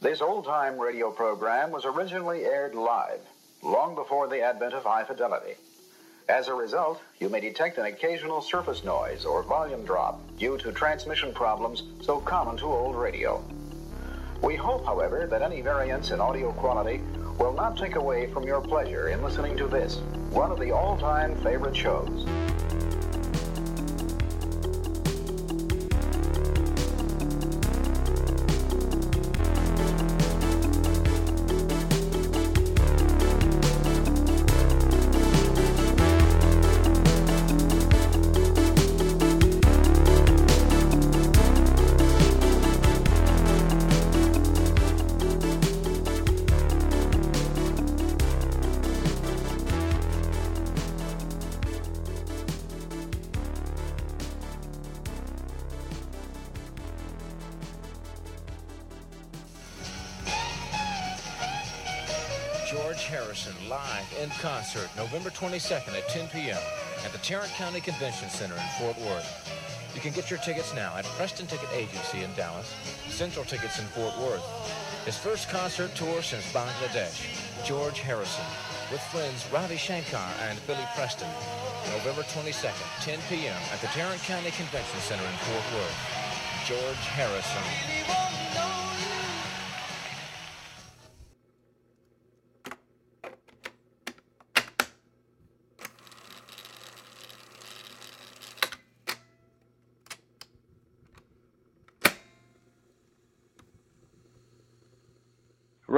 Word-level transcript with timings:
This 0.00 0.20
old 0.20 0.44
time 0.44 0.78
radio 0.78 1.10
program 1.10 1.72
was 1.72 1.84
originally 1.84 2.44
aired 2.44 2.76
live, 2.76 3.18
long 3.64 3.96
before 3.96 4.28
the 4.28 4.40
advent 4.40 4.72
of 4.72 4.84
high 4.84 5.02
fidelity. 5.02 5.54
As 6.28 6.46
a 6.46 6.54
result, 6.54 7.00
you 7.18 7.28
may 7.28 7.40
detect 7.40 7.78
an 7.78 7.86
occasional 7.86 8.40
surface 8.40 8.84
noise 8.84 9.24
or 9.24 9.42
volume 9.42 9.84
drop 9.84 10.20
due 10.38 10.56
to 10.58 10.70
transmission 10.70 11.34
problems 11.34 11.82
so 12.00 12.20
common 12.20 12.56
to 12.58 12.66
old 12.66 12.94
radio. 12.94 13.42
We 14.40 14.54
hope, 14.54 14.86
however, 14.86 15.26
that 15.26 15.42
any 15.42 15.62
variance 15.62 16.12
in 16.12 16.20
audio 16.20 16.52
quality 16.52 17.00
will 17.36 17.52
not 17.52 17.76
take 17.76 17.96
away 17.96 18.30
from 18.32 18.44
your 18.44 18.60
pleasure 18.60 19.08
in 19.08 19.20
listening 19.20 19.56
to 19.56 19.66
this, 19.66 19.96
one 20.30 20.52
of 20.52 20.60
the 20.60 20.70
all 20.70 20.96
time 20.96 21.34
favorite 21.42 21.76
shows. 21.76 22.24
22nd 65.38 65.96
at 65.96 66.08
10 66.08 66.26
p.m. 66.30 66.58
at 67.04 67.12
the 67.12 67.18
Tarrant 67.18 67.52
County 67.52 67.80
Convention 67.80 68.28
Center 68.28 68.56
in 68.56 68.68
Fort 68.76 68.98
Worth. 68.98 69.94
You 69.94 70.00
can 70.00 70.10
get 70.10 70.30
your 70.30 70.40
tickets 70.40 70.74
now 70.74 70.96
at 70.96 71.04
Preston 71.14 71.46
Ticket 71.46 71.68
Agency 71.72 72.24
in 72.24 72.34
Dallas, 72.34 72.74
Central 73.06 73.44
Tickets 73.44 73.78
in 73.78 73.84
Fort 73.86 74.18
Worth. 74.18 74.42
His 75.06 75.16
first 75.16 75.48
concert 75.48 75.94
tour 75.94 76.22
since 76.22 76.42
Bangladesh, 76.52 77.22
George 77.64 78.00
Harrison, 78.00 78.44
with 78.90 79.00
friends 79.12 79.46
Ravi 79.52 79.76
Shankar 79.76 80.28
and 80.48 80.58
Billy 80.66 80.86
Preston. 80.96 81.30
November 81.94 82.22
22nd, 82.22 83.04
10 83.04 83.18
p.m. 83.30 83.54
at 83.72 83.80
the 83.80 83.86
Tarrant 83.94 84.20
County 84.22 84.50
Convention 84.50 84.98
Center 84.98 85.22
in 85.22 85.38
Fort 85.46 85.64
Worth. 85.78 85.98
George 86.66 87.06
Harrison. 87.14 88.27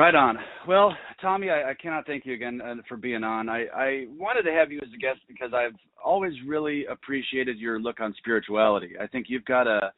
Right 0.00 0.14
on. 0.14 0.38
Well, 0.66 0.96
Tommy, 1.20 1.50
I, 1.50 1.72
I 1.72 1.74
cannot 1.74 2.06
thank 2.06 2.24
you 2.24 2.32
again 2.32 2.62
uh, 2.62 2.76
for 2.88 2.96
being 2.96 3.22
on. 3.22 3.50
I, 3.50 3.66
I 3.66 4.04
wanted 4.16 4.44
to 4.44 4.50
have 4.50 4.72
you 4.72 4.78
as 4.78 4.88
a 4.94 4.96
guest 4.96 5.18
because 5.28 5.50
I've 5.52 5.78
always 6.02 6.32
really 6.46 6.86
appreciated 6.86 7.58
your 7.58 7.78
look 7.78 8.00
on 8.00 8.14
spirituality. 8.16 8.92
I 8.98 9.06
think 9.06 9.26
you've 9.28 9.44
got 9.44 9.66
a 9.66 9.92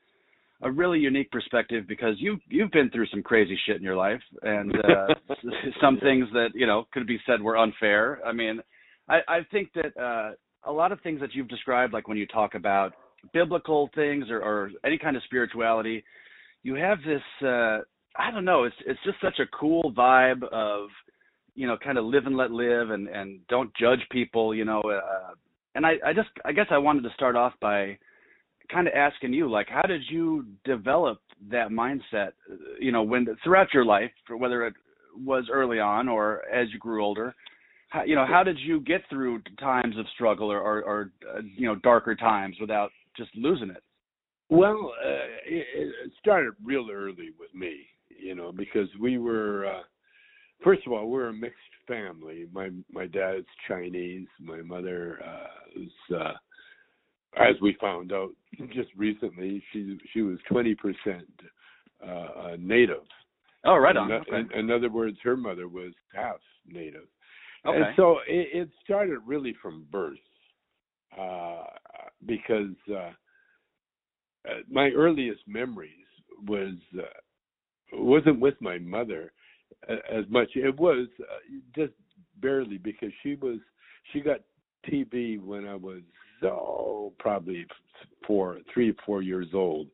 a 0.63 0.71
really 0.73 0.99
unique 0.99 1.31
perspective 1.31 1.85
because 1.87 2.17
you 2.19 2.39
you've 2.49 2.73
been 2.73 2.91
through 2.91 3.07
some 3.13 3.23
crazy 3.23 3.57
shit 3.65 3.77
in 3.77 3.85
your 3.85 3.95
life 3.95 4.21
and 4.43 4.75
uh, 4.75 5.15
some 5.81 6.01
things 6.01 6.27
that 6.33 6.49
you 6.53 6.67
know 6.67 6.85
could 6.93 7.07
be 7.07 7.21
said 7.25 7.41
were 7.41 7.57
unfair. 7.57 8.19
I 8.27 8.33
mean, 8.33 8.61
I, 9.09 9.21
I 9.29 9.39
think 9.53 9.71
that 9.75 9.97
uh, 9.97 10.33
a 10.69 10.73
lot 10.73 10.91
of 10.91 11.01
things 11.03 11.21
that 11.21 11.33
you've 11.33 11.49
described, 11.49 11.93
like 11.93 12.09
when 12.09 12.19
you 12.19 12.27
talk 12.27 12.57
about 12.57 12.93
biblical 13.33 13.89
things 13.95 14.25
or, 14.31 14.41
or 14.41 14.73
any 14.85 14.99
kind 14.99 15.17
of 15.17 15.23
spirituality, 15.23 16.03
you 16.65 16.75
have 16.75 16.99
this. 17.07 17.47
Uh, 17.47 17.83
I 18.17 18.31
don't 18.31 18.45
know. 18.45 18.65
It's 18.65 18.77
it's 18.87 19.01
just 19.05 19.21
such 19.23 19.39
a 19.39 19.57
cool 19.57 19.93
vibe 19.93 20.43
of, 20.53 20.89
you 21.55 21.67
know, 21.67 21.77
kind 21.83 21.99
of 21.99 22.05
live 22.05 22.27
and 22.27 22.37
let 22.37 22.51
live 22.51 22.91
and 22.91 23.09
and 23.09 23.41
don't 23.49 23.75
judge 23.75 24.01
people. 24.11 24.55
You 24.55 24.65
know, 24.65 24.81
uh, 24.81 25.35
and 25.75 25.87
I 25.87 25.95
I 26.05 26.13
just 26.13 26.29
I 26.45 26.53
guess 26.53 26.67
I 26.71 26.79
wanted 26.79 27.03
to 27.05 27.15
start 27.15 27.37
off 27.37 27.55
by 27.61 27.99
kind 28.71 28.87
of 28.87 28.95
asking 28.95 29.33
you 29.33 29.51
like 29.51 29.69
how 29.69 29.83
did 29.83 30.03
you 30.09 30.47
develop 30.65 31.21
that 31.51 31.69
mindset 31.69 32.33
you 32.81 32.93
know 32.93 33.03
when 33.03 33.27
throughout 33.43 33.73
your 33.75 33.85
life 33.85 34.11
whether 34.31 34.67
it 34.67 34.75
was 35.25 35.45
early 35.53 35.79
on 35.79 36.09
or 36.09 36.43
as 36.53 36.69
you 36.73 36.79
grew 36.79 37.05
older 37.05 37.35
how, 37.91 38.03
you 38.05 38.15
know 38.15 38.27
how 38.27 38.43
did 38.43 38.59
you 38.59 38.81
get 38.81 39.03
through 39.11 39.41
times 39.59 39.97
of 39.99 40.07
struggle 40.15 40.51
or 40.51 40.61
or, 40.61 40.83
or 40.83 41.11
uh, 41.37 41.41
you 41.57 41.67
know 41.67 41.75
darker 41.77 42.15
times 42.15 42.57
without 42.61 42.91
just 43.17 43.31
losing 43.35 43.71
it 43.71 43.83
well 44.49 44.93
uh, 45.05 45.27
it, 45.47 45.67
it 45.77 46.13
started 46.19 46.53
real 46.65 46.87
early 46.91 47.31
with 47.39 47.53
me 47.55 47.85
you 48.23 48.35
know 48.35 48.53
because 48.53 48.89
we 49.01 49.19
were 49.19 49.67
uh 49.67 49.83
first 50.63 50.87
of 50.87 50.93
all 50.93 51.09
we're 51.09 51.29
a 51.29 51.33
mixed 51.33 51.59
family 51.89 52.47
my 52.53 52.71
my 52.91 53.07
dad's 53.07 53.47
chinese 53.67 54.29
my 54.41 54.63
mother 54.63 55.21
uh 55.25 55.81
is 55.81 56.17
uh 56.17 56.33
as 57.37 57.57
we 57.61 57.77
found 57.81 58.13
out 58.13 58.31
just 58.73 58.91
recently, 58.97 59.63
she 59.73 59.99
she 60.13 60.23
was 60.23 60.39
twenty 60.49 60.75
percent 60.75 61.29
uh, 62.07 62.57
native. 62.59 63.05
Oh, 63.65 63.77
right 63.77 63.97
on. 63.97 64.11
In, 64.11 64.21
okay. 64.23 64.41
in, 64.55 64.59
in, 64.59 64.71
other 64.71 64.91
words, 64.91 65.17
her 65.23 65.37
mother 65.37 65.69
was 65.69 65.93
half 66.15 66.41
native. 66.67 67.07
Okay. 67.65 67.77
And 67.77 67.87
so 67.97 68.19
it, 68.27 68.49
it 68.53 68.69
started 68.83 69.21
really 69.25 69.55
from 69.63 69.87
birth, 69.91 70.19
uh, 71.19 71.65
because 72.27 72.75
uh, 72.91 73.13
my 74.69 74.91
earliest 74.91 75.43
memories 75.47 75.91
was 76.47 76.75
uh, 76.99 77.03
wasn't 77.93 78.41
with 78.41 78.55
my 78.61 78.79
mother 78.79 79.33
as 79.89 80.25
much. 80.29 80.51
It 80.55 80.79
was 80.79 81.09
uh, 81.21 81.25
just 81.75 81.93
barely 82.41 82.79
because 82.79 83.11
she 83.23 83.37
was 83.37 83.59
she 84.13 84.21
got 84.21 84.41
TB 84.89 85.43
when 85.43 85.67
I 85.67 85.77
was 85.77 86.01
oh 86.45 87.13
probably 87.19 87.67
four 88.27 88.59
three 88.73 88.91
or 88.91 88.95
four 89.07 89.23
years 89.23 89.49
old 89.55 89.89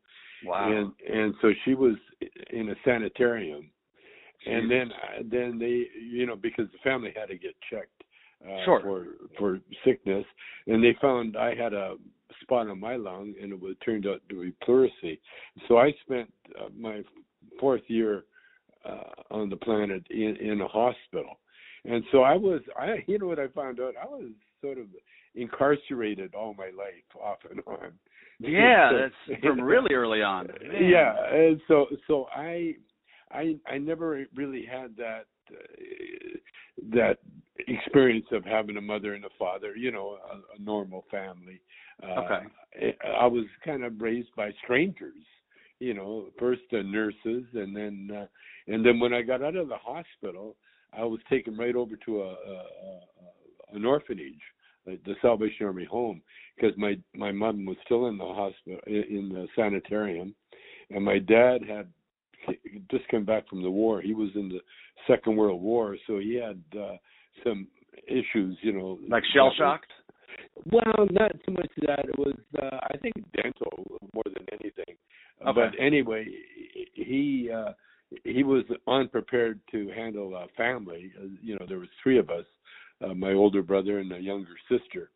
wow 0.44 0.70
and 0.70 0.92
and 1.08 1.34
so 1.42 1.50
she 1.64 1.74
was 1.74 1.94
in 2.50 2.70
a 2.70 2.74
sanitarium 2.84 3.70
Jeez. 4.46 4.54
and 4.54 4.70
then 4.70 4.90
then 5.30 5.58
they 5.58 5.86
you 6.00 6.26
know 6.26 6.36
because 6.36 6.66
the 6.72 6.78
family 6.82 7.12
had 7.14 7.28
to 7.28 7.36
get 7.36 7.54
checked 7.70 8.02
uh, 8.44 8.64
sure. 8.64 8.80
for 8.80 9.06
for 9.38 9.60
sickness 9.84 10.24
and 10.66 10.82
they 10.82 10.96
found 11.00 11.36
I 11.36 11.54
had 11.54 11.74
a 11.74 11.96
spot 12.42 12.68
on 12.68 12.80
my 12.80 12.96
lung 12.96 13.34
and 13.40 13.52
it 13.52 13.60
was 13.60 13.74
turned 13.84 14.06
out 14.06 14.22
to 14.28 14.40
be 14.40 14.52
pleurisy 14.66 15.18
so 15.66 15.78
I 15.78 15.92
spent 16.04 16.32
uh, 16.58 16.68
my 16.78 17.02
fourth 17.60 17.82
year 17.88 18.24
uh, 18.84 19.34
on 19.34 19.48
the 19.48 19.56
planet 19.56 20.04
in 20.10 20.36
in 20.36 20.60
a 20.60 20.68
hospital. 20.68 21.38
And 21.84 22.04
so 22.12 22.22
I 22.22 22.34
was 22.34 22.60
I 22.78 23.04
you 23.06 23.18
know 23.18 23.26
what 23.26 23.38
I 23.38 23.48
found 23.48 23.80
out? 23.80 23.94
I 24.00 24.06
was 24.06 24.30
sort 24.60 24.78
of 24.78 24.86
incarcerated 25.34 26.34
all 26.34 26.54
my 26.54 26.66
life 26.66 27.22
off 27.22 27.38
and 27.50 27.60
on. 27.66 27.92
Yeah 28.40 28.90
that's 29.28 29.40
from 29.42 29.60
really 29.60 29.94
early 29.94 30.22
on. 30.22 30.46
Man. 30.46 30.90
yeah 30.90 31.14
and 31.32 31.60
so 31.68 31.86
so 32.06 32.26
i 32.34 32.74
i 33.30 33.56
i 33.66 33.78
never 33.78 34.24
really 34.34 34.64
had 34.64 34.96
that 34.96 35.26
uh, 35.50 36.38
that 36.92 37.18
experience 37.66 38.26
of 38.32 38.44
having 38.44 38.76
a 38.76 38.80
mother 38.80 39.14
and 39.14 39.24
a 39.24 39.30
father 39.38 39.74
you 39.76 39.90
know 39.90 40.18
a, 40.32 40.56
a 40.56 40.62
normal 40.62 41.04
family. 41.10 41.60
Uh, 42.02 42.20
okay. 42.20 42.94
I 43.18 43.26
was 43.26 43.44
kind 43.64 43.82
of 43.82 44.00
raised 44.00 44.28
by 44.36 44.50
strangers 44.62 45.24
you 45.80 45.94
know 45.94 46.26
first 46.38 46.62
the 46.70 46.82
nurses 46.82 47.44
and 47.54 47.74
then 47.74 48.10
uh, 48.14 48.26
and 48.66 48.84
then 48.84 48.98
when 48.98 49.12
i 49.12 49.22
got 49.22 49.42
out 49.42 49.56
of 49.56 49.68
the 49.68 49.76
hospital 49.76 50.56
i 50.96 51.04
was 51.04 51.20
taken 51.30 51.56
right 51.56 51.76
over 51.76 51.96
to 51.96 52.22
a, 52.22 52.28
a, 52.28 52.32
a 52.32 53.74
an 53.74 53.84
orphanage 53.84 54.40
the 55.04 55.14
Salvation 55.20 55.66
Army 55.66 55.84
home 55.84 56.22
because 56.56 56.76
my 56.76 56.96
my 57.14 57.32
mom 57.32 57.64
was 57.64 57.76
still 57.84 58.06
in 58.06 58.18
the 58.18 58.24
hospital 58.24 58.80
in 58.86 59.30
the 59.32 59.46
sanitarium, 59.56 60.34
and 60.90 61.04
my 61.04 61.18
dad 61.18 61.58
had 61.68 61.88
just 62.90 63.06
come 63.10 63.24
back 63.24 63.48
from 63.48 63.62
the 63.62 63.70
war. 63.70 64.00
He 64.00 64.14
was 64.14 64.30
in 64.34 64.48
the 64.48 64.60
Second 65.06 65.36
World 65.36 65.60
War, 65.60 65.96
so 66.06 66.18
he 66.18 66.34
had 66.34 66.62
uh, 66.78 66.96
some 67.44 67.68
issues, 68.06 68.56
you 68.62 68.72
know, 68.72 68.98
like 69.08 69.24
shell 69.34 69.52
shocked. 69.56 69.90
Well, 70.72 71.06
not 71.10 71.32
so 71.46 71.52
much 71.52 71.70
that 71.82 72.06
it 72.08 72.18
was. 72.18 72.34
Uh, 72.60 72.78
I 72.90 72.96
think 72.98 73.14
dental 73.36 74.00
more 74.14 74.24
than 74.24 74.44
anything. 74.52 74.96
Okay. 75.46 75.52
But 75.54 75.82
anyway, 75.82 76.26
he 76.94 77.50
uh, 77.54 77.72
he 78.24 78.42
was 78.42 78.64
unprepared 78.86 79.60
to 79.72 79.88
handle 79.94 80.34
a 80.34 80.46
family. 80.56 81.12
Uh, 81.18 81.26
you 81.42 81.54
know, 81.54 81.66
there 81.68 81.78
was 81.78 81.88
three 82.02 82.18
of 82.18 82.30
us 82.30 82.44
uh, 83.04 83.14
my 83.14 83.32
older 83.32 83.62
brother 83.62 83.98
and 83.98 84.12
a 84.12 84.18
younger 84.18 84.56
sister. 84.68 85.10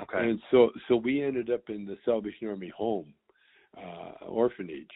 Okay. 0.00 0.18
And 0.18 0.40
so 0.50 0.70
so 0.88 0.96
we 0.96 1.22
ended 1.22 1.50
up 1.50 1.62
in 1.68 1.86
the 1.86 1.96
Salvation 2.04 2.48
Army 2.48 2.72
home 2.76 3.12
uh 3.76 4.24
orphanage. 4.26 4.90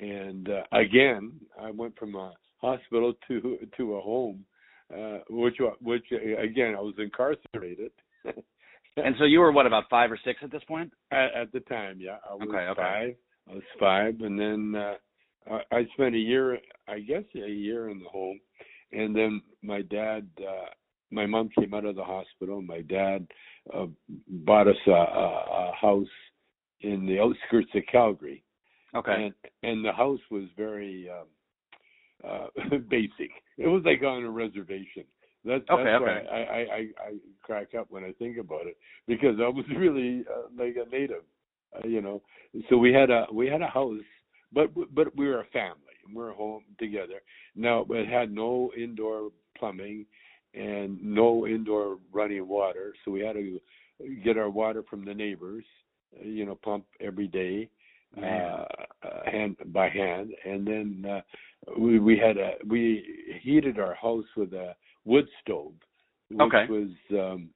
And 0.00 0.48
uh, 0.48 0.62
again, 0.72 1.32
I 1.60 1.70
went 1.70 1.96
from 1.98 2.14
a 2.14 2.32
hospital 2.60 3.14
to 3.28 3.58
to 3.76 3.94
a 3.94 4.00
home, 4.00 4.44
uh, 4.92 5.18
which 5.30 5.56
which 5.80 6.04
again 6.12 6.74
I 6.76 6.80
was 6.80 6.94
incarcerated. 6.98 7.92
and 8.96 9.14
so 9.18 9.24
you 9.24 9.40
were 9.40 9.52
what 9.52 9.66
about 9.66 9.84
five 9.90 10.10
or 10.10 10.18
six 10.24 10.40
at 10.42 10.50
this 10.50 10.64
point? 10.66 10.92
At, 11.12 11.34
at 11.34 11.52
the 11.52 11.60
time, 11.60 11.98
yeah, 12.00 12.16
I 12.28 12.34
was 12.34 12.48
okay, 12.48 12.66
okay. 12.70 12.80
five. 12.80 13.14
I 13.50 13.54
was 13.54 13.62
five, 13.78 14.20
and 14.20 14.38
then 14.38 14.74
uh, 14.74 15.58
I 15.70 15.86
spent 15.94 16.14
a 16.14 16.18
year, 16.18 16.58
I 16.88 17.00
guess, 17.00 17.24
a 17.34 17.50
year 17.50 17.90
in 17.90 17.98
the 17.98 18.08
home, 18.08 18.40
and 18.92 19.14
then 19.14 19.42
my 19.62 19.82
dad, 19.82 20.26
uh, 20.40 20.70
my 21.10 21.26
mom 21.26 21.50
came 21.58 21.74
out 21.74 21.84
of 21.84 21.96
the 21.96 22.04
hospital. 22.04 22.62
My 22.62 22.80
dad 22.82 23.26
uh, 23.72 23.86
bought 24.28 24.68
us 24.68 24.76
a, 24.86 24.90
a, 24.90 24.94
a 24.94 25.72
house 25.80 26.06
in 26.80 27.06
the 27.06 27.20
outskirts 27.20 27.70
of 27.74 27.82
Calgary. 27.90 28.44
Okay. 28.94 29.12
And, 29.12 29.34
and 29.62 29.84
the 29.84 29.92
house 29.92 30.20
was 30.30 30.44
very 30.56 31.10
um, 31.10 31.26
uh, 32.28 32.76
basic. 32.88 33.30
It 33.58 33.66
was 33.66 33.82
like 33.84 34.02
on 34.02 34.24
a 34.24 34.30
reservation. 34.30 35.04
That's, 35.44 35.64
that's 35.68 35.80
okay, 35.80 35.92
why 36.00 36.10
okay. 36.10 36.28
I, 36.30 36.36
I, 36.36 36.58
I, 36.58 36.78
I 36.78 37.14
crack 37.42 37.74
up 37.78 37.86
when 37.90 38.04
I 38.04 38.12
think 38.12 38.38
about 38.38 38.66
it 38.66 38.76
because 39.06 39.36
I 39.40 39.48
was 39.48 39.64
really 39.76 40.24
uh, 40.30 40.48
like 40.56 40.76
a 40.76 40.88
native, 40.88 41.24
you 41.84 42.00
know. 42.00 42.22
So 42.68 42.76
we 42.76 42.92
had 42.92 43.10
a 43.10 43.26
we 43.32 43.46
had 43.48 43.62
a 43.62 43.66
house, 43.66 44.00
but 44.52 44.70
but 44.94 45.16
we 45.16 45.26
were 45.26 45.40
a 45.40 45.46
family. 45.46 45.80
And 46.06 46.14
We 46.14 46.22
were 46.22 46.32
home 46.32 46.64
together. 46.78 47.20
Now 47.56 47.86
it 47.90 48.08
had 48.08 48.32
no 48.32 48.70
indoor 48.76 49.30
plumbing 49.58 50.06
and 50.54 51.02
no 51.02 51.46
indoor 51.46 51.98
running 52.12 52.46
water, 52.46 52.94
so 53.04 53.10
we 53.10 53.20
had 53.20 53.34
to 53.34 53.60
get 54.22 54.36
our 54.36 54.50
water 54.50 54.84
from 54.88 55.04
the 55.04 55.14
neighbors, 55.14 55.64
uh, 56.20 56.24
you 56.24 56.46
know, 56.46 56.54
pump 56.54 56.84
every 57.00 57.26
day 57.26 57.68
uh, 58.22 58.26
uh, 58.26 58.64
hand 59.30 59.56
by 59.66 59.88
hand, 59.88 60.30
and 60.44 60.66
then 60.66 61.04
uh, 61.10 61.20
we 61.78 61.98
we 61.98 62.16
had 62.16 62.36
a 62.36 62.52
we 62.66 63.38
heated 63.42 63.78
our 63.78 63.94
house 63.94 64.24
with 64.36 64.52
a 64.52 64.74
wood 65.04 65.26
stove, 65.42 65.72
which 66.30 66.40
Okay. 66.40 66.66
was 66.68 66.90
um, 67.10 67.48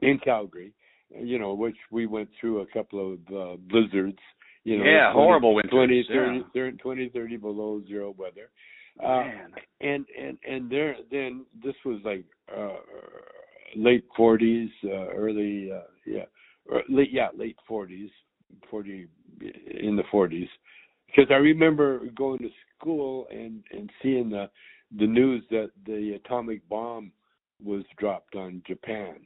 in 0.00 0.18
Calgary, 0.18 0.72
you 1.18 1.38
know, 1.38 1.54
which 1.54 1.76
we 1.90 2.06
went 2.06 2.28
through 2.40 2.60
a 2.60 2.66
couple 2.66 3.14
of 3.14 3.34
uh, 3.34 3.56
blizzards. 3.68 4.18
You 4.64 4.78
know, 4.78 4.84
Yeah, 4.84 5.12
20 5.12 5.26
horrible 5.26 5.54
winters, 5.54 5.70
20, 5.72 6.06
yeah. 6.08 6.14
30, 6.14 6.44
30, 6.54 6.76
20, 6.78 7.08
30 7.08 7.36
below 7.36 7.82
zero 7.88 8.14
weather. 8.16 8.50
Uh, 9.02 9.06
Man. 9.24 9.52
and 9.80 10.06
and 10.20 10.38
and 10.46 10.70
there 10.70 10.94
then 11.10 11.46
this 11.64 11.74
was 11.82 11.98
like 12.04 12.26
uh 12.54 12.76
late 13.74 14.04
40s 14.18 14.68
uh, 14.84 15.08
early 15.14 15.72
uh, 15.72 15.80
yeah 16.06 16.24
or 16.66 16.82
late 16.90 17.08
yeah 17.10 17.28
late 17.34 17.56
40s 17.68 18.10
40 18.70 19.08
in 19.80 19.96
the 19.96 20.02
40s 20.12 20.48
because 21.06 21.30
I 21.30 21.36
remember 21.36 22.02
going 22.14 22.40
to 22.40 22.50
school 22.78 23.26
and 23.30 23.62
and 23.72 23.90
seeing 24.02 24.28
the 24.28 24.50
the 24.98 25.06
news 25.06 25.42
that 25.50 25.70
the 25.86 26.20
atomic 26.22 26.68
bomb 26.68 27.12
was 27.64 27.84
dropped 27.98 28.34
on 28.34 28.62
Japan 28.66 29.20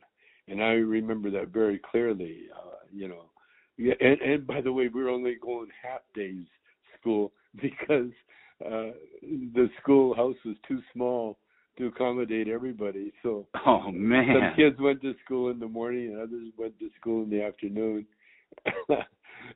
and 0.49 0.63
I 0.63 0.73
remember 0.73 1.31
that 1.31 1.49
very 1.49 1.79
clearly 1.91 2.43
uh, 2.55 2.77
you 2.93 3.09
know. 3.09 3.25
Yeah 3.79 3.95
and 4.01 4.21
and 4.21 4.47
by 4.47 4.61
the 4.61 4.73
way 4.73 4.89
we 4.89 5.03
were 5.03 5.11
only 5.11 5.37
going 5.41 5.69
half 5.83 6.01
days 6.15 6.47
school 6.99 7.33
because 7.61 8.11
uh 8.65 8.93
the 9.23 9.69
schoolhouse 9.83 10.37
was 10.45 10.57
too 10.67 10.81
small 10.93 11.39
to 11.79 11.87
accommodate 11.89 12.49
everybody. 12.49 13.13
So 13.23 13.47
Oh 13.67 13.91
man, 13.93 14.29
some 14.35 14.57
kids 14.57 14.77
went 14.81 15.03
to 15.03 15.15
school 15.25 15.51
in 15.51 15.59
the 15.59 15.69
morning 15.69 16.13
and 16.13 16.21
others 16.23 16.49
went 16.57 16.79
to 16.79 16.89
school 16.99 17.23
in 17.25 17.31
the 17.31 17.43
afternoon. 17.43 18.07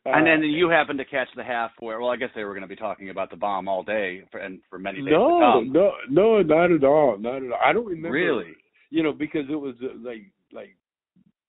And 0.05 0.23
Uh, 0.23 0.25
then 0.25 0.43
you 0.45 0.69
happened 0.69 0.99
to 0.99 1.05
catch 1.05 1.29
the 1.35 1.43
half 1.43 1.73
where 1.81 2.01
well 2.01 2.11
I 2.11 2.17
guess 2.17 2.29
they 2.35 2.45
were 2.45 2.53
going 2.53 2.63
to 2.63 2.69
be 2.69 2.77
talking 2.77 3.11
about 3.11 3.31
the 3.31 3.37
bomb 3.37 3.69
all 3.69 3.83
day 3.83 4.23
for, 4.31 4.39
and 4.39 4.61
for 4.69 4.79
many 4.79 4.99
days 4.99 5.11
no 5.11 5.61
no 5.63 5.93
no 6.09 6.43
not 6.43 6.71
at 6.71 6.85
all 6.85 7.19
not 7.19 7.37
at 7.37 7.51
all. 7.51 7.59
I 7.65 7.73
don't 7.73 7.87
remember 7.87 8.11
Really? 8.11 8.55
you 8.91 9.03
know 9.03 9.13
because 9.13 9.47
it 9.51 9.57
was 9.57 9.75
uh, 9.83 9.89
like 10.03 10.31
like 10.53 10.77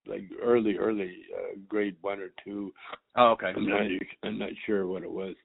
like 0.07 0.23
early 0.41 0.77
early 0.77 1.17
uh, 1.35 1.57
grade 1.67 1.95
one 2.01 2.19
or 2.19 2.29
two 2.43 2.71
Oh, 3.15 3.31
okay. 3.31 3.53
I'm 3.55 3.67
not 3.67 3.81
I'm 4.23 4.39
not 4.39 4.49
sure 4.65 4.87
what 4.87 5.03
it 5.03 5.11
was. 5.11 5.35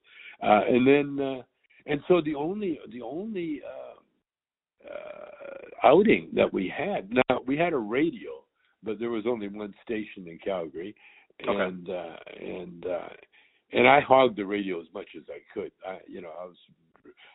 Uh 0.43 0.63
and 0.69 0.87
then 0.87 1.25
uh 1.25 1.43
and 1.87 2.01
so 2.09 2.21
the 2.21 2.35
only 2.35 2.79
the 2.93 3.03
only 3.03 3.61
uh 3.65 4.89
uh 4.89 5.87
outing 5.89 6.29
that 6.35 6.53
we 6.53 6.73
had 6.75 7.11
now 7.11 7.41
we 7.47 7.57
had 7.57 7.73
a 7.73 7.79
radio 7.79 8.43
but 8.83 8.99
there 8.99 9.11
was 9.11 9.25
only 9.27 9.49
one 9.49 9.75
station 9.85 10.27
in 10.29 10.39
Calgary 10.45 10.95
Okay. 11.43 11.61
and 11.61 11.91
uh 11.91 12.17
and 12.41 12.87
uh 12.87 13.09
and 13.73 13.87
I 13.89 14.01
hogged 14.01 14.37
the 14.37 14.47
radio 14.47 14.81
as 14.81 14.87
much 14.95 15.09
as 15.17 15.25
I 15.29 15.41
could. 15.53 15.73
I 15.87 15.99
you 16.07 16.21
know, 16.23 16.31
I 16.41 16.45
was 16.45 16.57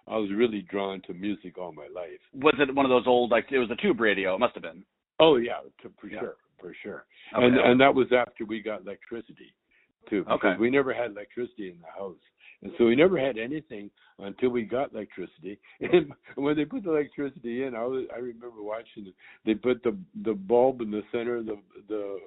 I 0.08 0.18
was 0.18 0.30
really 0.34 0.62
drawn 0.62 1.02
to 1.04 1.14
music 1.14 1.58
all 1.58 1.72
my 1.74 1.88
life. 1.94 2.20
Was 2.34 2.56
it 2.58 2.74
one 2.74 2.86
of 2.86 2.90
those 2.90 3.06
old 3.06 3.32
like 3.32 3.52
it 3.52 3.60
was 3.60 3.70
a 3.70 3.76
tube 3.82 4.00
radio? 4.00 4.36
It 4.36 4.40
must 4.40 4.54
have 4.56 4.64
been. 4.64 4.84
Oh 5.20 5.36
yeah, 5.36 5.60
to, 5.84 5.92
for 6.00 6.08
Yeah. 6.08 6.20
sure, 6.20 6.36
for 6.62 6.74
sure. 6.82 7.06
Okay. 7.36 7.46
And 7.46 7.58
and 7.58 7.82
that 7.82 7.94
was 7.94 8.08
after 8.12 8.46
we 8.46 8.62
got 8.62 8.82
electricity 8.82 9.54
too. 10.10 10.24
Because 10.24 10.40
Okay. 10.44 10.56
we 10.60 10.70
never 10.70 10.94
had 10.94 11.12
electricity 11.12 11.70
in 11.70 11.80
the 11.80 11.92
house. 12.00 12.16
And 12.64 12.72
so 12.78 12.86
we 12.86 12.96
never 12.96 13.18
had 13.18 13.38
anything 13.40 13.90
until 14.20 14.50
we 14.50 14.64
got 14.64 14.94
electricity. 14.94 15.60
And 15.82 16.12
when 16.36 16.56
they 16.56 16.66
put 16.66 16.84
the 16.84 16.92
electricity 16.92 17.64
in, 17.64 17.76
I 17.76 17.84
was 17.84 18.06
I 18.14 18.20
remember 18.20 18.62
watching 18.62 19.08
it. 19.08 19.16
They 19.46 19.56
put 19.56 19.84
the 19.84 19.98
the 20.24 20.34
bulb 20.34 20.82
in 20.82 20.92
the 20.92 21.04
center 21.12 21.38
of 21.38 21.48
the 21.48 21.58
the 21.88 22.20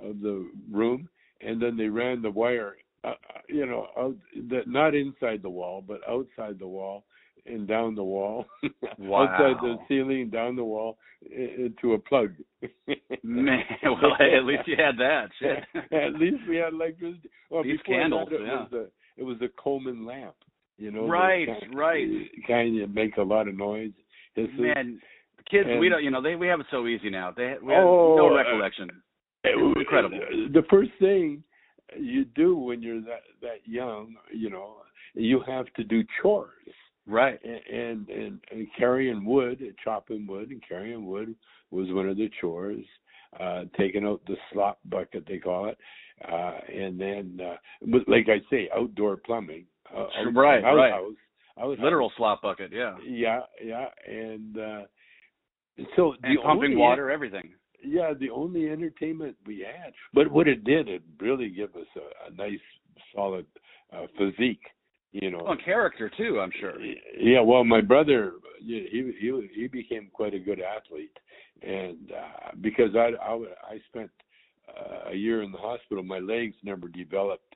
of 0.00 0.20
the 0.20 0.50
room 0.70 1.08
and 1.40 1.60
then 1.60 1.76
they 1.76 1.88
ran 1.88 2.22
the 2.22 2.30
wire 2.30 2.76
uh, 3.04 3.08
uh, 3.08 3.14
you 3.48 3.66
know, 3.66 3.88
out 3.98 4.16
the, 4.48 4.62
not 4.66 4.94
inside 4.94 5.42
the 5.42 5.50
wall, 5.50 5.84
but 5.86 6.00
outside 6.08 6.58
the 6.58 6.66
wall 6.66 7.04
and 7.46 7.66
down 7.68 7.94
the 7.94 8.04
wall. 8.04 8.46
outside 8.64 9.56
the 9.60 9.76
ceiling, 9.88 10.30
down 10.30 10.56
the 10.56 10.64
wall 10.64 10.98
into 11.30 11.94
a 11.94 11.98
plug. 11.98 12.32
Man, 13.22 13.60
well 13.84 14.12
at 14.20 14.44
least 14.44 14.62
you 14.66 14.76
had 14.76 14.96
that. 14.98 15.28
Shit. 15.38 15.92
At 15.92 16.14
least 16.14 16.38
we 16.48 16.56
had 16.56 16.72
electricity. 16.72 17.28
Well, 17.50 17.62
These 17.62 17.80
candles, 17.86 18.28
that, 18.30 18.36
it 18.36 18.46
yeah. 18.46 18.62
was 18.62 18.72
a 18.72 18.86
it 19.20 19.24
was 19.24 19.36
a 19.42 19.48
Coleman 19.62 20.04
lamp. 20.04 20.34
You 20.76 20.90
know, 20.90 21.06
Right, 21.06 21.46
kind, 21.46 21.74
right. 21.74 22.08
Kind 22.48 22.80
of 22.82 22.90
make 22.90 23.16
a 23.16 23.22
lot 23.22 23.46
of 23.46 23.56
noise. 23.56 23.92
Hisses. 24.34 24.50
Man, 24.58 25.00
kids, 25.50 25.68
we 25.78 25.88
don't. 25.88 26.02
You 26.02 26.10
know, 26.10 26.20
they 26.20 26.34
we 26.34 26.48
have 26.48 26.60
it 26.60 26.66
so 26.70 26.86
easy 26.86 27.10
now. 27.10 27.32
They 27.36 27.54
we 27.62 27.72
have 27.72 27.84
Oh, 27.84 28.16
no 28.18 28.30
uh, 28.32 28.36
recollection. 28.36 28.90
It 29.44 29.56
was 29.56 29.76
incredible. 29.78 30.18
The 30.52 30.62
first 30.70 30.90
thing 30.98 31.44
you 31.98 32.24
do 32.24 32.56
when 32.56 32.82
you're 32.82 33.00
that 33.02 33.22
that 33.42 33.58
young, 33.66 34.16
you 34.32 34.50
know, 34.50 34.76
you 35.14 35.42
have 35.46 35.66
to 35.74 35.84
do 35.84 36.02
chores. 36.20 36.50
Right. 37.06 37.38
and 37.44 38.08
and, 38.08 38.40
and 38.50 38.66
carrying 38.78 39.24
wood, 39.24 39.62
chopping 39.82 40.26
wood, 40.26 40.50
and 40.50 40.62
carrying 40.66 41.06
wood 41.06 41.34
was 41.70 41.92
one 41.92 42.08
of 42.08 42.16
the 42.16 42.30
chores. 42.40 42.84
Uh, 43.40 43.64
taking 43.76 44.04
out 44.06 44.20
the 44.28 44.36
slop 44.52 44.78
bucket, 44.84 45.24
they 45.26 45.38
call 45.38 45.66
it, 45.66 45.76
uh, 46.30 46.52
and 46.72 47.00
then, 47.00 47.40
uh, 47.44 47.56
like 48.06 48.28
I 48.28 48.38
say, 48.48 48.68
outdoor 48.72 49.16
plumbing. 49.16 49.66
Uh, 49.92 50.02
out- 50.02 50.34
right, 50.36 50.62
right. 50.62 50.92
outhouse, 50.92 51.16
outhouse. 51.60 51.82
Literal 51.82 52.12
slop 52.16 52.42
bucket. 52.42 52.70
Yeah. 52.72 52.96
Yeah, 53.04 53.40
yeah, 53.60 53.86
and 54.06 54.56
uh, 54.56 54.82
so 55.96 56.14
And 56.22 56.38
the 56.38 56.42
pumping 56.42 56.70
only, 56.70 56.76
water, 56.76 57.10
everything. 57.10 57.54
Yeah, 57.82 58.12
the 58.18 58.30
only 58.30 58.70
entertainment 58.70 59.36
we 59.44 59.66
had, 59.66 59.92
but 60.12 60.30
what 60.30 60.46
it 60.46 60.62
did, 60.62 60.88
it 60.88 61.02
really 61.20 61.48
gave 61.50 61.74
us 61.74 61.88
a, 61.96 62.32
a 62.32 62.36
nice, 62.36 62.60
solid 63.14 63.46
uh, 63.92 64.06
physique. 64.16 64.62
You 65.14 65.30
know, 65.30 65.44
Well, 65.44 65.56
character 65.64 66.10
too. 66.16 66.40
I'm 66.40 66.50
sure. 66.60 66.74
yeah, 67.16 67.40
well, 67.40 67.62
my 67.62 67.80
brother, 67.80 68.32
he 68.58 68.88
he 68.90 69.48
he 69.54 69.68
became 69.68 70.10
quite 70.12 70.34
a 70.34 70.40
good 70.40 70.60
athlete, 70.60 71.16
and 71.62 72.10
uh, 72.10 72.50
because 72.60 72.96
I 72.96 73.12
I, 73.22 73.34
I 73.34 73.78
spent 73.88 74.10
uh, 74.68 75.10
a 75.12 75.14
year 75.14 75.42
in 75.42 75.52
the 75.52 75.58
hospital, 75.58 76.02
my 76.02 76.18
legs 76.18 76.56
never 76.64 76.88
developed, 76.88 77.54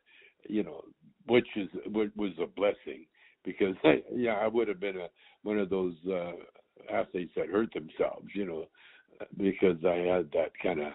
you 0.48 0.62
know, 0.62 0.82
which 1.26 1.48
is 1.56 1.68
which 1.86 2.12
was 2.16 2.30
a 2.40 2.46
blessing 2.46 3.06
because 3.44 3.74
yeah, 4.14 4.34
I 4.34 4.46
would 4.46 4.68
have 4.68 4.78
been 4.78 4.96
a 4.96 5.08
one 5.42 5.58
of 5.58 5.68
those 5.68 5.94
uh, 6.08 6.32
athletes 6.94 7.32
that 7.34 7.48
hurt 7.48 7.72
themselves, 7.74 8.28
you 8.34 8.46
know, 8.46 8.66
because 9.36 9.84
I 9.84 9.96
had 9.96 10.30
that 10.32 10.52
kind 10.62 10.80
of. 10.80 10.92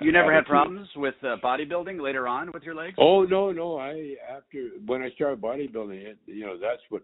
You 0.00 0.12
never 0.12 0.32
had 0.32 0.46
problems 0.46 0.88
with 0.96 1.14
uh, 1.22 1.36
bodybuilding 1.42 2.00
later 2.00 2.26
on 2.26 2.50
with 2.52 2.62
your 2.62 2.74
legs? 2.74 2.94
Oh 2.98 3.24
no, 3.24 3.52
no. 3.52 3.78
I 3.78 4.14
after 4.30 4.70
when 4.86 5.02
I 5.02 5.10
started 5.10 5.40
bodybuilding, 5.40 6.02
it 6.02 6.18
you 6.26 6.46
know 6.46 6.58
that's 6.58 6.82
what 6.88 7.02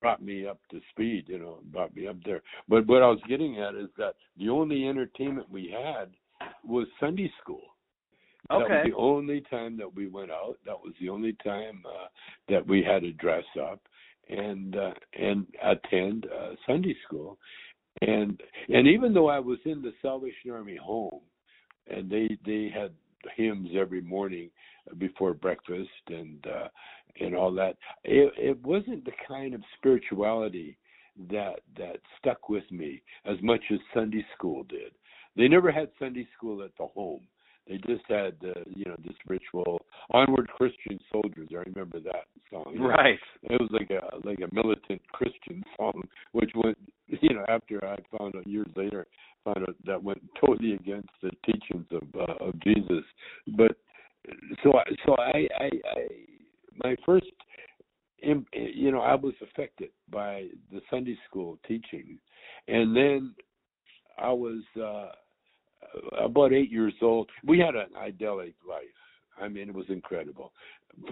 brought 0.00 0.22
me 0.22 0.46
up 0.46 0.58
to 0.70 0.80
speed. 0.90 1.24
You 1.28 1.38
know, 1.38 1.58
brought 1.72 1.94
me 1.94 2.06
up 2.06 2.16
there. 2.24 2.42
But 2.68 2.86
what 2.86 3.02
I 3.02 3.08
was 3.08 3.20
getting 3.28 3.60
at 3.60 3.74
is 3.74 3.88
that 3.98 4.14
the 4.38 4.48
only 4.48 4.88
entertainment 4.88 5.50
we 5.50 5.70
had 5.70 6.10
was 6.64 6.86
Sunday 7.00 7.30
school. 7.42 7.62
That 8.48 8.58
was 8.58 8.86
the 8.86 8.96
only 8.96 9.40
time 9.50 9.76
that 9.78 9.92
we 9.92 10.06
went 10.06 10.30
out. 10.30 10.58
That 10.64 10.78
was 10.78 10.92
the 11.00 11.08
only 11.08 11.36
time 11.44 11.82
uh, 11.84 12.06
that 12.48 12.66
we 12.66 12.82
had 12.82 13.02
to 13.02 13.12
dress 13.12 13.44
up 13.60 13.80
and 14.28 14.76
uh, 14.76 14.92
and 15.18 15.46
attend 15.62 16.26
uh, 16.26 16.54
Sunday 16.66 16.96
school. 17.04 17.38
And 18.02 18.40
and 18.68 18.86
even 18.86 19.12
though 19.12 19.28
I 19.28 19.38
was 19.38 19.58
in 19.64 19.82
the 19.82 19.92
Salvation 20.02 20.50
Army 20.52 20.76
home, 20.76 21.20
and 21.88 22.10
they 22.10 22.36
they 22.44 22.70
had 22.74 22.92
hymns 23.36 23.70
every 23.76 24.00
morning 24.00 24.50
before 24.98 25.34
breakfast 25.34 25.88
and 26.08 26.46
uh 26.46 26.68
and 27.20 27.34
all 27.34 27.52
that 27.52 27.76
it 28.04 28.32
it 28.36 28.62
wasn't 28.64 29.04
the 29.04 29.12
kind 29.26 29.54
of 29.54 29.60
spirituality 29.76 30.76
that 31.30 31.60
that 31.76 31.96
stuck 32.18 32.48
with 32.48 32.70
me 32.70 33.02
as 33.24 33.36
much 33.42 33.60
as 33.72 33.78
Sunday 33.94 34.24
school 34.36 34.64
did. 34.64 34.92
They 35.36 35.48
never 35.48 35.70
had 35.70 35.90
Sunday 35.98 36.26
school 36.36 36.62
at 36.62 36.70
the 36.78 36.86
home. 36.86 37.22
They 37.68 37.78
just 37.78 38.04
had 38.08 38.36
uh, 38.44 38.60
you 38.74 38.84
know 38.84 38.96
this 39.04 39.16
ritual 39.26 39.80
onward 40.10 40.48
Christian 40.48 41.00
soldiers. 41.10 41.48
I 41.52 41.68
remember 41.68 41.98
that 42.00 42.26
song. 42.50 42.76
Right. 42.78 43.18
It 43.42 43.60
was 43.60 43.70
like 43.72 43.90
a 43.90 44.26
like 44.26 44.38
a 44.38 44.54
militant 44.54 45.02
Christian 45.12 45.64
song, 45.76 46.02
which 46.32 46.50
went 46.54 46.78
you 47.08 47.34
know 47.34 47.44
after 47.48 47.84
I 47.84 47.96
found 48.16 48.36
out 48.36 48.46
years 48.46 48.68
later 48.76 49.06
found 49.44 49.68
out 49.68 49.76
that 49.84 50.02
went 50.02 50.22
totally 50.40 50.74
against 50.74 51.08
the 51.22 51.30
teachings 51.44 51.86
of 51.90 52.02
uh, 52.14 52.44
of 52.44 52.60
Jesus. 52.62 53.04
But 53.56 53.76
so 54.62 54.76
I, 54.76 54.84
so 55.04 55.16
I, 55.16 55.48
I 55.58 55.64
I 55.64 56.06
my 56.84 56.96
first 57.04 57.26
you 58.18 58.90
know 58.90 59.00
I 59.00 59.14
was 59.14 59.34
affected 59.42 59.90
by 60.10 60.46
the 60.72 60.80
Sunday 60.90 61.16
school 61.28 61.58
teaching, 61.66 62.18
and 62.68 62.94
then 62.96 63.34
I 64.18 64.30
was 64.30 64.62
uh 64.76 65.12
about 66.18 66.52
eight 66.52 66.70
years 66.70 66.94
old. 67.02 67.28
We 67.44 67.58
had 67.58 67.74
an 67.74 67.96
idyllic 67.96 68.54
life. 68.68 68.84
I 69.40 69.48
mean, 69.48 69.68
it 69.68 69.74
was 69.74 69.86
incredible. 69.88 70.52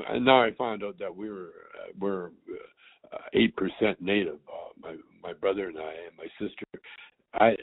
And 0.09 0.25
now 0.25 0.43
I 0.43 0.51
found 0.53 0.83
out 0.83 0.99
that 0.99 1.15
we 1.15 1.31
were 1.31 1.53
uh, 1.79 1.93
we're 1.99 2.27
uh, 3.13 3.19
eight 3.35 3.55
percent 3.57 4.01
native. 4.01 4.39
Uh, 4.49 4.73
my 4.81 4.97
my 5.23 5.33
brother 5.33 5.69
and 5.69 5.79
I 5.79 5.93
and 6.07 6.17
my 6.17 6.27
sister. 6.39 6.65
I 7.35 7.57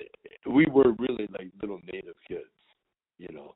we 0.50 0.66
were 0.68 0.94
really 1.00 1.28
like 1.32 1.48
little 1.62 1.80
native 1.92 2.16
kids. 2.28 2.46
You 3.18 3.30
know, 3.34 3.56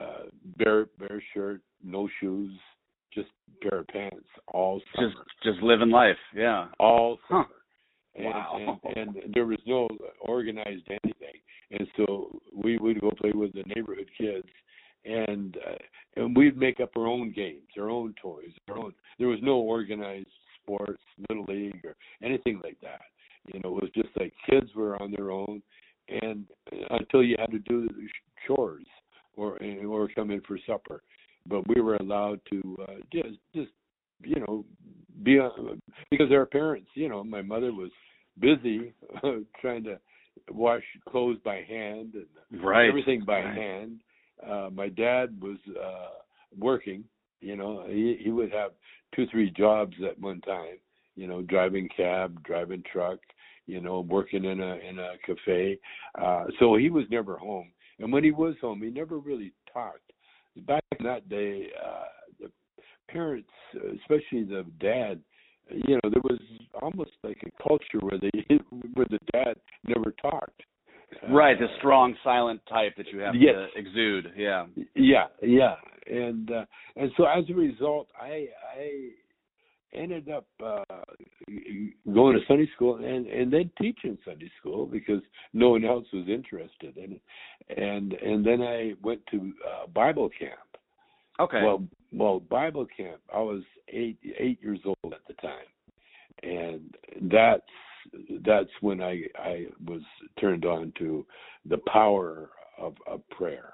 uh, 0.00 0.24
bare 0.58 0.86
bare 0.98 1.22
shirt, 1.32 1.60
no 1.82 2.08
shoes, 2.20 2.52
just 3.12 3.28
pair 3.62 3.80
of 3.80 3.86
pants 3.88 4.26
all 4.48 4.80
summer. 4.94 5.08
Just 5.08 5.22
just 5.42 5.62
living 5.62 5.90
life. 5.90 6.16
Yeah. 6.34 6.66
All 6.78 7.18
summer. 7.28 7.46
Huh. 7.48 7.63
And, 8.16 8.26
Wow. 8.26 8.80
and 8.86 8.96
and 8.96 9.34
there 9.34 9.46
was 9.46 9.58
no 9.66 9.88
organized 10.20 10.86
anything, 10.88 11.40
and 11.72 11.88
so 11.96 12.30
we 12.54 12.78
would 12.78 13.00
go 13.00 13.10
play 13.10 13.32
with 13.34 13.52
the 13.54 13.64
neighborhood 13.74 14.08
kids, 14.16 14.48
and 15.04 15.56
uh, 15.56 15.74
and 16.16 16.36
we'd 16.36 16.56
make 16.56 16.78
up 16.78 16.90
our 16.96 17.06
own 17.08 17.32
games, 17.32 17.66
our 17.76 17.90
own 17.90 18.14
toys, 18.22 18.52
our 18.68 18.78
own. 18.78 18.94
There 19.18 19.28
was 19.28 19.40
no 19.42 19.56
organized 19.56 20.28
sports, 20.62 21.02
little 21.28 21.44
league, 21.48 21.84
or 21.84 21.96
anything 22.22 22.60
like 22.62 22.78
that. 22.82 23.02
You 23.52 23.60
know, 23.60 23.76
it 23.76 23.82
was 23.82 23.90
just 23.94 24.08
like 24.16 24.32
kids 24.48 24.70
were 24.74 25.00
on 25.02 25.10
their 25.10 25.30
own, 25.32 25.60
and 26.08 26.46
until 26.90 27.22
you 27.22 27.36
had 27.38 27.50
to 27.50 27.58
do 27.58 27.88
the 27.88 28.08
chores 28.46 28.86
or 29.36 29.58
or 29.86 30.08
come 30.14 30.30
in 30.30 30.40
for 30.42 30.58
supper, 30.66 31.02
but 31.48 31.66
we 31.68 31.80
were 31.80 31.96
allowed 31.96 32.40
to 32.50 32.78
uh, 32.88 32.94
just 33.12 33.38
just 33.54 33.70
you 34.24 34.40
know 34.40 34.64
be 35.22 35.38
uh, 35.38 35.48
because 36.10 36.30
our 36.32 36.46
parents, 36.46 36.88
you 36.94 37.08
know, 37.08 37.22
my 37.24 37.42
mother 37.42 37.72
was 37.72 37.90
busy 38.40 38.92
trying 39.60 39.84
to 39.84 39.98
wash 40.50 40.82
clothes 41.08 41.38
by 41.44 41.62
hand 41.62 42.14
and 42.14 42.62
Right. 42.62 42.88
everything 42.88 43.24
by 43.24 43.40
Right. 43.42 43.54
hand. 43.56 44.00
Uh 44.46 44.68
my 44.72 44.88
dad 44.88 45.40
was 45.40 45.58
uh 45.80 46.18
working, 46.58 47.04
you 47.40 47.56
know, 47.56 47.84
he 47.88 48.18
he 48.22 48.30
would 48.30 48.52
have 48.52 48.72
two 49.14 49.26
three 49.28 49.50
jobs 49.50 49.94
at 50.08 50.18
one 50.20 50.40
time, 50.40 50.78
you 51.16 51.26
know, 51.26 51.42
driving 51.42 51.88
cab, 51.96 52.42
driving 52.44 52.82
truck, 52.92 53.18
you 53.66 53.80
know, 53.80 54.00
working 54.00 54.44
in 54.44 54.60
a 54.60 54.74
in 54.76 54.98
a 54.98 55.12
cafe. 55.24 55.78
Uh 56.20 56.46
so 56.58 56.76
he 56.76 56.90
was 56.90 57.04
never 57.10 57.36
home. 57.36 57.70
And 58.00 58.12
when 58.12 58.24
he 58.24 58.32
was 58.32 58.56
home, 58.60 58.82
he 58.82 58.90
never 58.90 59.18
really 59.18 59.52
talked. 59.72 60.12
Back 60.66 60.82
in 60.98 61.04
that 61.06 61.28
day, 61.28 61.68
uh 61.84 62.04
parents, 63.08 63.48
especially 64.00 64.44
the 64.44 64.64
dad, 64.80 65.20
you 65.70 65.94
know, 65.94 66.10
there 66.10 66.22
was 66.22 66.38
almost 66.82 67.12
like 67.22 67.38
a 67.46 67.62
culture 67.62 68.00
where 68.00 68.18
they 68.18 68.30
where 68.94 69.06
the 69.10 69.18
dad 69.32 69.56
never 69.86 70.12
talked. 70.12 70.62
Right, 71.30 71.58
the 71.58 71.66
Uh, 71.66 71.76
strong 71.78 72.16
silent 72.24 72.60
type 72.68 72.96
that 72.96 73.06
you 73.12 73.20
have 73.20 73.34
Yes. 73.34 73.54
to 73.54 73.78
exude. 73.78 74.32
Yeah. 74.36 74.66
Yeah, 74.94 75.26
yeah, 75.42 75.76
and 76.06 76.50
uh, 76.50 76.64
and 76.96 77.10
so 77.16 77.24
as 77.24 77.48
a 77.48 77.54
result, 77.54 78.08
I 78.20 78.48
I 78.76 79.10
ended 79.94 80.28
up 80.28 80.46
uh, 80.62 80.82
going 82.12 82.36
to 82.38 82.44
Sunday 82.46 82.68
school 82.74 82.96
and 82.96 83.26
and 83.26 83.52
then 83.52 83.70
teaching 83.80 84.18
Sunday 84.24 84.50
school 84.60 84.86
because 84.86 85.22
no 85.52 85.70
one 85.70 85.84
else 85.84 86.06
was 86.12 86.28
interested 86.28 86.96
in 86.96 87.12
it, 87.12 87.22
and 87.78 88.12
and 88.14 88.44
then 88.44 88.60
I 88.60 88.94
went 89.02 89.24
to 89.30 89.52
uh, 89.66 89.86
Bible 89.86 90.28
camp. 90.28 90.58
Okay. 91.40 91.62
Well, 91.62 91.82
well, 92.14 92.40
Bible 92.40 92.86
camp. 92.96 93.20
I 93.34 93.40
was 93.40 93.62
eight 93.88 94.18
eight 94.38 94.60
years 94.62 94.80
old 94.84 95.12
at 95.12 95.26
the 95.26 95.34
time, 95.34 95.66
and 96.42 96.94
that's 97.30 97.62
that's 98.46 98.70
when 98.80 99.02
I 99.02 99.22
I 99.38 99.66
was 99.86 100.02
turned 100.40 100.64
on 100.64 100.92
to 100.98 101.26
the 101.68 101.78
power 101.92 102.50
of, 102.78 102.94
of 103.06 103.28
prayer, 103.30 103.72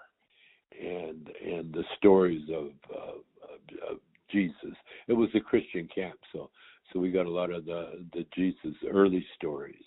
and 0.80 1.28
and 1.44 1.73
the 1.73 1.85
stories 1.99 2.49
of, 2.50 2.66
of, 2.94 3.14
of, 3.42 3.90
of 3.90 3.99
Jesus. 4.30 4.76
It 5.09 5.12
was 5.12 5.28
a 5.35 5.40
Christian 5.40 5.88
camp, 5.94 6.18
so 6.32 6.50
so 6.92 6.99
we 6.99 7.11
got 7.11 7.26
a 7.26 7.30
lot 7.30 7.50
of 7.50 7.64
the 7.64 8.04
the 8.12 8.25
Jesus 8.35 8.76
early 8.90 9.25
stories. 9.37 9.85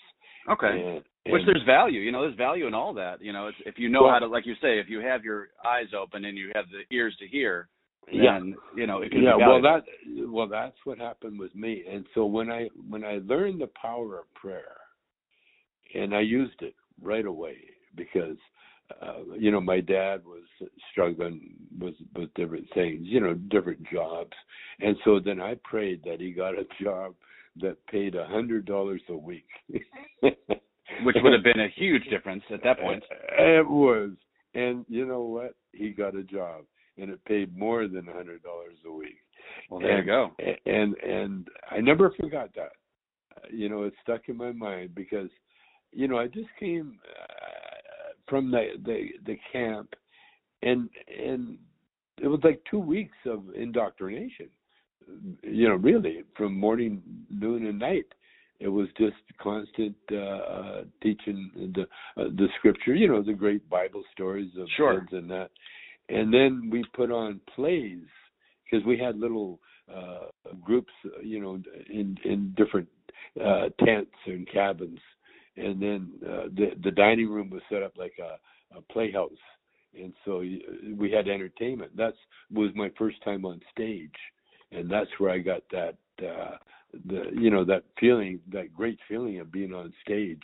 okay. 0.50 1.02
And, 1.26 1.34
Which 1.34 1.44
there's 1.46 1.64
value, 1.66 2.02
you 2.02 2.12
know, 2.12 2.22
there's 2.22 2.36
value 2.36 2.68
in 2.68 2.74
all 2.74 2.94
that. 2.96 3.22
You 3.22 3.32
know, 3.32 3.48
it's, 3.48 3.58
if 3.66 3.76
you 3.78 3.88
know 3.90 4.04
Well- 4.04 4.12
how 4.12 4.20
to, 4.20 4.28
like 4.28 4.46
you 4.46 4.56
say, 4.56 4.78
if 4.80 4.90
you 4.90 5.00
have 5.00 5.24
your 5.24 5.48
eyes 5.66 5.94
open 5.98 6.26
and 6.26 6.38
you 6.38 6.52
have 6.54 6.66
the 6.70 6.84
ears 6.96 7.16
to 7.20 7.28
hear, 7.28 7.70
yeah. 8.12 8.40
then 8.40 8.56
you 8.76 8.88
know 8.88 9.02
it 9.02 9.12
can 9.12 9.24
yeah 9.24 9.36
well 9.36 9.62
that 9.62 9.84
well 10.28 10.48
that's 10.48 10.78
what 10.84 10.98
happened 10.98 11.40
with 11.40 11.54
me. 11.56 11.84
And 11.90 12.06
so 12.14 12.26
when 12.26 12.52
i 12.52 12.70
when 12.90 13.04
i 13.04 13.20
learned 13.26 13.62
the 13.62 13.70
power 13.80 14.20
of 14.20 14.34
prayer 14.34 14.78
and 15.96 16.16
i 16.16 16.22
used 16.22 16.62
it 16.62 16.76
right 17.02 17.26
away 17.26 17.58
because 17.96 18.38
uh 19.02 19.20
you 19.38 19.52
know 19.52 19.62
my 19.62 19.80
dad 19.80 20.22
was 20.26 20.44
struggling 20.92 21.54
with 21.80 21.96
with 22.16 22.34
different 22.34 22.68
things 22.74 23.02
you 23.04 23.20
know 23.20 23.34
different 23.34 23.80
jobs. 23.92 24.34
And 24.80 24.96
so 25.06 25.20
then 25.20 25.40
i 25.40 25.56
prayed 25.64 26.04
that 26.06 26.20
he 26.20 26.32
got 26.32 26.58
a 26.58 26.66
job 26.82 27.16
that 27.62 27.86
paid 27.88 28.16
a 28.16 28.26
hundred 28.26 28.66
dollars 28.66 29.02
a 29.10 29.16
week. 29.16 29.48
Which 30.22 31.16
would 31.22 31.34
have 31.34 31.44
been 31.44 31.60
a 31.60 31.74
huge 31.76 32.04
difference 32.10 32.44
at 32.52 32.64
that 32.64 32.80
point. 32.80 33.04
it 33.38 33.68
was. 33.68 34.12
And 34.54 34.86
you 34.88 35.06
know 35.06 35.22
what? 35.24 35.56
He 35.72 35.90
got 35.90 36.16
a 36.16 36.24
job 36.24 36.66
and 36.98 37.10
it 37.10 37.24
paid 37.26 37.58
more 37.58 37.88
than 37.88 38.08
a 38.08 38.14
hundred 38.14 38.44
dollars 38.44 38.78
a 38.86 38.92
week 38.92 39.18
Well, 39.70 39.80
there 39.80 39.92
you 39.92 39.98
and, 39.98 40.06
go. 40.06 40.32
And 40.66 40.96
and 40.98 41.48
I 41.70 41.80
never 41.80 42.12
forgot 42.12 42.50
that. 42.56 42.74
You 43.52 43.70
know, 43.70 43.84
it 43.84 43.94
stuck 44.02 44.30
in 44.30 44.38
my 44.38 44.52
mind 44.52 44.96
because, 44.96 45.30
you 45.92 46.08
know, 46.08 46.18
I 46.18 46.28
just 46.28 46.50
came 46.60 47.00
uh, 47.20 48.14
from 48.28 48.52
the 48.52 48.74
the 48.86 49.10
the 49.26 49.38
camp, 49.52 49.94
and 50.62 50.90
and 51.08 51.58
it 52.22 52.28
was 52.28 52.40
like 52.44 52.62
two 52.70 52.80
weeks 52.80 53.18
of 53.26 53.44
indoctrination. 53.56 54.50
You 55.42 55.68
know, 55.70 55.76
really 55.76 56.24
from 56.38 56.58
morning, 56.58 57.02
noon, 57.30 57.66
and 57.68 57.80
night. 57.80 58.06
It 58.60 58.70
was 58.70 58.88
just 58.98 59.18
constant 59.42 59.96
uh, 60.12 60.16
uh, 60.16 60.84
teaching 61.02 61.52
the 61.76 61.82
uh, 62.22 62.30
the 62.38 62.48
scripture. 62.60 62.96
You 62.96 63.10
know, 63.10 63.22
the 63.22 63.34
great 63.34 63.68
Bible 63.70 64.04
stories 64.14 64.52
of 64.58 64.68
Sure. 64.78 65.02
kids 65.02 65.12
and 65.12 65.30
that. 65.32 65.50
And 66.10 66.34
then 66.34 66.70
we 66.72 66.84
put 66.96 67.12
on 67.12 67.40
plays 67.56 68.04
because 68.66 68.86
we 68.86 68.98
had 68.98 69.18
little 69.18 69.60
uh 69.94 70.28
groups 70.64 70.94
uh, 71.06 71.22
you 71.22 71.42
know 71.42 71.62
in 71.90 72.18
in 72.24 72.54
different 72.58 72.88
uh 73.44 73.70
tents 73.86 74.12
and 74.26 74.48
cabins. 74.52 75.00
And 75.58 75.82
then 75.82 76.14
uh, 76.26 76.44
the 76.56 76.72
the 76.84 76.92
dining 76.92 77.30
room 77.30 77.50
was 77.50 77.62
set 77.70 77.84
up 77.84 77.94
like 77.98 78.14
a, 78.20 78.78
a 78.78 78.82
playhouse. 78.92 79.32
And 79.96 80.14
so 80.26 80.40
we 80.98 81.12
had 81.12 81.28
entertainment. 81.28 81.92
That's 81.96 82.18
was 82.52 82.72
my 82.76 82.92
first 82.98 83.24
time 83.24 83.46
on 83.46 83.62
stage. 83.72 84.16
And 84.72 84.90
that's 84.90 85.10
where 85.20 85.32
i 85.32 85.40
got 85.40 85.64
that 85.72 85.98
uh 86.26 86.58
the 87.08 87.26
you 87.34 87.50
know 87.50 87.66
that 87.66 87.84
feeling 88.00 88.40
that 88.52 88.74
great 88.74 89.00
feeling 89.08 89.40
of 89.40 89.52
being 89.52 89.74
on 89.74 89.94
stage. 90.04 90.44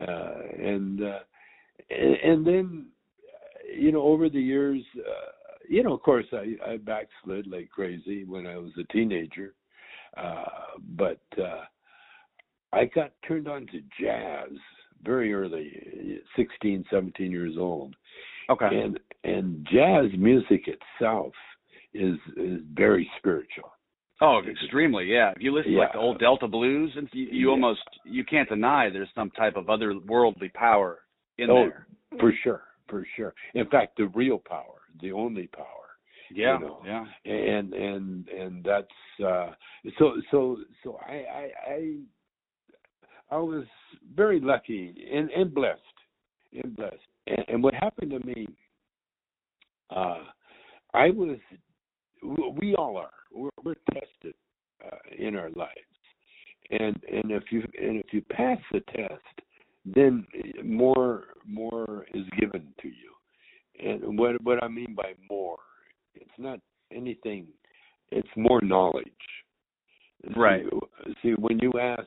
Uh 0.00 0.34
and 0.58 1.02
uh 1.02 1.18
and, 1.90 2.16
and 2.16 2.46
then 2.46 2.86
uh, 3.02 3.03
you 3.76 3.92
know 3.92 4.02
over 4.02 4.28
the 4.28 4.40
years 4.40 4.82
uh, 4.98 5.30
you 5.68 5.82
know, 5.82 5.94
of 5.94 6.02
course, 6.02 6.26
I, 6.32 6.56
I 6.72 6.76
backslid 6.76 7.46
like 7.46 7.70
crazy 7.70 8.24
when 8.24 8.46
I 8.46 8.56
was 8.56 8.70
a 8.78 8.92
teenager, 8.92 9.54
uh, 10.16 10.44
but 10.96 11.22
uh, 11.40 11.64
I 12.72 12.84
got 12.86 13.12
turned 13.26 13.48
on 13.48 13.66
to 13.68 13.80
jazz 14.00 14.50
very 15.02 15.32
early, 15.32 16.18
16, 16.36 16.84
17 16.90 17.30
years 17.30 17.54
old, 17.58 17.94
Okay. 18.50 18.66
and 18.66 19.00
and 19.24 19.66
jazz 19.72 20.10
music 20.18 20.68
itself 20.68 21.32
is 21.94 22.16
is 22.36 22.60
very 22.74 23.10
spiritual. 23.18 23.70
Oh, 24.20 24.40
extremely, 24.48 25.06
yeah. 25.06 25.32
If 25.34 25.42
you 25.42 25.52
listen 25.52 25.72
to 25.72 25.78
like 25.78 25.92
the 25.92 25.98
old 25.98 26.18
Delta 26.20 26.46
blues, 26.46 26.92
and 26.96 27.08
you, 27.12 27.26
you 27.30 27.46
Yeah. 27.46 27.52
almost 27.52 27.80
you 28.04 28.24
can't 28.24 28.48
deny 28.48 28.90
there's 28.90 29.08
some 29.14 29.30
type 29.30 29.56
of 29.56 29.66
otherworldly 29.66 30.52
power 30.54 31.00
in 31.38 31.50
Oh, 31.50 31.54
there. 31.54 31.86
For 32.20 32.32
sure, 32.42 32.62
for 32.88 33.06
sure. 33.16 33.34
In 33.54 33.66
fact, 33.68 33.96
the 33.96 34.06
real 34.08 34.38
power, 34.38 34.82
the 35.00 35.12
only 35.12 35.46
power. 35.48 35.66
Yeah, 36.32 36.58
know. 36.58 36.80
yeah. 36.84 37.04
and 37.24 37.72
and 37.74 38.28
and 38.28 38.64
that's 38.64 38.88
uh 39.24 39.50
so 39.98 40.14
so 40.30 40.56
so 40.82 40.98
I, 41.06 41.12
I 41.12 41.50
i 41.68 41.96
I 43.30 43.36
was 43.36 43.64
very 44.14 44.40
lucky 44.40 44.94
and, 45.12 45.30
and 45.30 45.52
blessed, 45.52 45.80
and 46.52 46.76
blessed. 46.76 46.96
And, 47.26 47.44
and 47.48 47.62
what 47.62 47.74
happened 47.74 48.10
to 48.12 48.20
me, 48.20 48.48
uh, 49.90 50.24
I 50.92 51.10
was, 51.10 51.38
we 52.22 52.74
all 52.76 52.96
are, 52.96 53.10
we're, 53.32 53.50
we're 53.64 53.74
tested 53.92 54.34
uh, 54.84 54.96
in 55.18 55.36
our 55.36 55.50
lives, 55.50 55.70
and 56.70 56.96
and 57.12 57.30
if 57.30 57.44
you 57.50 57.60
and 57.80 57.96
if 57.96 58.06
you 58.12 58.22
pass 58.30 58.58
the 58.72 58.80
test, 58.94 59.43
then 59.84 60.26
more 60.64 61.24
more 61.46 62.06
is 62.14 62.24
given 62.38 62.66
to 62.80 62.88
you. 62.88 63.12
And 63.78 64.18
what 64.18 64.42
what 64.42 64.62
I 64.62 64.68
mean 64.68 64.94
by 64.94 65.12
more, 65.30 65.58
it's 66.14 66.30
not 66.38 66.60
anything. 66.92 67.46
It's 68.10 68.28
more 68.36 68.60
knowledge. 68.62 69.06
Right. 70.36 70.64
See, 70.64 71.08
see 71.22 71.30
when 71.32 71.58
you 71.58 71.72
ask, 71.80 72.06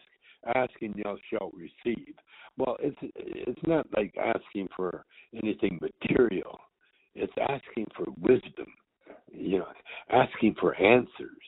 asking 0.56 0.96
thou 1.04 1.18
shalt 1.30 1.54
receive. 1.54 2.14
Well, 2.58 2.78
it's 2.80 2.98
it's 3.16 3.62
not 3.68 3.86
like 3.96 4.14
asking 4.18 4.70
for 4.76 5.06
anything 5.34 5.80
material. 5.82 6.60
It's 7.16 7.34
asking 7.50 7.88
for 7.96 8.06
wisdom. 8.20 8.68
You 9.32 9.60
know, 9.60 9.68
asking 10.10 10.56
for 10.60 10.76
answers 10.76 11.48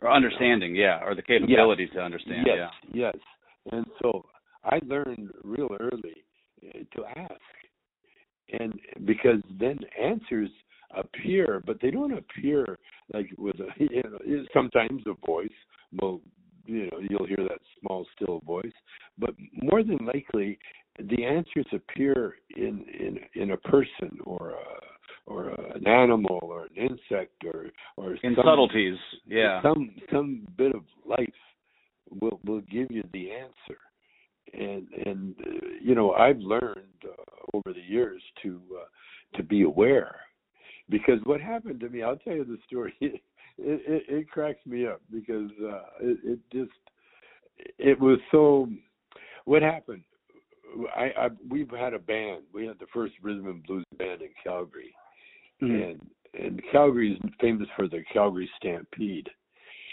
or 0.00 0.10
understanding, 0.10 0.74
yeah, 0.74 1.00
or 1.04 1.14
the 1.14 1.22
capability 1.22 1.84
yes. 1.84 1.92
to 1.94 2.00
understand. 2.00 2.46
Yes, 2.46 2.70
yeah. 2.92 3.12
yes. 3.12 3.16
And 3.72 3.86
so 4.00 4.24
I 4.66 4.80
learned 4.84 5.30
real 5.44 5.70
early 5.80 6.24
eh, 6.62 6.82
to 6.94 7.04
ask, 7.16 7.40
and 8.58 8.74
because 9.04 9.40
then 9.58 9.78
answers 10.00 10.50
appear, 10.96 11.62
but 11.66 11.80
they 11.80 11.90
don't 11.90 12.18
appear 12.18 12.78
like 13.12 13.30
with 13.38 13.56
a 13.60 13.68
you 13.78 14.02
know 14.02 14.44
sometimes 14.52 15.02
a 15.06 15.26
voice 15.26 15.48
will 16.00 16.20
you 16.66 16.88
know 16.90 16.98
you'll 17.08 17.26
hear 17.26 17.48
that 17.48 17.60
small 17.80 18.06
still 18.14 18.40
voice, 18.46 18.72
but 19.18 19.34
more 19.52 19.82
than 19.82 19.98
likely 20.04 20.58
the 20.98 21.24
answers 21.24 21.66
appear 21.72 22.36
in 22.56 22.84
in 22.98 23.18
in 23.40 23.50
a 23.52 23.56
person 23.56 24.18
or 24.24 24.50
a 24.50 24.86
or 25.26 25.48
an 25.74 25.86
animal 25.86 26.38
or 26.42 26.64
an 26.66 26.76
insect 26.76 27.44
or 27.44 27.66
or 27.96 28.14
in 28.22 28.34
some, 28.34 28.44
subtleties 28.44 28.96
yeah. 29.26 29.60
some 29.62 29.94
some 30.12 30.46
bit 30.56 30.74
of 30.74 30.82
life 31.04 31.28
will 32.20 32.40
will 32.44 32.60
give 32.62 32.90
you 32.90 33.02
the 33.12 33.30
answer 33.32 33.78
and 34.52 34.86
and 35.04 35.34
you 35.82 35.94
know 35.94 36.12
I've 36.12 36.38
learned 36.38 37.04
uh, 37.04 37.56
over 37.56 37.72
the 37.72 37.82
years 37.86 38.22
to 38.42 38.60
uh, 38.80 39.36
to 39.36 39.42
be 39.42 39.62
aware. 39.62 40.16
Because 40.88 41.18
what 41.24 41.40
happened 41.40 41.80
to 41.80 41.88
me 41.88 42.02
I'll 42.02 42.16
tell 42.16 42.34
you 42.34 42.44
the 42.44 42.58
story. 42.66 42.94
It 43.58 43.80
it, 43.88 44.02
it 44.06 44.30
cracks 44.30 44.60
me 44.66 44.86
up 44.86 45.00
because 45.10 45.50
uh, 45.62 45.80
it, 45.98 46.18
it 46.22 46.38
just 46.52 46.78
it 47.78 47.98
was 47.98 48.18
so 48.30 48.68
what 49.46 49.62
happened? 49.62 50.02
I, 50.94 51.10
I 51.18 51.28
we've 51.48 51.70
had 51.70 51.94
a 51.94 51.98
band. 51.98 52.42
We 52.52 52.66
had 52.66 52.78
the 52.78 52.86
first 52.92 53.14
rhythm 53.22 53.46
and 53.46 53.62
blues 53.62 53.86
band 53.96 54.20
in 54.20 54.28
Calgary. 54.44 54.94
Mm-hmm. 55.62 55.74
and 55.74 56.00
and 56.38 56.62
Calgary 56.70 57.12
is 57.12 57.30
famous 57.40 57.66
for 57.76 57.88
the 57.88 58.02
Calgary 58.12 58.50
Stampede 58.58 59.30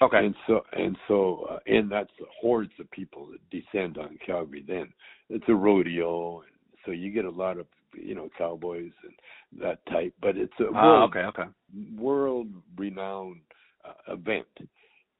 Okay. 0.02 0.18
And 0.18 0.36
so 0.48 0.62
and 0.74 0.98
so 1.08 1.48
uh, 1.50 1.60
and 1.66 1.92
that's 1.92 2.12
the 2.20 2.26
hordes 2.40 2.74
of 2.80 2.90
people 2.92 3.28
that 3.32 3.50
descend 3.50 3.98
on 3.98 4.18
Calgary. 4.26 4.64
Then 4.68 4.92
it's 5.30 5.46
a 5.48 5.54
rodeo, 5.54 6.42
and 6.42 6.52
so 6.86 6.92
you 6.92 7.12
get 7.12 7.26
a 7.26 7.30
lot 7.30 7.58
of 7.58 7.68
you 7.94 8.16
know 8.16 8.30
cowboys 8.38 8.92
and 9.04 9.62
that 9.62 9.86
type. 9.88 10.14
But 10.22 10.38
it's 10.38 10.54
a 10.60 10.66
ah, 10.76 10.84
world, 10.84 11.10
okay, 11.10 11.26
okay. 11.26 11.50
world 11.96 12.48
renowned 12.78 13.42
uh, 13.86 14.14
event. 14.14 14.48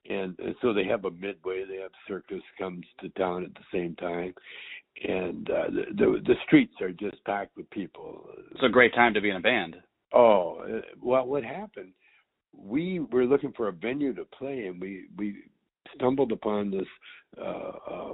And, 0.10 0.38
and 0.40 0.54
so 0.62 0.74
they 0.74 0.84
have 0.84 1.06
a 1.06 1.12
midway. 1.12 1.64
They 1.64 1.78
have 1.78 1.92
circus 2.10 2.42
comes 2.60 2.86
to 3.00 3.08
town 3.10 3.46
at 3.46 3.54
the 3.54 3.62
same 3.72 3.96
time, 3.96 4.34
and 5.02 5.50
uh, 5.50 5.70
the, 5.70 5.84
the 5.96 6.22
the 6.26 6.36
streets 6.46 6.74
are 6.82 6.92
just 6.92 7.24
packed 7.26 7.56
with 7.56 7.70
people. 7.70 8.28
It's 8.52 8.64
a 8.64 8.70
great 8.70 8.94
time 8.94 9.14
to 9.14 9.22
be 9.22 9.30
in 9.30 9.38
a 9.38 9.42
band. 9.42 9.78
Oh 10.12 10.58
uh, 10.58 10.82
well, 11.02 11.26
what 11.26 11.44
happened? 11.44 11.94
We 12.58 13.00
were 13.00 13.26
looking 13.26 13.54
for 13.54 13.68
a 13.68 13.72
venue 13.72 14.14
to 14.14 14.26
play, 14.26 14.68
and 14.68 14.80
we 14.80 15.06
we 15.18 15.44
stumbled 15.96 16.32
upon 16.32 16.72
this 16.72 16.88
uh, 17.40 17.72
uh, 17.90 18.14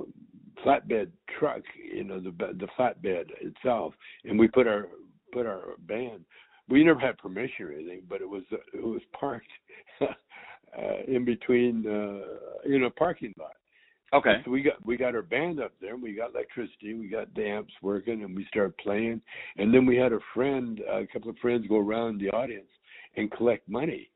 flatbed 0.66 1.10
truck, 1.38 1.62
you 1.94 2.04
know, 2.04 2.20
the 2.20 2.32
the 2.32 2.68
flatbed 2.78 3.30
itself, 3.42 3.94
and 4.26 4.38
we 4.38 4.48
put 4.48 4.68
our 4.68 4.88
put 5.32 5.46
our 5.46 5.76
band. 5.88 6.26
We 6.68 6.84
never 6.84 7.00
had 7.00 7.18
permission 7.18 7.66
or 7.66 7.72
anything, 7.72 8.04
but 8.10 8.22
it 8.22 8.30
was 8.30 8.44
it 8.52 8.84
was 8.84 9.02
parked 9.20 9.48
uh, 10.02 10.06
in 11.08 11.26
between, 11.26 11.86
uh, 11.88 12.70
in 12.72 12.84
a 12.84 12.90
parking 12.92 13.34
lot. 13.40 13.54
Okay. 14.14 14.42
So 14.44 14.52
we 14.52 14.62
got 14.62 14.84
we 14.86 14.98
got 14.98 15.16
our 15.16 15.22
band 15.22 15.60
up 15.60 15.72
there, 15.80 15.94
and 15.94 16.02
we 16.02 16.14
got 16.14 16.32
electricity, 16.32 16.94
we 16.94 17.08
got 17.08 17.34
the 17.36 17.46
amps 17.46 17.74
working, 17.82 18.24
and 18.24 18.36
we 18.36 18.46
started 18.46 18.78
playing. 18.78 19.22
And 19.58 19.74
then 19.74 19.86
we 19.86 19.98
had 19.98 20.14
a 20.14 20.20
friend, 20.34 20.80
a 20.90 21.06
couple 21.08 21.30
of 21.30 21.38
friends, 21.38 21.68
go 21.68 21.78
around 21.78 22.20
the 22.20 22.30
audience 22.30 22.70
and 23.18 23.32
collect 23.32 23.68
money. 23.70 24.10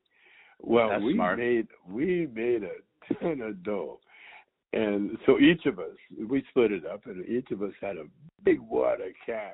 Well, 0.63 0.89
That's 0.89 1.04
we 1.04 1.13
smart. 1.15 1.38
made 1.39 1.67
we 1.89 2.28
made 2.34 2.63
a 2.63 3.13
ton 3.15 3.41
of 3.41 3.62
dough, 3.63 3.99
and 4.71 5.17
so 5.26 5.38
each 5.38 5.65
of 5.65 5.78
us 5.78 5.95
we 6.30 6.43
split 6.49 6.71
it 6.71 6.86
up, 6.86 7.06
and 7.06 7.28
each 7.28 7.52
of 7.52 7.62
us 7.62 7.73
had 7.82 7.97
a 7.97 8.06
big 8.43 8.60
wad 8.62 9.02
of 9.02 9.08
cash. 9.26 9.54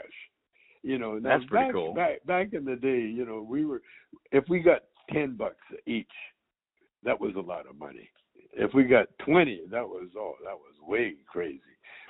You 0.84 1.00
know, 1.00 1.19
that's 1.19 1.43
back, 1.45 1.50
pretty 1.50 1.74
cool. 1.74 1.93
Back 1.95 2.24
back 2.26 2.54
in 2.54 2.63
the 2.63 2.76
day, 2.76 3.02
you 3.02 3.26
know, 3.26 3.41
we 3.41 3.65
were 3.65 3.82
if 4.32 4.45
we 4.50 4.60
got 4.60 4.84
ten 5.12 5.36
bucks 5.36 5.58
each, 5.88 6.08
that 7.04 7.19
was 7.19 7.34
a 7.36 7.41
lot 7.41 7.67
of 7.67 7.78
money. 7.78 8.10
If 8.54 8.74
we 8.76 8.84
got 8.84 9.08
twenty, 9.26 9.62
that 9.72 9.88
was 9.88 10.10
oh, 10.15 10.36
that 10.45 10.56
was 10.56 10.76
way 10.88 11.15
crazy 11.28 11.60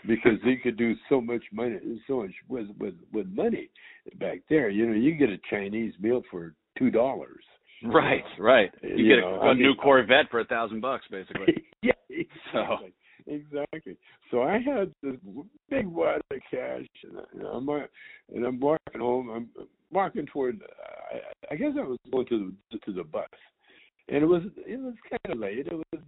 because 0.07 0.38
you 0.43 0.57
could 0.62 0.77
do 0.77 0.93
so 1.07 1.21
much 1.21 1.43
money, 1.53 1.79
so 2.05 2.23
much 2.23 2.31
with 2.49 2.67
with 2.77 2.95
with 3.13 3.27
money 3.27 3.69
back 4.19 4.39
there. 4.49 4.69
You 4.69 4.88
know, 4.88 4.93
you 4.93 5.15
get 5.15 5.29
a 5.29 5.39
Chinese 5.49 5.93
meal 6.01 6.21
for 6.29 6.53
two 6.77 6.91
dollars 6.91 7.43
Right, 7.83 8.23
right. 8.37 8.71
You, 8.81 8.89
you 8.95 9.15
get 9.15 9.21
know, 9.21 9.35
a, 9.35 9.39
a 9.39 9.49
I 9.49 9.53
mean, 9.53 9.63
new 9.63 9.75
Corvette 9.75 10.29
for 10.29 10.39
a 10.39 10.45
thousand 10.45 10.81
bucks, 10.81 11.05
basically. 11.09 11.63
yeah, 11.81 11.91
exactly. 12.09 12.33
So. 12.53 12.77
Exactly. 13.27 13.97
So 14.31 14.43
I 14.43 14.53
had 14.53 14.93
this 15.03 15.15
big 15.69 15.85
wad 15.85 16.21
of 16.31 16.37
cash, 16.49 16.85
and 17.03 17.45
I'm 17.45 17.69
and 17.69 18.45
I'm 18.45 18.59
walking 18.59 19.01
home. 19.01 19.29
I'm 19.29 19.49
walking 19.91 20.25
toward. 20.25 20.61
I, 21.11 21.53
I 21.53 21.55
guess 21.55 21.73
I 21.77 21.81
was 21.81 21.97
going 22.11 22.25
to 22.27 22.53
the 22.71 22.77
to 22.79 22.93
the 22.93 23.03
bus, 23.03 23.27
and 24.07 24.23
it 24.23 24.25
was 24.25 24.43
it 24.65 24.79
was 24.79 24.93
kind 25.09 25.33
of 25.33 25.39
late. 25.39 25.67
It 25.67 25.73
was 25.73 26.01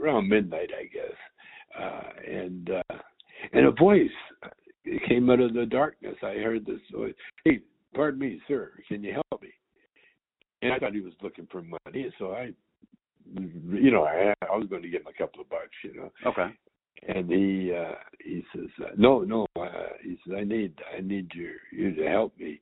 around 0.00 0.28
midnight, 0.28 0.70
I 0.78 0.84
guess, 0.84 1.80
uh, 1.80 2.30
and 2.30 2.70
uh, 2.70 2.96
and 3.52 3.66
a 3.66 3.72
voice 3.72 4.10
came 5.08 5.30
out 5.30 5.40
of 5.40 5.54
the 5.54 5.66
darkness. 5.66 6.16
I 6.22 6.34
heard 6.34 6.66
this 6.66 6.80
voice. 6.92 7.14
Hey, 7.44 7.60
pardon 7.94 8.20
me, 8.20 8.40
sir. 8.46 8.72
Can 8.88 9.02
you 9.02 9.14
help 9.14 9.42
me? 9.42 9.48
And 10.66 10.74
I 10.74 10.78
thought 10.78 10.94
he 10.94 11.00
was 11.00 11.14
looking 11.22 11.48
for 11.50 11.62
money, 11.62 12.12
so 12.18 12.32
I, 12.32 12.50
you 13.34 13.90
know, 13.90 14.04
I 14.04 14.34
I 14.46 14.56
was 14.56 14.68
going 14.68 14.82
to 14.82 14.88
give 14.88 15.02
him 15.02 15.08
a 15.08 15.18
couple 15.18 15.40
of 15.40 15.48
bucks, 15.48 15.76
you 15.82 15.94
know. 15.94 16.12
Okay. 16.26 16.48
And 17.08 17.30
he 17.30 17.72
uh 17.72 17.94
he 18.24 18.44
says, 18.54 18.68
uh, 18.82 18.90
no, 18.96 19.20
no, 19.20 19.46
uh, 19.60 19.88
he 20.02 20.18
says, 20.24 20.36
I 20.38 20.44
need 20.44 20.74
I 20.96 21.00
need 21.00 21.30
you 21.34 21.52
you 21.72 21.94
to 21.94 22.08
help 22.08 22.36
me. 22.38 22.60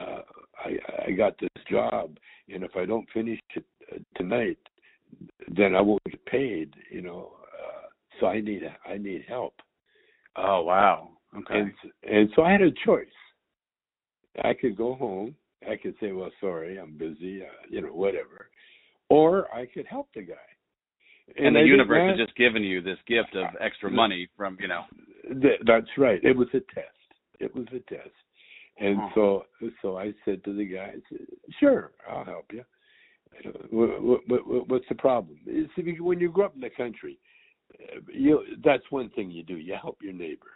Uh, 0.00 0.22
I 0.64 1.06
I 1.06 1.10
got 1.12 1.38
this 1.38 1.64
job, 1.70 2.16
and 2.52 2.62
if 2.62 2.76
I 2.76 2.84
don't 2.84 3.08
finish 3.14 3.40
it 3.54 3.64
uh, 3.92 3.98
tonight, 4.16 4.58
then 5.48 5.74
I 5.74 5.80
won't 5.80 6.02
get 6.04 6.24
paid, 6.26 6.74
you 6.90 7.02
know. 7.02 7.32
Uh, 7.42 7.86
so 8.20 8.26
I 8.26 8.40
need 8.40 8.62
I 8.88 8.98
need 8.98 9.24
help. 9.28 9.54
Oh 10.36 10.62
wow. 10.62 11.10
Okay. 11.36 11.60
And, 11.60 11.72
and 12.02 12.30
so 12.34 12.42
I 12.42 12.52
had 12.52 12.62
a 12.62 12.72
choice. 12.84 13.06
I 14.44 14.52
could 14.52 14.76
go 14.76 14.94
home 14.94 15.34
I 15.70 15.76
could 15.76 15.94
say, 16.00 16.12
well, 16.12 16.30
sorry, 16.40 16.78
I'm 16.78 16.96
busy, 16.96 17.42
uh, 17.42 17.46
you 17.68 17.82
know, 17.82 17.88
whatever. 17.88 18.48
Or 19.08 19.52
I 19.54 19.66
could 19.66 19.86
help 19.86 20.08
the 20.14 20.22
guy. 20.22 20.34
And, 21.36 21.48
and 21.48 21.56
the 21.56 21.60
I 21.60 21.64
universe 21.64 22.10
has 22.10 22.26
just 22.26 22.36
given 22.36 22.62
you 22.62 22.80
this 22.80 22.98
gift 23.06 23.34
of 23.34 23.46
extra 23.60 23.90
money 23.90 24.28
from, 24.36 24.56
you 24.60 24.68
know. 24.68 24.82
That's 25.66 25.86
right. 25.98 26.20
It 26.22 26.36
was 26.36 26.48
a 26.54 26.60
test. 26.74 26.88
It 27.40 27.54
was 27.54 27.66
a 27.72 27.80
test. 27.92 28.10
And 28.78 28.98
so, 29.14 29.44
so 29.80 29.96
I 29.98 30.12
said 30.24 30.44
to 30.44 30.54
the 30.54 30.66
guy, 30.66 30.92
"Sure, 31.58 31.92
I'll 32.10 32.26
help 32.26 32.50
you. 32.52 32.62
What, 33.70 34.02
what, 34.02 34.46
what, 34.46 34.68
what's 34.68 34.84
the 34.90 34.96
problem? 34.96 35.38
See, 35.46 35.96
when 35.98 36.20
you 36.20 36.30
grow 36.30 36.46
up 36.46 36.54
in 36.54 36.60
the 36.60 36.70
country, 36.70 37.18
uh, 37.74 38.00
you 38.12 38.42
that's 38.62 38.82
one 38.90 39.08
thing 39.10 39.30
you 39.30 39.42
do. 39.42 39.56
You 39.56 39.76
help 39.80 39.98
your 40.02 40.12
neighbor. 40.12 40.46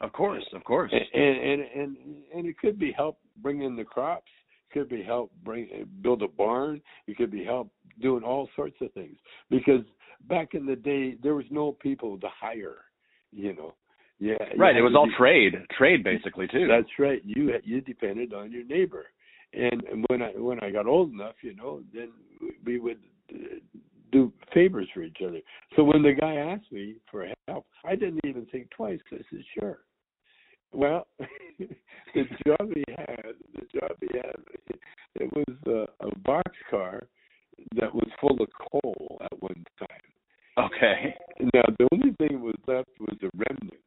Of 0.00 0.12
course, 0.12 0.44
of 0.54 0.64
course. 0.64 0.92
And 0.92 1.22
and 1.22 1.60
and 1.60 1.96
and 2.34 2.46
it 2.46 2.58
could 2.58 2.78
be 2.78 2.90
help 2.90 3.18
bring 3.42 3.62
in 3.62 3.76
the 3.76 3.84
crops 3.84 4.30
could 4.72 4.88
be 4.88 5.02
help 5.02 5.30
bring 5.44 5.86
build 6.02 6.22
a 6.22 6.28
barn. 6.28 6.80
It 7.06 7.16
could 7.16 7.30
be 7.30 7.44
help 7.44 7.70
doing 8.00 8.22
all 8.22 8.48
sorts 8.54 8.76
of 8.80 8.92
things 8.92 9.16
because 9.50 9.84
back 10.28 10.54
in 10.54 10.66
the 10.66 10.76
day 10.76 11.16
there 11.22 11.34
was 11.34 11.46
no 11.50 11.72
people 11.72 12.18
to 12.20 12.28
hire. 12.40 12.76
You 13.30 13.54
know, 13.54 13.74
yeah. 14.18 14.34
Right. 14.56 14.76
It 14.76 14.82
was 14.82 14.94
all 14.96 15.08
trade, 15.16 15.54
trade 15.76 16.02
basically 16.02 16.48
too. 16.48 16.66
That's 16.66 16.88
right. 16.98 17.22
You 17.24 17.52
you 17.62 17.80
depended 17.80 18.34
on 18.34 18.50
your 18.50 18.64
neighbor, 18.64 19.06
and, 19.52 19.82
and 19.84 20.04
when 20.08 20.22
I 20.22 20.30
when 20.30 20.62
I 20.62 20.70
got 20.70 20.86
old 20.86 21.12
enough, 21.12 21.34
you 21.42 21.54
know, 21.54 21.82
then 21.94 22.10
we 22.64 22.78
would 22.78 22.98
uh, 23.32 23.58
do 24.10 24.32
favors 24.52 24.88
for 24.92 25.02
each 25.02 25.18
other. 25.24 25.40
So 25.76 25.84
when 25.84 26.02
the 26.02 26.14
guy 26.18 26.34
asked 26.34 26.72
me 26.72 26.96
for 27.10 27.26
help, 27.46 27.66
I 27.84 27.94
didn't 27.94 28.20
even 28.24 28.46
think 28.46 28.70
twice. 28.70 28.98
I 29.12 29.18
said, 29.30 29.44
"Sure." 29.58 29.78
Well, 30.72 31.06
the 31.58 32.24
job 32.46 32.70
he 32.74 32.84
had, 32.96 33.34
the 33.54 33.80
job 33.80 33.96
he 34.00 34.08
had, 34.14 34.36
it 35.16 35.32
was 35.32 35.56
a, 35.66 36.06
a 36.06 36.18
box 36.20 36.50
car 36.70 37.06
that 37.76 37.94
was 37.94 38.08
full 38.20 38.40
of 38.40 38.48
coal 38.70 39.18
at 39.22 39.42
one 39.42 39.64
time. 39.78 40.66
Okay. 40.66 41.14
Now 41.54 41.62
the 41.78 41.88
only 41.92 42.14
thing 42.18 42.40
was 42.40 42.56
left 42.66 42.90
was 43.00 43.16
the 43.20 43.30
remnants. 43.34 43.84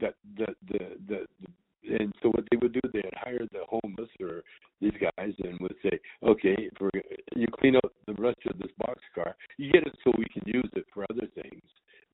That 0.00 0.14
that 0.38 0.56
the 0.68 0.78
the, 1.08 1.26
the 1.40 1.98
and 1.98 2.12
so 2.20 2.30
what 2.30 2.44
they 2.50 2.56
would 2.56 2.72
do, 2.72 2.80
they'd 2.92 3.04
hire 3.14 3.46
the 3.52 3.62
homeless 3.68 4.10
or 4.20 4.42
these 4.80 4.92
guys 5.00 5.32
and 5.38 5.58
would 5.60 5.76
say, 5.82 5.98
okay, 6.24 6.68
for 6.76 6.90
you 7.36 7.46
clean 7.60 7.76
up 7.76 7.92
the 8.06 8.14
rest 8.14 8.38
of 8.50 8.58
this 8.58 8.72
box 8.78 9.00
car, 9.14 9.36
you 9.56 9.70
get 9.70 9.86
it 9.86 9.96
so 10.02 10.10
we 10.18 10.26
can 10.26 10.42
use 10.46 10.68
it 10.74 10.84
for 10.92 11.06
other 11.10 11.28
things. 11.34 11.62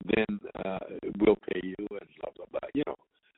Then 0.05 0.39
uh, 0.63 0.79
we'll 1.19 1.37
pay 1.51 1.61
you 1.63 1.75
and 1.89 2.07
blah 2.21 2.31
blah 2.35 2.45
blah. 2.51 2.69
You 2.75 2.83
know, 2.85 2.95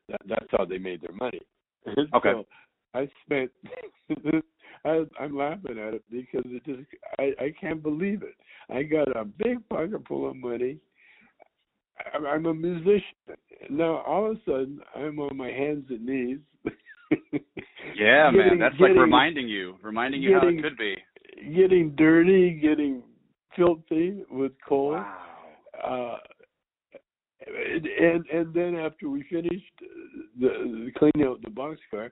that 0.10 0.22
that's 0.28 0.48
how 0.52 0.66
they 0.66 0.78
made 0.78 1.02
their 1.02 1.14
money. 1.14 1.40
Okay. 2.16 2.32
So 2.34 2.46
I 2.94 3.08
spent. 3.26 3.52
I, 4.86 5.04
I'm 5.20 5.36
laughing 5.38 5.78
at 5.80 5.94
it 5.96 6.04
because 6.12 6.44
it 6.46 6.64
just 6.66 6.82
I 7.20 7.32
I 7.44 7.54
can't 7.60 7.82
believe 7.84 8.22
it. 8.24 8.36
I 8.70 8.84
got 8.84 9.16
a 9.16 9.24
big 9.26 9.68
pocket 9.70 10.02
full 10.08 10.30
of 10.30 10.36
money. 10.36 10.78
I'm, 12.14 12.26
I'm 12.26 12.46
a 12.48 12.54
musician 12.54 13.02
now. 13.70 14.02
All 14.06 14.32
of 14.32 14.38
a 14.38 14.40
sudden, 14.46 14.80
I'm 14.96 15.20
on 15.20 15.38
my 15.38 15.50
hands 15.50 15.86
and 15.90 16.06
knees. 16.06 16.40
Yeah, 17.96 18.30
man. 18.32 18.44
Getting- 18.44 18.60
That's 18.60 18.76
like 18.80 18.92
reminding 18.96 19.48
you, 19.48 19.76
reminding 19.82 20.22
you 20.22 20.34
how 20.34 20.42
getting- 20.42 20.60
it 20.60 20.62
could 20.64 20.78
be. 20.78 20.96
getting 21.56 21.92
dirty, 21.96 22.52
getting 22.60 23.04
filthy 23.56 24.24
with 24.30 24.52
coal. 24.68 24.92
Wow. 24.94 25.18
Uh, 25.82 26.18
and 27.48 28.26
and 28.32 28.54
then 28.54 28.76
after 28.76 29.10
we 29.10 29.24
finished 29.24 29.64
the, 30.40 30.50
the 30.50 30.92
cleaning 30.98 31.28
out 31.28 31.42
the 31.42 31.50
boxcar, 31.50 32.10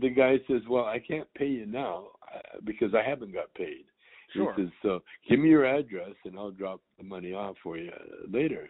the 0.00 0.10
guy 0.10 0.36
says, 0.48 0.62
"Well, 0.68 0.84
I 0.84 0.98
can't 0.98 1.32
pay 1.34 1.46
you 1.46 1.66
now 1.66 2.08
uh, 2.34 2.58
because 2.64 2.94
I 2.94 3.08
haven't 3.08 3.32
got 3.32 3.52
paid." 3.54 3.84
Sure. 4.32 4.54
He 4.56 4.62
says, 4.62 4.72
"So 4.82 5.02
give 5.28 5.38
me 5.38 5.48
your 5.48 5.64
address 5.66 6.12
and 6.24 6.36
I'll 6.36 6.50
drop 6.50 6.80
the 6.98 7.04
money 7.04 7.32
off 7.32 7.56
for 7.62 7.76
you 7.76 7.92
later." 8.30 8.68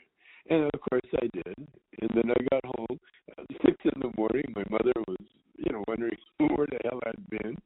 And 0.48 0.64
of 0.72 0.80
course 0.88 1.02
I 1.14 1.26
did. 1.32 1.68
And 2.00 2.10
then 2.14 2.30
I 2.30 2.54
got 2.54 2.64
home 2.64 2.98
at 3.36 3.46
six 3.64 3.76
in 3.84 4.00
the 4.00 4.12
morning. 4.16 4.44
My 4.54 4.64
mother 4.70 4.92
was, 5.08 5.16
you 5.56 5.72
know, 5.72 5.82
wondering 5.88 6.16
where 6.38 6.66
the 6.66 6.78
hell 6.84 7.00
I'd 7.04 7.30
been. 7.30 7.56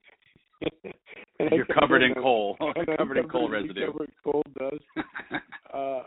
and 1.41 1.51
You're 1.53 1.67
covered 1.67 2.03
in 2.03 2.15
coal. 2.15 2.57
and 2.61 2.89
I'm 2.89 2.97
covered 2.97 3.19
in 3.19 3.29
coal 3.29 3.51
residue. 3.51 3.87
Covered 3.87 4.13
coal 4.25 4.43
dust 4.59 4.83
uh, 5.75 6.03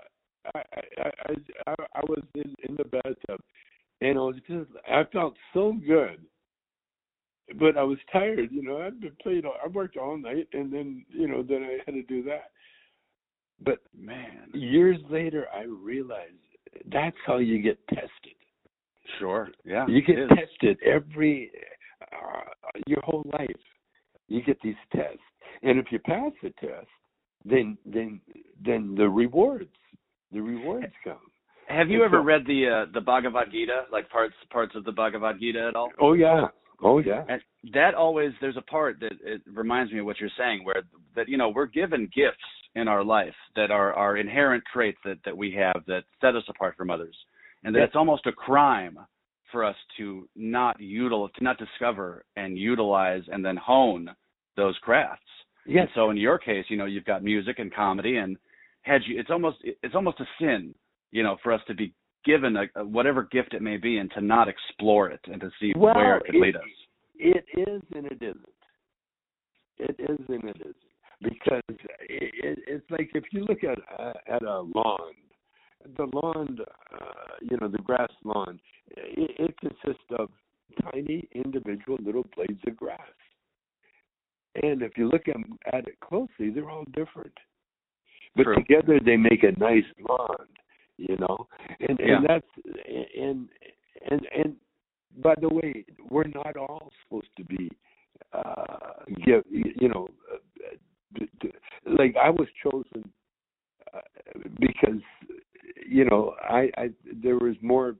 I, 0.55 0.59
I, 0.59 0.81
I, 0.99 1.33
I, 1.67 1.75
I 1.95 2.01
was 2.07 2.23
in, 2.35 2.53
in 2.67 2.75
the 2.75 2.85
bathtub, 2.85 3.39
and 4.01 4.17
I 4.17 4.21
was 4.21 4.35
just, 4.47 4.69
I 4.89 5.03
felt 5.23 5.35
so 5.53 5.73
good, 5.87 6.19
but 7.59 7.77
I 7.77 7.83
was 7.83 7.97
tired. 8.11 8.49
You 8.51 8.63
know, 8.63 8.81
I'd 8.81 8.99
been 8.99 9.45
all- 9.45 9.57
I 9.63 9.67
worked 9.67 9.97
all 9.97 10.17
night, 10.17 10.47
and 10.53 10.71
then, 10.71 11.05
you 11.09 11.27
know, 11.27 11.43
then 11.43 11.63
I 11.63 11.79
had 11.85 11.95
to 11.95 12.03
do 12.03 12.23
that. 12.23 12.51
But 13.59 13.79
man. 13.93 14.49
years 14.53 15.01
later, 15.09 15.47
I 15.53 15.63
realized 15.63 16.35
that's 16.87 17.17
how 17.25 17.37
you 17.37 17.59
get 17.59 17.77
tested. 17.87 18.35
Sure. 19.19 19.49
Yeah. 19.63 19.87
You 19.87 20.01
get 20.01 20.27
tested 20.29 20.81
every 20.81 21.51
uh, 22.11 22.41
your 22.87 23.01
whole 23.01 23.23
life. 23.39 23.63
You 24.27 24.41
get 24.41 24.59
these 24.61 24.75
tests, 24.91 25.19
and 25.61 25.77
if 25.77 25.91
you 25.91 25.99
pass 25.99 26.31
the 26.41 26.49
test, 26.59 26.87
then 27.45 27.77
then 27.85 28.19
then 28.65 28.95
the 28.95 29.07
rewards 29.07 29.77
the 30.31 30.41
rewards 30.41 30.93
come. 31.03 31.31
Have 31.75 31.89
you 31.89 32.03
ever 32.03 32.21
read 32.21 32.45
the 32.45 32.85
uh, 32.87 32.91
the 32.93 33.01
Bhagavad 33.01 33.51
Gita, 33.51 33.83
like 33.91 34.09
parts 34.09 34.35
parts 34.51 34.75
of 34.75 34.83
the 34.83 34.91
Bhagavad 34.91 35.39
Gita 35.39 35.67
at 35.69 35.75
all? 35.75 35.89
Oh 35.99 36.13
yeah, 36.13 36.47
oh 36.83 36.99
yeah. 36.99 37.23
And 37.27 37.41
that 37.73 37.93
always 37.95 38.31
there's 38.41 38.57
a 38.57 38.61
part 38.61 38.99
that 38.99 39.13
it 39.23 39.41
reminds 39.51 39.91
me 39.91 39.99
of 39.99 40.05
what 40.05 40.19
you're 40.19 40.29
saying, 40.37 40.63
where 40.63 40.83
that 41.15 41.27
you 41.27 41.37
know 41.37 41.49
we're 41.49 41.65
given 41.65 42.09
gifts 42.15 42.37
in 42.75 42.87
our 42.87 43.03
life 43.03 43.33
that 43.55 43.71
are 43.71 43.93
are 43.93 44.17
inherent 44.17 44.63
traits 44.71 44.97
that 45.05 45.17
that 45.25 45.35
we 45.35 45.51
have 45.53 45.81
that 45.87 46.03
set 46.21 46.35
us 46.35 46.43
apart 46.47 46.75
from 46.77 46.89
others, 46.89 47.15
and 47.63 47.73
that 47.73 47.79
Yeah. 47.79 47.85
it's 47.85 47.95
almost 47.95 48.25
a 48.27 48.31
crime 48.31 48.97
for 49.51 49.63
us 49.63 49.75
to 49.97 50.27
not 50.35 50.79
utilize, 50.79 51.31
to 51.37 51.43
not 51.43 51.57
discover 51.57 52.25
and 52.35 52.57
utilize 52.57 53.23
and 53.31 53.45
then 53.45 53.55
hone 53.55 54.09
those 54.57 54.77
crafts. 54.79 55.21
Yes. 55.65 55.81
And 55.83 55.89
so 55.95 56.09
in 56.09 56.17
your 56.17 56.37
case, 56.37 56.65
you 56.69 56.77
know, 56.77 56.85
you've 56.85 57.05
got 57.05 57.23
music 57.23 57.59
and 57.59 57.73
comedy, 57.73 58.17
and 58.17 58.37
had 58.81 59.01
you, 59.07 59.19
it's 59.19 59.29
almost 59.29 59.57
it's 59.63 59.95
almost 59.95 60.19
a 60.19 60.25
sin, 60.39 60.73
you 61.13 61.21
know, 61.23 61.37
for 61.43 61.53
us 61.53 61.61
to 61.67 61.75
be 61.75 61.93
given 62.25 62.57
a, 62.57 62.63
a 62.75 62.83
whatever 62.83 63.23
gift 63.31 63.53
it 63.53 63.61
may 63.61 63.77
be 63.77 63.97
and 63.99 64.11
to 64.15 64.21
not 64.21 64.47
explore 64.49 65.09
it 65.09 65.19
and 65.31 65.39
to 65.39 65.49
see 65.61 65.71
Well, 65.77 65.95
where 65.95 66.17
it 66.17 66.25
could 66.25 66.35
it- 66.35 66.41
lead 66.41 66.55
us. 66.57 66.63
It 67.15 67.45
is 67.55 67.81
and 67.95 68.07
it 68.07 68.17
isn't. 68.21 68.49
It 69.77 69.95
is 69.99 70.17
and 70.27 70.43
it 70.43 70.57
isn't 70.59 70.75
because 71.21 71.61
it, 71.69 71.79
it, 71.99 72.59
it's 72.67 72.89
like 72.89 73.11
if 73.13 73.23
you 73.31 73.45
look 73.45 73.63
at 73.63 73.77
uh, 73.97 74.13
at 74.27 74.41
a 74.41 74.61
lawn, 74.75 75.13
the 75.95 76.07
lawn, 76.11 76.57
uh, 76.59 77.35
you 77.41 77.55
know, 77.61 77.67
the 77.67 77.77
grass 77.77 78.09
lawn, 78.25 78.59
it, 78.97 79.31
it 79.39 79.59
consists 79.59 80.03
of 80.17 80.29
tiny 80.91 81.29
individual 81.33 81.97
little 82.03 82.25
blades 82.35 82.59
of 82.67 82.75
grass. 82.75 82.99
And 84.61 84.81
if 84.81 84.97
you 84.97 85.07
look 85.07 85.27
at, 85.27 85.37
at 85.73 85.87
it 85.87 85.99
closely, 85.99 86.49
they're 86.49 86.69
all 86.69 86.85
different. 86.93 87.33
But 88.35 88.43
True. 88.43 88.55
together 88.55 88.99
they 89.05 89.17
make 89.17 89.43
a 89.43 89.57
nice 89.59 89.85
lawn, 90.09 90.47
you 90.97 91.17
know. 91.17 91.47
And 91.79 91.99
Yeah. 91.99 92.17
and 92.17 92.25
that's 92.27 92.47
and 93.25 93.49
and 94.09 94.27
and 94.35 94.55
by 95.21 95.35
the 95.39 95.49
way, 95.49 95.85
we're 96.09 96.27
not 96.27 96.57
all 96.57 96.91
supposed 97.03 97.35
to 97.37 97.43
be 97.45 97.69
uh 98.33 99.03
give 99.25 99.43
you 99.49 99.89
know 99.89 100.07
uh, 100.31 101.19
like 101.85 102.15
I 102.15 102.29
was 102.29 102.47
chosen 102.63 103.11
uh, 103.93 103.99
because 104.59 105.01
you 105.85 106.05
know 106.05 106.35
I 106.41 106.69
I 106.77 106.89
there 107.23 107.37
was 107.37 107.55
more 107.61 107.95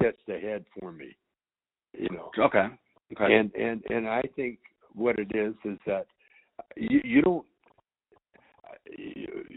tests 0.00 0.28
ahead 0.28 0.64
for 0.78 0.92
me 0.92 1.16
you 1.92 2.08
know 2.10 2.30
Okay. 2.38 2.66
Okay. 3.12 3.34
and 3.34 3.52
and 3.54 3.82
and 3.90 4.08
I 4.08 4.22
think 4.36 4.58
what 4.94 5.18
it 5.18 5.30
is 5.34 5.54
is 5.64 5.78
that 5.86 6.06
you 6.76 7.00
you 7.04 7.22
don't 7.22 7.46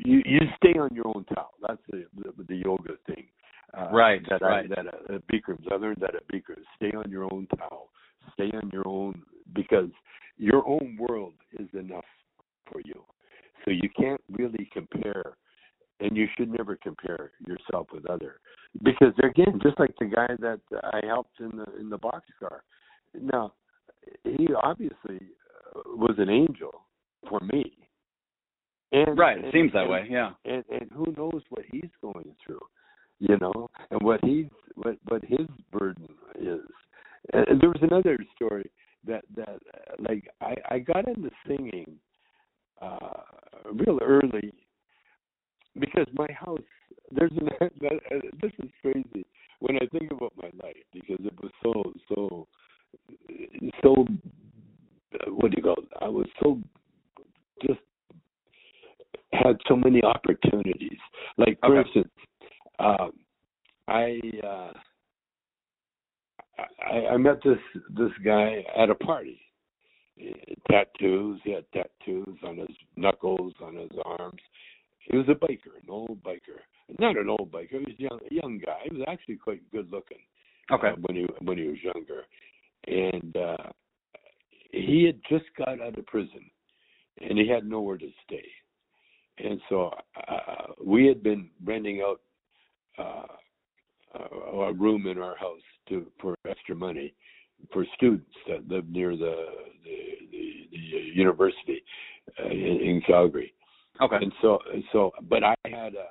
you 0.06 0.22
you 0.26 0.40
stay 0.58 0.78
on 0.80 0.90
your 0.94 1.08
own 1.08 1.26
towel. 1.34 1.52
That's 1.68 1.82
the 1.90 2.06
the, 2.16 2.44
the 2.48 2.56
yoga 2.56 2.94
thing. 3.08 3.26
Uh, 3.78 3.90
Right, 3.92 4.22
That 4.30 4.42
right. 4.42 4.66
I, 4.66 4.76
that 4.76 4.88
uh, 4.88 5.16
at 5.16 5.28
Bikram's. 5.28 5.66
I 5.72 5.76
learned 5.76 5.98
that 6.02 6.16
at 6.16 6.28
Bikram's. 6.28 6.66
Stay 6.78 6.92
on 6.96 7.10
your 7.10 7.24
own 7.26 7.48
towel. 7.58 7.90
Stay 8.34 8.52
on 8.56 8.70
your 8.72 8.88
own 8.88 9.22
because 9.54 9.90
your 10.38 10.68
own 10.68 10.98
world 11.00 11.34
is 11.60 11.68
enough 11.74 12.06
for 12.72 12.82
you. 12.84 13.04
So 13.64 13.72
you 13.72 13.90
can't 13.98 14.22
really 14.32 14.70
compare, 14.72 15.38
and 16.00 16.16
you 16.16 16.28
should 16.38 16.52
never 16.52 16.76
compare 16.76 17.32
yourself 17.46 17.88
with 17.92 18.06
other 18.10 18.40
because 18.84 19.14
again, 19.24 19.60
just 19.64 19.80
like 19.80 19.96
the 20.00 20.06
guy 20.06 20.28
that 20.40 20.60
I 20.84 21.06
helped 21.06 21.40
in 21.40 21.58
the 21.58 21.66
in 21.80 21.90
the 21.90 21.98
boxcar. 21.98 22.60
Now, 23.20 23.54
he 24.24 24.48
obviously 24.62 25.20
uh, 25.76 25.82
was 25.96 26.16
an 26.18 26.30
angel 26.30 26.56
for 26.60 26.64
me. 26.64 26.74
And, 26.74 26.85
right. 29.16 29.38
It 29.38 29.46
and- 29.46 29.54
seems 29.54 29.72
that 29.74 29.82
and- 29.84 29.90
way. 29.90 30.08
Yeah. 30.10 30.32
and 30.46 30.64
and 30.70 30.90
who 30.94 31.14
knows 31.18 31.42
what 31.50 31.66
he's 31.72 31.90
going 32.02 32.36
through, 32.46 32.62
you 33.20 33.38
know, 33.40 33.70
and 33.92 34.02
what 34.02 34.24
he's 34.24 34.48
what 34.76 34.98
what 35.08 35.24
his 35.24 35.48
burden 35.72 36.08
is. 36.40 36.60
And, 37.34 37.48
and 37.48 37.62
there 37.62 37.70
was 37.70 37.82
another 37.82 38.18
story 38.36 38.70
that 39.08 39.24
that 39.36 39.50
uh, 39.74 39.96
like 40.00 40.28
I 40.42 40.56
I 40.70 40.80
got 40.80 41.08
into 41.08 41.30
singing 41.48 41.86
uh 42.82 43.22
real 43.74 44.00
early 44.02 44.52
because 45.80 46.08
my 46.14 46.28
house 46.38 46.60
there's 47.12 47.32
an 47.32 47.50
that, 47.82 47.94
uh, 48.12 48.20
this 48.42 48.52
is 48.64 48.70
crazy 48.82 49.26
when 49.60 49.78
I 49.78 49.86
think 49.98 50.12
about 50.12 50.34
my 50.38 50.50
life 50.64 50.76
because 50.94 51.24
it 51.26 51.34
was 51.42 51.52
so 51.64 51.94
so 52.10 52.48
so 53.82 54.06
uh, 55.16 55.32
what 55.32 55.52
do 55.52 55.58
you 55.58 55.64
call 55.64 55.78
it? 55.82 55.90
I 56.02 56.08
was 56.10 56.28
so 56.42 56.60
just 57.66 57.80
had 59.34 59.58
so 59.68 59.76
many 59.76 60.02
opportunities. 60.04 60.98
Like 61.38 61.58
for 61.62 61.78
Okay. 61.78 61.88
instance, 61.88 62.14
um, 62.80 63.12
I, 63.88 64.20
uh, 64.44 64.74
I 66.86 67.08
I 67.14 67.18
met 67.18 67.42
this 67.44 67.60
this 67.98 68.12
guy 68.24 68.64
at 68.86 68.92
a 68.92 68.96
party. 68.96 69.42
Tattoos. 70.70 71.42
He 71.44 71.52
had 71.52 71.66
tattoos 71.74 72.38
on 72.44 72.58
his 72.58 72.70
knuckles, 72.96 73.54
on 73.62 73.76
his 73.76 73.92
arms. 74.06 74.40
He 75.00 75.18
was 75.18 75.28
a 75.28 75.34
biker, 75.34 75.76
an 75.82 75.90
old 75.90 76.24
biker. 76.24 76.62
Not 77.00 77.18
an 77.18 77.30
old 77.30 77.52
biker. 77.52 77.72
He 77.72 77.78
was 77.78 77.96
a 78.00 78.02
young, 78.02 78.20
a 78.32 78.34
young 78.34 78.62
guy. 78.64 78.80
He 78.86 78.96
was 78.96 79.06
actually 79.08 79.36
quite 79.38 79.62
good 79.72 79.92
looking 79.92 80.20
Okay. 80.72 80.90
uh, 80.90 80.96
when 81.02 81.16
he 81.18 81.28
when 81.42 81.58
he 81.58 81.66
was 81.66 81.78
younger, 81.84 82.24
and 82.88 83.36
uh, 83.38 83.70
he 84.72 85.04
had 85.06 85.20
just 85.30 85.46
got 85.58 85.82
out 85.82 85.98
of 85.98 86.06
prison, 86.08 86.50
and 87.22 87.38
he 87.38 87.48
had 87.48 87.66
nowhere 87.66 87.98
to 87.98 88.10
stay, 88.26 88.46
and 89.38 89.60
so 89.70 89.92
uh, 90.28 90.74
we 90.84 91.06
had 91.06 91.22
been 91.22 91.50
renting 91.64 92.02
out 92.02 92.22
uh, 92.98 94.20
a 94.20 94.74
room 94.74 95.06
in 95.06 95.20
our 95.20 95.36
house 95.38 95.62
to 95.90 96.08
for 96.20 96.36
extra 96.50 96.76
money 96.76 97.14
for 97.72 97.86
students 97.96 98.30
that 98.48 98.68
live 98.68 98.88
near 98.90 99.16
the 99.16 99.36
the, 99.84 99.98
the, 100.32 100.68
the 100.72 101.12
university 101.14 101.84
uh, 102.40 102.50
in, 102.50 102.80
in 102.82 103.02
Calgary. 103.06 103.54
Okay. 104.02 104.18
And 104.22 104.32
so 104.42 104.60
so, 104.92 105.12
but 105.30 105.44
I 105.44 105.56
had 105.66 105.94
a, 105.96 106.08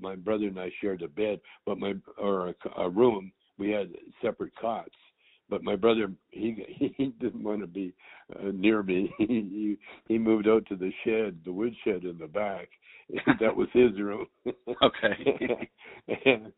my 0.00 0.16
brother 0.16 0.46
and 0.46 0.58
I 0.58 0.70
shared 0.80 1.02
a 1.02 1.08
bed, 1.08 1.40
but 1.66 1.78
my 1.78 1.94
or 2.18 2.48
a, 2.48 2.54
a 2.78 2.88
room. 2.88 3.32
We 3.58 3.70
had 3.70 3.90
separate 4.22 4.52
cots. 4.60 4.90
But 5.52 5.62
my 5.62 5.76
brother, 5.76 6.10
he 6.30 6.92
he 6.96 7.14
didn't 7.20 7.44
want 7.44 7.60
to 7.60 7.66
be 7.66 7.92
uh, 8.34 8.50
near 8.54 8.82
me. 8.82 9.12
He 9.18 9.76
he 10.08 10.18
moved 10.18 10.48
out 10.48 10.64
to 10.66 10.76
the 10.76 10.90
shed, 11.04 11.38
the 11.44 11.52
woodshed 11.52 12.04
in 12.04 12.16
the 12.18 12.26
back. 12.26 12.68
that 13.40 13.54
was 13.54 13.68
his 13.72 13.92
room. 14.00 14.26
Okay. 14.82 15.68
and 16.24 16.52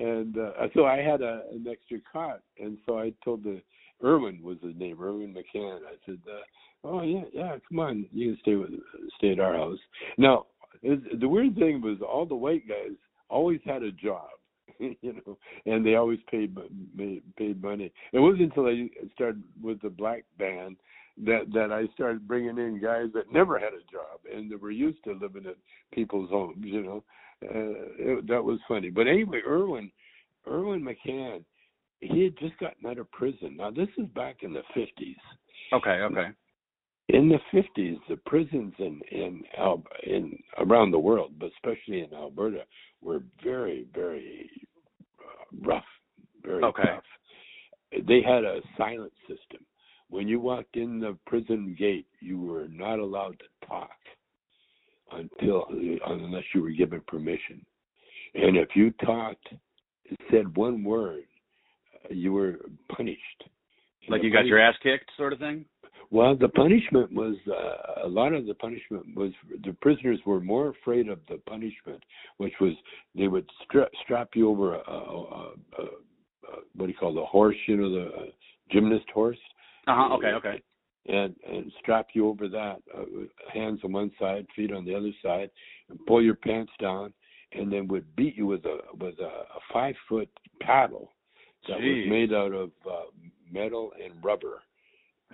and 0.00 0.36
uh, 0.36 0.66
so 0.74 0.86
I 0.86 0.98
had 0.98 1.20
a, 1.22 1.42
an 1.52 1.66
extra 1.70 1.98
cot, 2.12 2.40
and 2.58 2.78
so 2.86 2.98
I 2.98 3.12
told 3.24 3.44
the 3.44 3.60
Irwin 4.02 4.42
was 4.42 4.56
his 4.62 4.74
name, 4.76 5.00
Irwin 5.00 5.34
McCann. 5.34 5.80
I 5.86 5.94
said, 6.06 6.18
uh, 6.26 6.88
"Oh 6.88 7.02
yeah, 7.02 7.24
yeah, 7.32 7.56
come 7.68 7.78
on, 7.78 8.06
you 8.12 8.32
can 8.32 8.38
stay 8.40 8.54
with 8.54 8.70
stay 9.18 9.32
at 9.32 9.40
our 9.40 9.54
house." 9.54 9.78
Now 10.18 10.46
the 10.82 11.28
weird 11.28 11.56
thing 11.56 11.82
was 11.82 11.98
all 12.00 12.26
the 12.26 12.34
white 12.34 12.66
guys 12.68 12.96
always 13.28 13.60
had 13.64 13.82
a 13.82 13.92
job, 13.92 14.30
you 14.78 14.96
know, 15.02 15.38
and 15.66 15.84
they 15.84 15.94
always 15.94 16.20
paid 16.30 16.56
paid 17.36 17.62
money. 17.62 17.92
It 18.12 18.18
wasn't 18.18 18.42
until 18.42 18.66
I 18.66 18.88
started 19.14 19.42
with 19.62 19.80
the 19.82 19.90
black 19.90 20.24
band 20.38 20.76
that 21.24 21.52
that 21.52 21.72
I 21.72 21.92
started 21.94 22.26
bringing 22.26 22.58
in 22.58 22.80
guys 22.82 23.08
that 23.14 23.32
never 23.32 23.58
had 23.58 23.74
a 23.74 23.92
job 23.92 24.20
and 24.32 24.50
that 24.50 24.60
were 24.60 24.70
used 24.70 25.04
to 25.04 25.12
living 25.12 25.44
in 25.44 25.54
people's 25.92 26.30
homes. 26.30 26.64
You 26.64 26.82
know, 26.82 27.04
it, 27.42 28.26
that 28.28 28.42
was 28.42 28.58
funny. 28.68 28.90
But 28.90 29.06
anyway, 29.06 29.40
Irwin, 29.46 29.90
Irwin 30.46 30.82
McCann, 30.82 31.44
he 32.00 32.24
had 32.24 32.38
just 32.38 32.58
gotten 32.58 32.86
out 32.86 32.98
of 32.98 33.10
prison. 33.12 33.56
Now 33.56 33.70
this 33.70 33.88
is 33.98 34.06
back 34.14 34.38
in 34.42 34.52
the 34.52 34.62
fifties. 34.74 35.16
Okay. 35.72 35.90
Okay. 35.90 36.28
In 37.08 37.28
the 37.28 37.38
fifties, 37.50 37.98
the 38.08 38.16
prisons 38.26 38.72
in 38.78 39.00
in 39.10 39.42
in 40.04 40.38
around 40.58 40.92
the 40.92 40.98
world, 40.98 41.32
but 41.38 41.50
especially 41.56 42.00
in 42.00 42.14
Alberta, 42.14 42.64
were 43.02 43.22
very 43.42 43.86
very 43.94 44.50
uh, 45.18 45.68
rough, 45.68 45.84
very 46.42 46.62
okay. 46.64 46.82
tough. 46.84 47.04
They 48.06 48.22
had 48.22 48.44
a 48.44 48.60
silent 48.76 49.12
system 49.22 49.66
when 50.10 50.26
you 50.26 50.40
walked 50.40 50.76
in 50.76 51.00
the 51.00 51.16
prison 51.26 51.74
gate, 51.78 52.06
you 52.20 52.40
were 52.40 52.68
not 52.68 52.98
allowed 52.98 53.38
to 53.38 53.66
talk 53.66 53.90
until 55.12 55.66
unless 56.06 56.44
you 56.54 56.62
were 56.62 56.70
given 56.70 57.00
permission. 57.06 57.64
And 58.34 58.56
if 58.56 58.68
you 58.74 58.92
talked, 59.04 59.48
said 60.30 60.56
one 60.56 60.84
word, 60.84 61.24
you 62.10 62.32
were 62.32 62.56
punished. 62.94 63.44
Like 64.08 64.22
you 64.22 64.32
got 64.32 64.46
your 64.46 64.58
ass 64.58 64.74
kicked, 64.82 65.10
sort 65.16 65.32
of 65.32 65.38
thing. 65.38 65.64
Well, 66.12 66.34
the 66.34 66.48
punishment 66.48 67.12
was 67.12 67.36
uh, 67.46 68.06
a 68.06 68.08
lot 68.08 68.32
of 68.32 68.46
the 68.46 68.54
punishment 68.54 69.14
was 69.14 69.30
the 69.64 69.72
prisoners 69.74 70.18
were 70.26 70.40
more 70.40 70.70
afraid 70.70 71.08
of 71.08 71.20
the 71.28 71.36
punishment, 71.48 72.02
which 72.38 72.54
was 72.60 72.72
they 73.14 73.28
would 73.28 73.48
stra- 73.64 73.88
strap 74.02 74.30
you 74.34 74.48
over 74.48 74.74
a, 74.74 74.78
a, 74.78 74.92
a, 74.92 75.52
a, 75.78 75.86
what 76.74 76.86
do 76.86 76.88
you 76.88 76.98
call 76.98 77.14
the 77.14 77.24
horse, 77.24 77.56
you 77.66 77.76
know, 77.76 77.90
the 77.90 78.06
uh, 78.06 78.24
gymnast 78.72 79.06
horse, 79.14 79.38
uh-huh. 79.86 80.14
Okay. 80.16 80.28
Okay. 80.28 80.62
And 81.06 81.34
and 81.48 81.72
strap 81.80 82.08
you 82.12 82.28
over 82.28 82.46
that, 82.48 82.76
uh, 82.94 83.04
hands 83.52 83.80
on 83.84 83.92
one 83.92 84.12
side, 84.20 84.46
feet 84.54 84.72
on 84.72 84.84
the 84.84 84.94
other 84.94 85.12
side, 85.22 85.50
and 85.88 85.98
pull 86.06 86.22
your 86.22 86.34
pants 86.34 86.72
down, 86.78 87.12
and 87.52 87.72
then 87.72 87.88
would 87.88 88.04
beat 88.16 88.36
you 88.36 88.46
with 88.46 88.64
a 88.66 88.78
with 88.98 89.18
a, 89.18 89.24
a 89.24 89.60
five 89.72 89.94
foot 90.08 90.28
paddle 90.60 91.10
that 91.68 91.78
Jeez. 91.78 92.04
was 92.04 92.10
made 92.10 92.32
out 92.32 92.52
of 92.52 92.70
uh, 92.86 93.10
metal 93.50 93.92
and 94.02 94.12
rubber. 94.22 94.62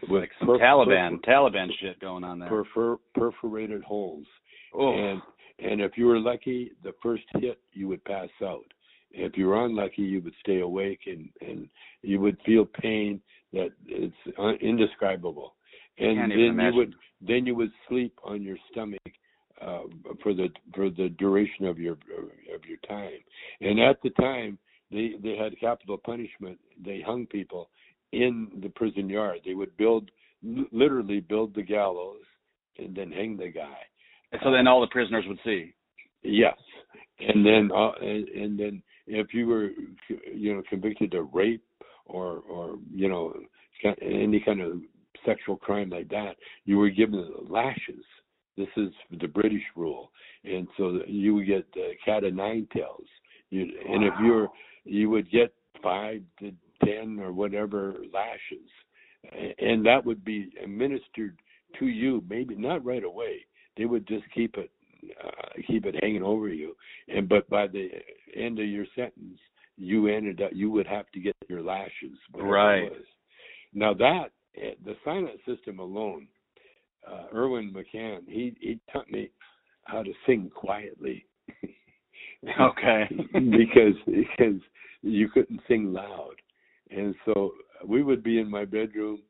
It's 0.02 0.11
with 0.11 0.22
like 0.22 0.31
some 0.38 0.48
perf- 0.48 0.61
Taliban 0.61 1.18
perf- 1.20 1.24
Taliban 1.24 1.68
shit 1.81 1.98
going 2.00 2.24
on 2.24 2.38
there. 2.38 2.48
Perfor- 2.48 2.98
perforated 3.14 3.83
holes. 3.83 4.26
Oh. 4.74 4.92
And 4.92 5.20
and 5.59 5.81
if 5.81 5.92
you 5.96 6.07
were 6.07 6.20
lucky, 6.20 6.72
the 6.85 6.92
first 7.02 7.24
hit 7.40 7.59
you 7.72 7.88
would 7.88 8.05
pass 8.05 8.29
out. 8.42 8.64
If 9.11 9.37
you 9.37 9.46
were 9.46 9.64
unlucky, 9.64 10.02
you 10.02 10.20
would 10.22 10.35
stay 10.40 10.61
awake 10.61 11.00
and 11.07 11.29
and 11.40 11.68
you 12.02 12.20
would 12.20 12.37
feel 12.46 12.66
pain 12.66 13.20
that 13.52 13.70
it's 13.87 14.61
indescribable. 14.61 15.55
And 15.98 16.30
then 16.30 16.59
you 16.59 16.72
would 16.74 16.94
then 17.20 17.46
you 17.46 17.54
would 17.54 17.72
sleep 17.88 18.18
on 18.24 18.42
your 18.42 18.56
stomach 18.70 19.00
uh, 19.61 19.82
for 20.22 20.35
the 20.35 20.48
for 20.74 20.90
the 20.90 21.09
duration 21.18 21.66
of 21.66 21.78
your 21.78 21.94
of 21.94 22.64
your 22.68 22.78
time. 22.88 23.18
And 23.61 23.80
at 23.80 24.00
the 24.02 24.11
time, 24.11 24.59
they 24.90 25.12
they 25.22 25.37
had 25.37 25.59
capital 25.59 25.98
punishment. 25.98 26.59
They 26.85 27.02
hung 27.04 27.26
people 27.26 27.70
in 28.12 28.48
the 28.62 28.68
prison 28.70 29.09
yard. 29.09 29.40
They 29.44 29.54
would 29.54 29.76
build 29.76 30.11
literally 30.42 31.20
build 31.20 31.54
the 31.54 31.62
gallows 31.62 32.20
and 32.78 32.94
then 32.94 33.11
hang 33.11 33.37
the 33.37 33.48
guy. 33.48 33.78
And 34.32 34.40
so 34.44 34.52
then 34.52 34.66
all 34.66 34.80
the 34.80 34.87
prisoners 34.88 35.24
would 35.26 35.38
see. 35.44 35.74
Yes, 36.22 36.56
and 37.20 37.44
then 37.46 37.70
uh, 37.74 37.92
and, 38.00 38.28
and 38.28 38.59
then 38.59 38.82
if 39.06 39.32
you 39.32 39.46
were 39.46 39.70
you 40.35 40.54
know 40.54 40.62
convicted 40.68 41.14
of 41.14 41.32
rape 41.32 41.64
or 42.06 42.42
or 42.48 42.76
you 42.92 43.09
know 43.09 43.35
any 44.02 44.40
kind 44.44 44.61
of 44.61 44.80
sexual 45.24 45.57
crime 45.57 45.90
like 45.90 46.09
that, 46.09 46.37
you 46.64 46.79
were 46.79 46.90
given 46.90 47.33
lashes. 47.48 48.05
This 48.57 48.68
is 48.76 48.88
the 49.20 49.29
British 49.29 49.62
rule, 49.74 50.11
and 50.44 50.66
so 50.76 51.00
you 51.07 51.35
would 51.35 51.46
get 51.46 51.66
uh, 51.76 51.90
cat 52.05 52.24
of 52.24 52.35
nine 52.35 52.66
tails. 52.72 53.07
You, 53.50 53.66
wow. 53.66 53.94
And 53.94 54.05
if 54.05 54.14
you're, 54.22 54.48
you 54.85 55.11
would 55.11 55.31
get 55.31 55.52
five 55.83 56.22
to 56.40 56.52
ten 56.85 57.18
or 57.20 57.33
whatever 57.33 57.96
lashes, 58.12 58.68
and 59.59 59.85
that 59.85 60.05
would 60.05 60.24
be 60.24 60.50
administered 60.62 61.38
to 61.79 61.87
you. 61.87 62.24
Maybe 62.29 62.55
not 62.55 62.85
right 62.85 63.05
away. 63.05 63.46
They 63.76 63.85
would 63.85 64.07
just 64.09 64.24
keep 64.35 64.57
it, 64.57 64.70
uh, 65.22 65.61
keep 65.66 65.85
it 65.85 65.96
hanging 66.00 66.22
over 66.22 66.48
you, 66.48 66.74
and 67.09 67.29
but 67.29 67.48
by 67.50 67.66
the 67.66 67.90
end 68.35 68.59
of 68.59 68.66
your 68.66 68.87
sentence, 68.94 69.38
you 69.76 70.07
ended 70.07 70.40
up 70.40 70.50
you 70.55 70.70
would 70.70 70.87
have 70.87 71.11
to 71.12 71.20
get 71.20 71.37
your 71.48 71.62
lashes. 71.62 72.16
Right. 72.33 72.90
Now 73.74 73.92
that 73.92 74.31
the 74.85 74.97
silent 75.05 75.40
system 75.47 75.79
alone, 75.79 76.27
uh, 77.11 77.25
Irwin 77.35 77.73
McCann, 77.73 78.21
he 78.27 78.57
he 78.61 78.81
taught 78.92 79.11
me 79.11 79.31
how 79.85 80.03
to 80.03 80.12
sing 80.27 80.51
quietly. 80.55 81.27
okay. 82.61 83.05
because 83.33 83.95
because 84.07 84.61
you 85.03 85.29
couldn't 85.29 85.61
sing 85.69 85.92
loud, 85.92 86.35
and 86.90 87.14
so 87.25 87.53
we 87.85 88.03
would 88.03 88.23
be 88.23 88.40
in 88.40 88.51
my 88.51 88.64
bedroom 88.64 89.21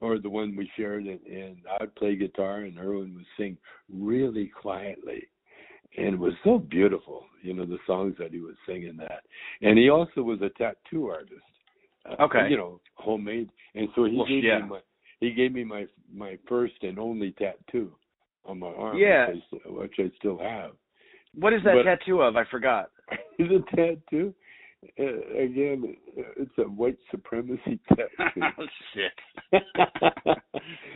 or 0.00 0.18
the 0.18 0.28
one 0.28 0.54
we 0.54 0.70
shared, 0.76 1.06
and, 1.06 1.20
and 1.26 1.56
I'd 1.80 1.94
play 1.94 2.16
guitar, 2.16 2.60
and 2.60 2.78
Irwin 2.78 3.14
would 3.14 3.24
sing 3.38 3.56
really 3.88 4.48
quietly 4.48 5.28
and 5.96 6.14
it 6.14 6.18
was 6.18 6.32
so 6.42 6.58
beautiful, 6.58 7.24
you 7.42 7.54
know, 7.54 7.64
the 7.64 7.78
songs 7.86 8.14
that 8.18 8.32
he 8.32 8.40
was 8.40 8.54
singing 8.66 8.96
that. 8.98 9.22
And 9.62 9.78
he 9.78 9.90
also 9.90 10.22
was 10.22 10.40
a 10.42 10.50
tattoo 10.58 11.08
artist. 11.08 11.40
Uh, 12.08 12.22
okay. 12.22 12.46
You 12.50 12.56
know, 12.56 12.80
homemade. 12.94 13.50
And 13.74 13.88
so 13.94 14.04
he 14.04 14.16
well, 14.16 14.26
gave 14.26 14.44
yeah. 14.44 14.60
me 14.60 14.68
my 14.68 14.80
he 15.20 15.32
gave 15.32 15.52
me 15.52 15.64
my 15.64 15.86
my 16.12 16.38
first 16.48 16.74
and 16.82 16.98
only 16.98 17.32
tattoo 17.32 17.92
on 18.44 18.58
my 18.58 18.68
arm, 18.68 18.98
yeah. 18.98 19.28
which, 19.28 19.62
I, 19.66 19.70
which 19.70 19.94
I 19.98 20.10
still 20.18 20.38
have. 20.38 20.72
What 21.34 21.52
is 21.52 21.62
that 21.64 21.74
but, 21.74 21.82
tattoo 21.84 22.20
of? 22.20 22.36
I 22.36 22.44
forgot. 22.50 22.90
the 23.38 23.64
tattoo. 23.74 24.34
Uh, 25.00 25.42
again, 25.42 25.96
it's 26.36 26.52
a 26.58 26.62
white 26.62 26.98
supremacy 27.10 27.80
tattoo. 27.88 28.42
oh 28.58 28.66
shit! 28.94 29.62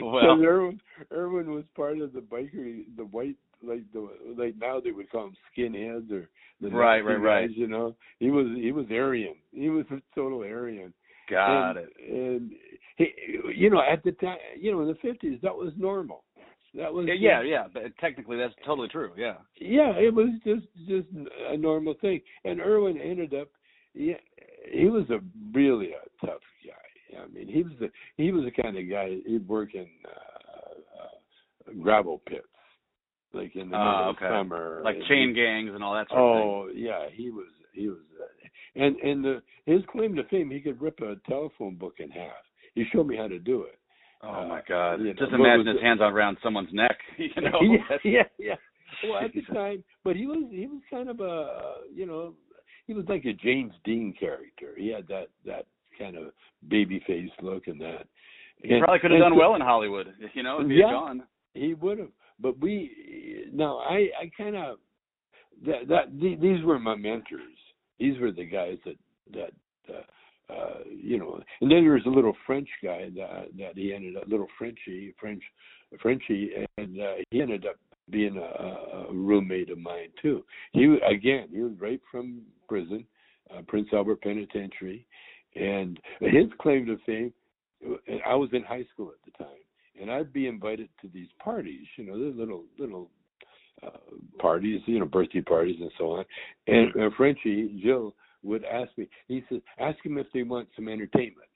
well, 0.00 0.42
Irwin, 0.42 0.78
Irwin 1.10 1.50
was 1.52 1.64
part 1.74 1.98
of 1.98 2.12
the 2.12 2.20
biker, 2.20 2.84
the 2.96 3.04
white 3.04 3.36
like 3.66 3.82
the 3.92 4.08
like 4.36 4.54
now 4.58 4.80
they 4.80 4.92
would 4.92 5.10
call 5.10 5.24
them 5.24 5.36
skinheads 5.56 6.10
or 6.10 6.28
the 6.60 6.68
right, 6.70 7.00
right, 7.00 7.20
right. 7.20 7.50
You 7.50 7.66
know, 7.66 7.94
he 8.18 8.30
was 8.30 8.46
he 8.56 8.72
was 8.72 8.86
Aryan. 8.90 9.34
He 9.52 9.68
was 9.68 9.86
a 9.90 10.00
total 10.14 10.40
Aryan. 10.40 10.92
Got 11.30 11.72
and, 11.72 11.78
it. 11.78 11.88
And 12.08 12.50
he, 12.96 13.06
you 13.54 13.70
know, 13.70 13.80
at 13.80 14.02
the 14.02 14.12
time, 14.12 14.38
you 14.58 14.72
know, 14.72 14.80
in 14.82 14.88
the 14.88 14.94
fifties, 14.94 15.38
that 15.42 15.54
was 15.54 15.72
normal. 15.76 16.24
That 16.74 16.92
was 16.92 17.06
yeah, 17.06 17.14
just, 17.14 17.22
yeah, 17.22 17.42
yeah. 17.42 17.64
But 17.72 17.82
technically, 18.00 18.36
that's 18.36 18.54
totally 18.64 18.88
true. 18.88 19.12
Yeah. 19.16 19.36
Yeah, 19.58 19.92
it 19.92 20.12
was 20.12 20.28
just 20.44 20.66
just 20.86 21.08
a 21.48 21.56
normal 21.56 21.94
thing. 22.00 22.20
And 22.44 22.60
Irwin 22.60 22.98
ended 23.00 23.34
up, 23.34 23.48
yeah, 23.94 24.14
he 24.70 24.86
was 24.86 25.08
a 25.10 25.20
really 25.52 25.92
a 25.92 26.26
tough 26.26 26.40
guy. 26.66 27.18
I 27.22 27.26
mean, 27.28 27.48
he 27.48 27.62
was 27.62 27.72
the 27.80 27.90
he 28.16 28.32
was 28.32 28.44
the 28.44 28.62
kind 28.62 28.76
of 28.76 28.88
guy 28.88 29.16
he'd 29.26 29.48
work 29.48 29.74
in 29.74 29.86
uh, 30.04 31.70
uh, 31.70 31.82
gravel 31.82 32.20
pits 32.26 32.46
like 33.32 33.54
in 33.56 33.70
the 33.70 33.76
uh, 33.76 34.08
okay. 34.10 34.28
summer, 34.30 34.80
like 34.84 34.96
chain 35.08 35.28
he, 35.30 35.34
gangs 35.34 35.70
and 35.74 35.82
all 35.84 35.94
that 35.94 36.08
sort 36.08 36.20
oh, 36.20 36.62
of 36.68 36.72
thing. 36.74 36.84
yeah, 36.84 37.06
he 37.12 37.30
was 37.30 37.46
he 37.72 37.88
was, 37.88 37.98
uh, 38.20 38.82
and 38.82 38.96
and 38.96 39.24
the, 39.24 39.42
his 39.66 39.80
claim 39.90 40.14
to 40.16 40.24
fame, 40.24 40.50
he 40.50 40.60
could 40.60 40.80
rip 40.80 41.00
a 41.00 41.16
telephone 41.28 41.76
book 41.76 41.94
in 41.98 42.10
half. 42.10 42.32
He 42.74 42.84
showed 42.92 43.06
me 43.06 43.16
how 43.16 43.28
to 43.28 43.38
do 43.38 43.62
it, 43.62 43.78
Oh 44.22 44.46
my 44.48 44.60
Uh, 44.60 44.62
God! 44.68 45.00
know, 45.00 45.12
Just 45.12 45.32
what 45.32 45.40
imagine 45.40 45.66
his 45.66 45.80
hands 45.82 46.00
on 46.00 46.12
around 46.12 46.38
someone's 46.42 46.72
neck. 46.72 46.96
You 47.18 47.42
know. 47.42 47.60
yeah, 47.62 47.96
yeah, 48.04 48.22
yeah. 48.38 48.54
Well, 49.04 49.18
at 49.24 49.32
the 49.34 49.42
time, 49.54 49.84
but 50.04 50.16
he 50.16 50.26
was 50.26 50.44
he 50.50 50.66
was 50.66 50.80
kind 50.90 51.08
of 51.08 51.20
a 51.20 51.74
you 51.94 52.06
know 52.06 52.34
he 52.86 52.94
was 52.94 53.04
like 53.08 53.24
a 53.26 53.32
James 53.34 53.74
Dean 53.84 54.14
character. 54.18 54.72
He 54.76 54.88
had 54.88 55.06
that 55.08 55.26
that 55.44 55.66
kind 55.98 56.16
of 56.16 56.32
baby 56.68 57.02
face 57.06 57.30
look 57.42 57.66
and 57.66 57.80
that. 57.80 58.06
He 58.62 58.72
And- 58.74 58.82
probably 58.82 58.98
could 59.00 59.10
have 59.12 59.20
done 59.20 59.32
so- 59.32 59.38
well 59.38 59.54
in 59.54 59.60
Hollywood. 59.60 60.06
You 60.34 60.42
know, 60.42 60.60
if 60.60 60.68
he 60.68 60.76
Yeah. 60.76 60.86
had 60.86 60.92
gone. 60.92 61.22
He 61.54 61.74
would 61.74 61.98
have, 61.98 62.10
but 62.40 62.58
we 62.58 63.48
no, 63.52 63.78
I 63.78 64.08
I 64.20 64.30
kind 64.36 64.56
of 64.56 64.78
that 65.66 65.88
that 65.88 66.20
the- 66.20 66.36
these 66.36 66.64
were 66.64 66.78
my 66.78 66.94
mentors. 66.94 67.56
These 67.98 68.18
were 68.18 68.32
the 68.32 68.44
guys 68.44 68.78
that 68.84 68.96
that 69.32 69.52
uh, 69.92 70.52
uh 70.52 70.78
you 70.86 71.18
know. 71.18 71.40
And 71.60 71.70
then 71.70 71.82
there 71.82 71.94
was 71.94 72.06
a 72.06 72.10
little 72.10 72.36
French 72.46 72.68
guy 72.82 73.10
that 73.16 73.48
that 73.58 73.76
he 73.76 73.92
ended 73.94 74.16
up 74.16 74.28
little 74.28 74.48
Frenchy 74.58 75.14
French 75.18 75.42
Frenchy, 76.00 76.52
and 76.76 77.00
uh, 77.00 77.14
he 77.30 77.40
ended 77.40 77.66
up 77.66 77.76
being 78.10 78.36
a, 78.36 78.40
a 78.40 79.12
roommate 79.12 79.70
of 79.70 79.78
mine 79.78 80.10
too. 80.20 80.44
He 80.72 80.84
again 81.08 81.48
he 81.50 81.60
was 81.60 81.72
right 81.78 82.00
from 82.10 82.42
prison, 82.68 83.04
uh, 83.54 83.62
Prince 83.66 83.88
Albert 83.92 84.22
Penitentiary, 84.22 85.06
and 85.56 85.98
his 86.20 86.46
claim 86.60 86.86
to 86.86 86.98
fame. 87.04 87.32
I 88.26 88.34
was 88.34 88.50
in 88.52 88.62
high 88.64 88.84
school 88.92 89.10
at 89.10 89.24
the 89.24 89.44
time 89.44 89.58
and 90.00 90.10
I'd 90.10 90.32
be 90.32 90.46
invited 90.46 90.88
to 91.02 91.08
these 91.12 91.28
parties, 91.42 91.86
you 91.96 92.04
know, 92.04 92.18
the 92.18 92.38
little 92.38 92.64
little 92.78 93.10
uh, 93.86 93.90
parties, 94.38 94.80
you 94.86 94.98
know, 94.98 95.06
birthday 95.06 95.40
parties 95.40 95.76
and 95.80 95.90
so 95.98 96.12
on. 96.12 96.24
And 96.66 96.90
uh, 96.96 97.10
Frenchie 97.16 97.80
Jill 97.82 98.14
would 98.42 98.64
ask 98.64 98.90
me. 98.96 99.08
He 99.26 99.44
says, 99.48 99.60
"Ask 99.78 100.04
him 100.04 100.18
if 100.18 100.26
they 100.32 100.42
want 100.42 100.68
some 100.76 100.88
entertainment." 100.88 101.48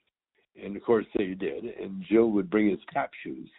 And 0.61 0.75
of 0.75 0.83
course 0.83 1.05
they 1.17 1.33
did. 1.33 1.63
And 1.63 2.03
Jill 2.09 2.29
would 2.31 2.49
bring 2.49 2.69
his 2.69 2.79
tap 2.93 3.11
shoes 3.23 3.49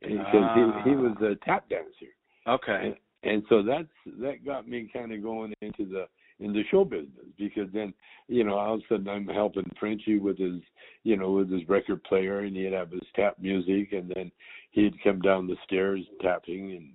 because 0.00 0.82
he 0.84 0.90
he 0.90 0.96
was 0.96 1.16
a 1.20 1.36
tap 1.44 1.68
dancer. 1.68 2.12
Okay. 2.46 2.94
And, 3.22 3.32
and 3.32 3.42
so 3.48 3.62
that's 3.62 3.88
that 4.20 4.44
got 4.44 4.68
me 4.68 4.90
kind 4.92 5.12
of 5.12 5.22
going 5.22 5.54
into 5.60 5.86
the 5.86 6.06
in 6.40 6.52
the 6.52 6.62
show 6.70 6.84
business 6.84 7.26
because 7.38 7.68
then 7.72 7.94
you 8.28 8.42
know 8.44 8.54
all 8.58 8.74
of 8.74 8.80
a 8.80 8.82
sudden 8.88 9.08
I'm 9.08 9.26
helping 9.28 9.70
Frenchie 9.78 10.18
with 10.18 10.38
his 10.38 10.60
you 11.04 11.16
know 11.16 11.30
with 11.32 11.50
his 11.50 11.68
record 11.68 12.02
player 12.04 12.40
and 12.40 12.56
he'd 12.56 12.72
have 12.72 12.90
his 12.90 13.02
tap 13.14 13.36
music 13.40 13.92
and 13.92 14.10
then 14.14 14.30
he'd 14.72 14.94
come 15.04 15.20
down 15.20 15.46
the 15.46 15.56
stairs 15.64 16.00
tapping 16.20 16.72
and, 16.72 16.90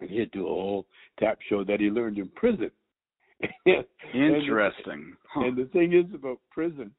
and 0.00 0.10
he'd 0.10 0.30
do 0.30 0.46
a 0.46 0.50
whole 0.50 0.86
tap 1.18 1.38
show 1.48 1.64
that 1.64 1.80
he 1.80 1.90
learned 1.90 2.18
in 2.18 2.28
prison. 2.28 2.70
And 3.66 3.84
Interesting. 4.36 5.14
Huh. 5.32 5.40
and 5.46 5.56
the 5.56 5.64
thing 5.72 5.92
is 5.94 6.04
about 6.14 6.38
prison, 6.50 6.92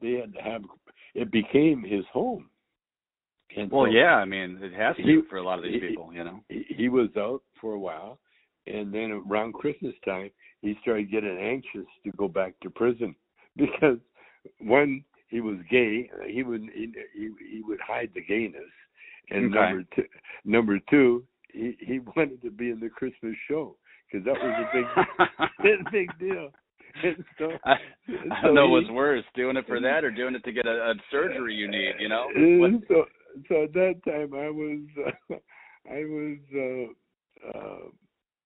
they 0.00 0.12
had 0.12 0.32
to 0.34 0.40
have 0.42 0.62
it 1.14 1.30
became 1.30 1.82
his 1.84 2.04
home. 2.12 2.48
And 3.56 3.70
Well, 3.70 3.84
so- 3.86 3.92
yeah. 3.92 4.14
I 4.16 4.24
mean, 4.24 4.58
it 4.62 4.72
has 4.72 4.96
to 4.96 5.02
He- 5.02 5.20
for 5.28 5.36
a 5.36 5.42
lot 5.44 5.58
of 5.58 5.64
these 5.64 5.74
he- 5.80 5.88
people. 5.88 6.10
You 6.12 6.24
know. 6.24 6.40
he, 6.48 6.64
he 6.76 6.88
was 6.88 7.10
out 7.18 7.42
for 7.60 7.74
a 7.74 7.78
while, 7.78 8.18
and 8.66 8.92
then 8.92 9.22
around 9.30 9.52
Christmas 9.54 9.94
time, 10.04 10.30
he 10.62 10.78
started 10.80 11.10
getting 11.10 11.36
anxious 11.38 11.86
to 12.04 12.12
go 12.16 12.28
back 12.28 12.54
to 12.62 12.70
prison 12.70 13.14
because 13.56 13.98
one, 14.60 15.04
he 15.28 15.40
was 15.40 15.56
gay. 15.70 16.10
He 16.28 16.42
would 16.42 16.62
he, 16.74 16.92
he, 17.14 17.62
would 17.62 17.80
hide 17.80 18.10
the 18.14 18.22
gayness, 18.22 18.62
and 19.30 19.46
Okay. 19.46 19.54
number 19.54 19.84
two, 19.94 20.04
number 20.44 20.78
two, 20.90 21.24
he 21.52 21.76
he 21.80 22.00
wanted 22.16 22.42
to 22.42 22.50
be 22.50 22.70
in 22.70 22.80
the 22.80 22.88
Christmas 22.88 23.34
show 23.48 23.76
because 24.10 24.24
that 24.24 24.34
was 24.34 24.54
a 24.58 25.64
big 25.64 25.78
a 25.86 25.90
big 25.90 26.18
deal. 26.18 26.50
And 27.02 27.24
so, 27.38 27.56
I, 27.64 27.72
I 27.72 27.76
so 28.42 28.46
don't 28.46 28.54
know 28.54 28.66
he- 28.66 28.72
what's 28.72 28.90
worse, 28.90 29.24
doing 29.34 29.56
it 29.56 29.66
for 29.66 29.80
that 29.80 30.04
or 30.04 30.10
doing 30.10 30.34
it 30.34 30.44
to 30.44 30.52
get 30.52 30.66
a, 30.66 30.90
a 30.90 30.94
surgery 31.10 31.54
you 31.54 31.68
need. 31.68 31.94
You 31.98 32.08
know. 32.08 32.28
What- 32.34 32.82
so 32.88 33.04
so 33.48 33.64
at 33.64 33.72
that 33.72 34.00
time 34.04 34.34
I 34.34 34.50
was 34.50 34.80
uh, 35.30 35.34
I 35.90 36.04
was 36.04 36.38
uh 36.54 37.48
uh 37.48 37.88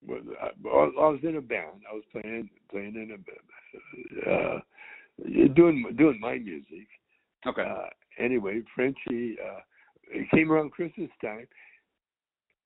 was 0.06 0.22
I, 0.40 0.46
I 0.46 1.08
was 1.10 1.20
in 1.22 1.36
a 1.36 1.40
band. 1.40 1.82
I 1.90 1.94
was 1.94 2.04
playing 2.12 2.48
playing 2.70 2.94
in 2.96 3.12
a 3.12 3.18
band. 3.18 3.46
Uh 4.26 4.60
doing 5.54 5.84
doing 5.96 6.18
my 6.20 6.38
music. 6.38 6.88
Okay. 7.46 7.62
Uh 7.62 7.88
anyway, 8.18 8.62
Frenchie 8.74 9.36
uh 9.44 9.60
it 10.08 10.30
came 10.30 10.52
around 10.52 10.72
Christmas 10.72 11.10
time. 11.22 11.46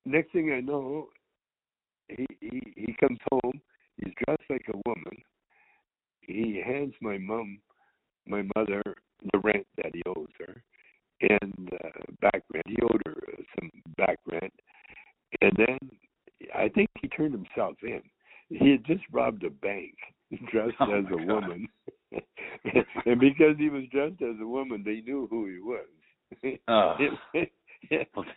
Next 0.05 0.33
thing 0.33 0.53
I 0.53 0.61
know, 0.61 1.09
he 2.09 2.27
he 2.41 2.63
he 2.77 2.97
comes 3.01 3.19
home, 3.31 3.61
he's 3.97 4.13
dressed 4.25 4.43
like 4.51 4.67
a 4.69 4.89
woman. 4.89 5.17
He 6.21 6.63
hands 6.65 6.95
my 7.01 7.19
mom 7.19 7.59
my 8.27 8.43
mother 8.55 8.83
the 9.33 9.39
rent 9.41 9.67
that 9.77 9.95
he 9.95 10.03
owes 10.07 10.29
her 10.39 10.63
and 11.23 11.71
uh, 11.85 12.13
back 12.21 12.43
rent. 12.53 12.67
He 12.67 12.79
owed 12.83 13.03
her 13.07 13.17
uh, 13.33 13.43
some 13.59 13.71
back 13.97 14.19
rent, 14.27 14.53
and 15.43 15.53
then 15.57 15.79
I 16.55 16.69
think 16.69 16.89
he 17.01 17.09
turned 17.09 17.33
himself 17.35 17.77
in. 17.83 18.03
He 18.49 18.71
had 18.73 18.85
just 18.85 19.03
robbed 19.13 19.45
a 19.45 19.51
bank, 19.51 19.95
dressed 20.53 20.75
Oh, 20.81 20.93
as 20.93 21.05
a 21.07 21.17
God. 21.17 21.27
woman, 21.27 21.69
and 23.07 23.21
because 23.21 23.57
he 23.59 23.69
was 23.69 23.85
dressed 23.93 24.23
as 24.23 24.37
a 24.41 24.47
woman, 24.47 24.83
they 24.85 25.01
knew 25.01 25.27
who 25.31 25.47
he 25.47 25.61
was. 25.61 26.59
Oh. 26.69 26.95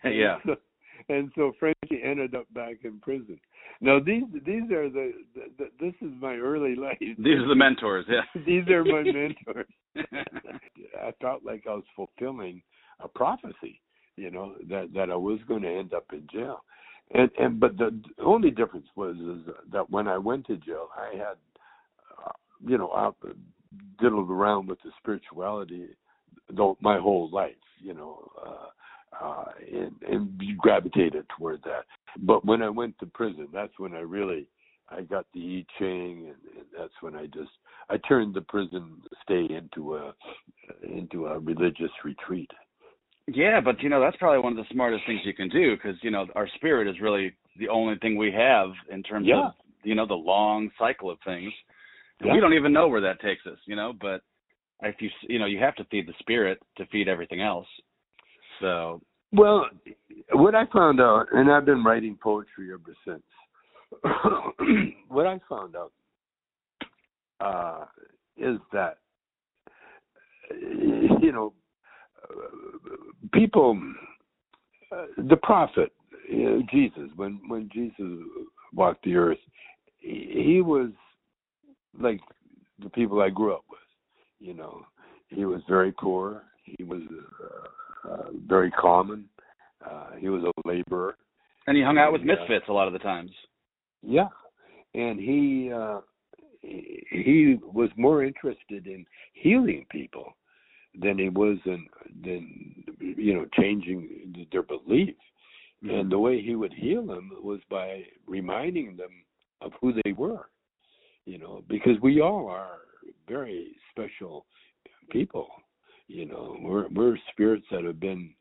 and 0.04 0.16
yeah. 0.16 0.38
so, 0.46 0.56
and 1.10 1.32
so 1.36 1.52
Frenchie 1.60 2.02
ended 2.04 2.36
up 2.36 2.46
back 2.54 2.78
in 2.84 3.00
prison. 3.00 3.40
Now 3.82 4.00
these 4.00 4.24
these 4.46 4.72
are 4.72 4.90
the, 4.90 5.12
the, 5.36 5.42
the 5.58 5.66
this 5.80 5.94
is 6.02 6.12
my 6.22 6.36
early 6.36 6.76
life. 6.76 6.98
These 7.00 7.40
are 7.40 7.48
the 7.48 7.56
mentors. 7.56 8.06
Yeah. 8.08 8.22
These 8.46 8.68
are 8.70 8.84
my 8.86 9.04
mentors. 9.04 9.68
I 9.98 11.12
felt 11.22 11.44
like 11.44 11.66
I 11.68 11.74
was 11.74 11.84
fulfilling 11.96 12.62
a 13.00 13.08
prophecy, 13.08 13.82
you 14.16 14.32
know, 14.32 14.56
that 14.70 14.94
that 14.94 15.10
I 15.10 15.16
was 15.16 15.40
going 15.48 15.64
to 15.64 15.70
end 15.70 15.94
up 15.94 16.06
in 16.14 16.28
jail. 16.32 16.64
And 17.12 17.30
and 17.40 17.60
but 17.60 17.78
the 17.78 18.00
only 18.24 18.52
difference 18.52 18.88
was 18.96 19.16
is 19.18 19.54
that 19.72 19.90
when 19.90 20.08
I 20.08 20.18
went 20.18 20.48
to 20.48 20.58
jail, 20.58 20.90
I 20.98 21.16
had, 21.16 21.38
uh, 22.18 22.32
you 22.66 22.78
know, 22.78 22.90
I 22.90 23.12
diddled 24.00 24.30
around 24.30 24.68
with 24.68 24.80
the 24.84 24.92
spirituality 25.00 25.90
the, 26.50 26.74
my 26.82 27.00
whole 27.00 27.30
life, 27.32 27.56
you 27.80 27.94
know, 27.94 28.32
uh, 28.46 29.24
uh, 29.24 29.46
and 29.72 29.96
and 30.08 30.42
gravitated 30.58 31.26
toward 31.38 31.62
that. 31.64 31.86
But 32.20 32.46
when 32.46 32.62
I 32.62 32.70
went 32.70 32.98
to 33.00 33.06
prison, 33.06 33.48
that's 33.54 33.74
when 33.78 33.94
I 33.94 34.00
really 34.00 34.48
I 34.90 35.02
got 35.02 35.26
the 35.34 35.40
I 35.40 35.80
Ching, 35.80 36.28
and, 36.28 36.58
and 36.58 36.66
that's 36.78 36.94
when 37.02 37.16
I 37.16 37.26
just 37.28 37.52
I 37.90 37.98
turned 38.08 38.34
the 38.34 38.42
prison 38.42 39.02
stay 39.22 39.48
into 39.50 39.96
a 39.96 40.14
into 40.84 41.28
a 41.28 41.40
religious 41.40 41.92
retreat. 42.04 42.50
Yeah, 43.28 43.62
but 43.62 43.82
you 43.82 43.90
know 43.90 44.02
that's 44.02 44.18
probably 44.18 44.40
one 44.40 44.58
of 44.58 44.58
the 44.58 44.74
smartest 44.74 45.04
things 45.08 45.22
you 45.24 45.34
can 45.34 45.50
do 45.50 45.76
because 45.76 45.96
you 46.02 46.12
know 46.12 46.28
our 46.36 46.48
spirit 46.56 46.88
is 46.88 47.00
really 47.02 47.34
the 47.58 47.70
only 47.70 47.96
thing 48.00 48.18
we 48.18 48.32
have 48.32 48.70
in 48.92 49.02
terms 49.04 49.28
Yeah. 49.28 49.48
of 49.48 49.54
you 49.84 49.96
know 49.96 50.06
the 50.06 50.14
long 50.14 50.70
cycle 50.78 51.10
of 51.10 51.20
things. 51.26 51.54
And 52.20 52.28
Yeah. 52.28 52.34
We 52.36 52.40
don't 52.42 52.54
even 52.54 52.74
know 52.74 52.88
where 52.88 53.02
that 53.02 53.22
takes 53.22 53.46
us, 53.46 53.58
you 53.66 53.76
know. 53.76 53.94
But 53.94 54.22
if 54.82 55.02
you 55.02 55.10
you 55.22 55.40
know 55.40 55.46
you 55.46 55.60
have 55.60 55.76
to 55.76 55.86
feed 55.86 56.08
the 56.08 56.14
spirit 56.20 56.60
to 56.78 56.86
feed 56.88 57.08
everything 57.08 57.42
else. 57.42 57.68
So 58.60 59.02
Well, 59.32 59.70
what 60.34 60.54
I 60.54 60.66
found 60.68 61.00
out, 61.00 61.28
and 61.32 61.50
I've 61.50 61.66
been 61.66 61.84
writing 61.84 62.18
poetry 62.22 62.70
ever 62.74 62.96
since. 63.06 63.24
what 65.08 65.28
I 65.28 65.40
found 65.48 65.76
out 65.76 65.92
uh, 67.40 67.86
is 68.38 68.58
that 68.74 68.98
you 70.52 71.32
know 71.32 71.54
people, 73.34 73.80
uh, 74.92 75.06
the 75.30 75.38
prophet 75.38 75.92
you 76.30 76.44
know, 76.44 76.64
Jesus, 76.72 77.10
when 77.16 77.40
when 77.48 77.70
Jesus 77.74 77.96
walked 78.74 79.04
the 79.04 79.16
earth, 79.16 79.38
he, 80.00 80.44
he 80.46 80.62
was 80.62 80.90
like 82.00 82.22
the 82.82 82.90
people 82.90 83.22
I 83.22 83.30
grew 83.30 83.54
up 83.54 83.66
with. 83.70 83.80
You 84.40 84.54
know, 84.54 84.86
he 85.30 85.46
was 85.46 85.62
very 85.68 85.92
poor. 85.92 86.44
He 86.64 86.84
was 86.84 87.02
uh, 87.44 88.10
uh, 88.10 88.30
very 88.48 88.72
common. 88.72 89.26
Uh, 89.86 90.12
he 90.18 90.30
was 90.30 90.44
a 90.44 90.68
laborer. 90.68 91.18
and 91.68 91.78
he 91.78 91.84
hung 91.84 91.98
out 91.98 92.12
with 92.12 92.22
Yeah. 92.22 92.36
misfits 92.36 92.66
a 92.70 92.74
lot 92.74 92.88
of 92.88 92.94
the 92.94 93.00
times. 93.00 93.32
Yeah, 94.02 94.28
and 94.94 95.20
he 95.20 95.72
uh, 95.72 96.02
he 96.62 97.04
he 97.10 97.60
was 97.62 97.90
more 97.98 98.24
interested 98.24 98.88
in 98.88 99.06
healing 99.34 99.86
people 99.90 100.36
than 101.02 101.18
he 101.18 101.30
was 101.30 101.58
in 101.66 101.88
than 102.24 102.84
you 103.00 103.34
know 103.34 103.46
changing 103.60 104.48
their 104.52 104.64
belief. 104.64 105.16
And 105.86 106.10
the 106.10 106.18
way 106.18 106.42
he 106.42 106.56
would 106.56 106.72
heal 106.72 107.06
them 107.06 107.30
was 107.42 107.60
by 107.70 108.04
reminding 108.26 108.96
them 108.96 109.12
of 109.60 109.74
who 109.82 109.92
they 110.04 110.14
were. 110.14 110.48
You 111.26 111.40
know, 111.40 111.62
because 111.68 112.00
we 112.02 112.22
all 112.22 112.48
are 112.48 112.78
very 113.28 113.76
special 113.92 114.46
people. 115.10 115.48
You 116.08 116.26
know, 116.26 116.58
we're 116.62 116.88
we're 116.90 117.18
spirits 117.32 117.66
that 117.72 117.84
have 117.84 118.00
been 118.00 118.34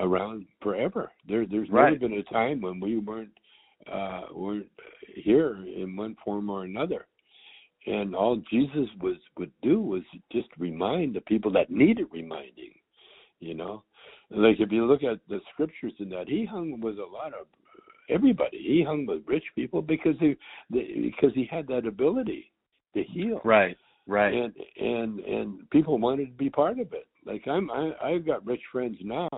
around 0.00 0.46
forever. 0.62 1.10
There 1.28 1.46
there's 1.46 1.68
never 1.70 1.96
been 1.96 2.12
a 2.14 2.22
time 2.32 2.60
when 2.60 2.80
we 2.80 2.98
weren't 2.98 3.30
uh 3.90 4.22
weren't 4.32 4.70
here 5.14 5.56
in 5.56 5.96
one 5.96 6.16
form 6.24 6.50
or 6.50 6.64
another. 6.64 7.06
And 7.86 8.16
all 8.16 8.42
Jesus 8.50 8.88
was 9.00 9.16
would 9.38 9.52
do 9.62 9.80
was 9.80 10.02
just 10.32 10.48
remind 10.58 11.14
the 11.14 11.20
people 11.20 11.52
that 11.52 11.70
needed 11.70 12.06
reminding, 12.10 12.72
you 13.40 13.54
know. 13.54 13.84
like 14.30 14.56
if 14.58 14.72
you 14.72 14.84
look 14.86 15.04
at 15.04 15.20
the 15.28 15.40
scriptures 15.52 15.92
in 16.00 16.08
that, 16.10 16.28
he 16.28 16.44
hung 16.44 16.80
with 16.80 16.98
a 16.98 17.04
lot 17.04 17.32
of 17.32 17.46
everybody. 18.10 18.58
He 18.58 18.84
hung 18.84 19.06
with 19.06 19.22
rich 19.26 19.44
people 19.54 19.82
because 19.82 20.16
he 20.18 20.36
because 20.70 21.32
he 21.34 21.48
had 21.50 21.68
that 21.68 21.86
ability 21.86 22.50
to 22.94 23.04
heal. 23.04 23.40
Right. 23.44 23.76
Right. 24.08 24.34
And 24.34 24.54
and 24.78 25.20
and 25.20 25.70
people 25.70 25.98
wanted 25.98 26.26
to 26.26 26.36
be 26.36 26.50
part 26.50 26.78
of 26.78 26.92
it. 26.92 27.06
Like 27.24 27.46
I'm 27.46 27.70
I 27.70 27.92
I've 28.02 28.26
got 28.26 28.46
rich 28.46 28.62
friends 28.72 28.96
now 29.02 29.28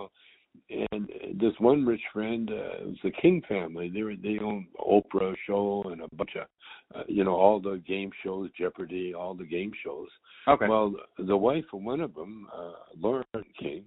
and 0.92 1.09
this 1.40 1.52
one 1.59 1.84
rich 1.84 2.00
friend 2.12 2.50
uh, 2.50 2.86
was 2.86 2.96
the 3.02 3.11
King 3.11 3.42
family. 3.48 3.90
They 3.92 4.02
were 4.02 4.16
they 4.16 4.38
own 4.42 4.66
Oprah 4.80 5.34
show 5.46 5.84
and 5.90 6.02
a 6.02 6.14
bunch 6.14 6.30
of 6.36 6.46
uh, 6.94 7.04
you 7.09 7.24
know 7.24 7.34
all 7.34 7.61
the 7.61 7.82
game 7.86 8.11
shows, 8.22 8.50
Jeopardy, 8.59 9.14
all 9.14 9.34
the 9.34 9.44
game 9.44 9.72
shows. 9.84 10.09
Okay. 10.46 10.66
Well, 10.68 10.94
the 11.18 11.36
wife 11.36 11.64
of 11.72 11.82
one 11.82 12.00
of 12.00 12.14
them, 12.14 12.46
uh, 12.54 12.72
Lauren 12.98 13.24
King, 13.59 13.84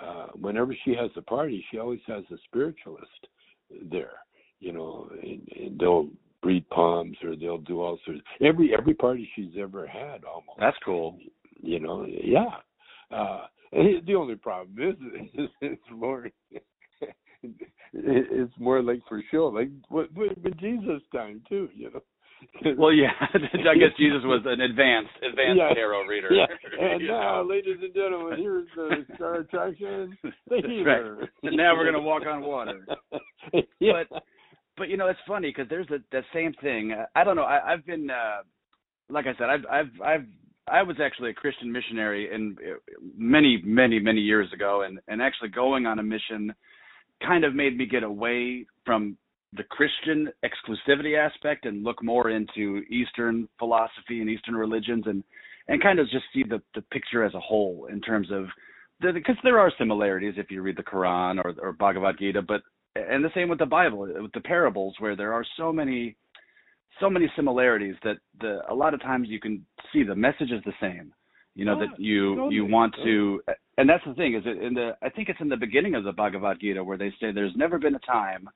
uh, 0.00 0.28
whenever 0.34 0.74
she 0.84 0.94
has 0.94 1.10
a 1.16 1.22
party, 1.22 1.64
she 1.70 1.78
always 1.78 2.00
has 2.06 2.24
a 2.30 2.36
spiritualist 2.46 3.28
there. 3.90 4.14
You 4.60 4.72
know, 4.72 5.08
and, 5.22 5.46
and 5.56 5.78
they'll 5.78 6.08
breed 6.42 6.68
palms 6.70 7.16
or 7.24 7.34
they'll 7.36 7.58
do 7.58 7.80
all 7.80 7.98
sorts. 8.04 8.20
Every 8.40 8.72
every 8.76 8.94
party 8.94 9.28
she's 9.34 9.52
ever 9.58 9.86
had, 9.86 10.24
almost. 10.24 10.60
That's 10.60 10.76
cool. 10.84 11.18
You 11.60 11.80
know, 11.80 12.06
yeah. 12.06 12.56
Uh, 13.10 13.46
the 13.72 14.14
only 14.14 14.36
problem 14.36 14.76
is, 14.78 14.96
is 15.34 15.48
it's 15.60 15.82
more 15.92 16.28
it's 17.92 18.52
more 18.58 18.82
like 18.82 19.00
for 19.08 19.22
show, 19.30 19.46
like 19.46 19.68
what 19.88 20.12
with 20.14 20.32
Jesus 20.58 21.02
time 21.12 21.42
too, 21.48 21.68
you 21.74 21.90
know. 21.90 22.00
Well, 22.76 22.92
yeah, 22.92 23.12
I 23.22 23.74
guess 23.78 23.96
Jesus 23.96 24.20
was 24.24 24.42
an 24.44 24.60
advanced 24.60 25.12
advanced 25.22 25.58
Yeah. 25.66 25.74
tarot 25.74 26.04
reader. 26.04 26.30
Yeah. 26.32 26.46
And 26.80 27.06
now, 27.06 27.42
know. 27.42 27.48
ladies 27.48 27.78
and 27.80 27.94
gentlemen, 27.94 28.38
here's 28.38 28.68
the 28.76 29.06
star 29.14 29.36
attraction, 29.36 30.16
the 30.48 30.82
right. 30.84 31.28
And 31.42 31.56
now 31.56 31.74
we're 31.74 31.84
gonna 31.84 32.02
walk 32.02 32.24
on 32.26 32.42
water. 32.42 32.86
yeah. 33.80 34.02
But 34.76 34.88
you 34.88 34.96
know, 34.96 35.06
it's 35.06 35.20
funny 35.26 35.50
because 35.50 35.68
there's 35.68 35.86
the 35.86 36.02
that 36.12 36.24
same 36.34 36.52
thing. 36.60 36.94
I 37.14 37.24
don't 37.24 37.36
know. 37.36 37.42
I, 37.42 37.72
I've 37.72 37.86
been, 37.86 38.10
uh, 38.10 38.42
like 39.08 39.26
I 39.26 39.34
said, 39.38 39.48
I've, 39.48 39.64
I've, 39.70 40.00
I've, 40.04 40.26
I 40.66 40.82
was 40.82 40.96
actually 41.00 41.30
a 41.30 41.34
Christian 41.34 41.70
missionary 41.70 42.32
in 42.32 42.56
many, 43.16 43.60
many, 43.64 43.98
many 43.98 44.20
years 44.20 44.52
ago, 44.52 44.82
and 44.82 44.98
and 45.08 45.20
actually 45.20 45.50
going 45.50 45.86
on 45.86 45.98
a 45.98 46.02
mission 46.02 46.54
kind 47.26 47.44
of 47.44 47.54
made 47.54 47.76
me 47.76 47.86
get 47.86 48.02
away 48.02 48.66
from 48.84 49.16
the 49.56 49.62
Christian 49.64 50.30
exclusivity 50.44 51.16
aspect 51.16 51.64
and 51.64 51.84
look 51.84 52.02
more 52.02 52.30
into 52.30 52.82
Eastern 52.90 53.48
philosophy 53.58 54.20
and 54.20 54.28
Eastern 54.30 54.56
religions, 54.56 55.04
and 55.06 55.22
and 55.68 55.82
kind 55.82 55.98
of 55.98 56.08
just 56.08 56.24
see 56.32 56.42
the 56.42 56.62
the 56.74 56.82
picture 56.82 57.24
as 57.24 57.34
a 57.34 57.40
whole 57.40 57.88
in 57.90 58.00
terms 58.00 58.28
of 58.30 58.46
because 59.00 59.36
there 59.42 59.58
are 59.58 59.72
similarities 59.78 60.34
if 60.36 60.50
you 60.50 60.62
read 60.62 60.76
the 60.76 60.82
Quran 60.82 61.44
or 61.44 61.54
or 61.60 61.72
Bhagavad 61.72 62.18
Gita, 62.18 62.42
but 62.42 62.62
and 62.96 63.24
the 63.24 63.30
same 63.34 63.48
with 63.48 63.58
the 63.58 63.66
Bible, 63.66 63.98
with 64.00 64.32
the 64.32 64.40
parables, 64.40 64.94
where 64.98 65.16
there 65.16 65.32
are 65.32 65.44
so 65.56 65.72
many, 65.72 66.16
so 67.00 67.10
many 67.10 67.30
similarities 67.36 67.94
that 68.04 68.16
the 68.40 68.60
a 68.68 68.74
lot 68.74 68.94
of 68.94 69.00
times 69.02 69.28
you 69.28 69.40
can 69.40 69.64
see 69.92 70.02
the 70.02 70.14
message 70.14 70.50
is 70.50 70.62
the 70.64 70.72
same. 70.80 71.12
You 71.54 71.64
know 71.64 71.80
Yeah, 71.80 71.86
that 71.88 72.00
you 72.00 72.34
totally, 72.36 72.54
you 72.56 72.66
want 72.66 72.94
to, 73.04 73.42
and 73.78 73.88
that's 73.88 74.04
the 74.04 74.14
thing 74.14 74.34
is 74.34 74.42
it 74.44 74.60
in 74.62 74.74
the 74.74 74.96
I 75.02 75.08
think 75.08 75.28
it's 75.28 75.40
in 75.40 75.48
the 75.48 75.56
beginning 75.56 75.94
of 75.94 76.04
the 76.04 76.12
Bhagavad 76.12 76.60
Gita 76.60 76.82
where 76.82 76.98
they 76.98 77.10
say 77.20 77.30
there's 77.32 77.54
never 77.56 77.78
been 77.78 77.94
a 77.94 78.00
time 78.00 78.48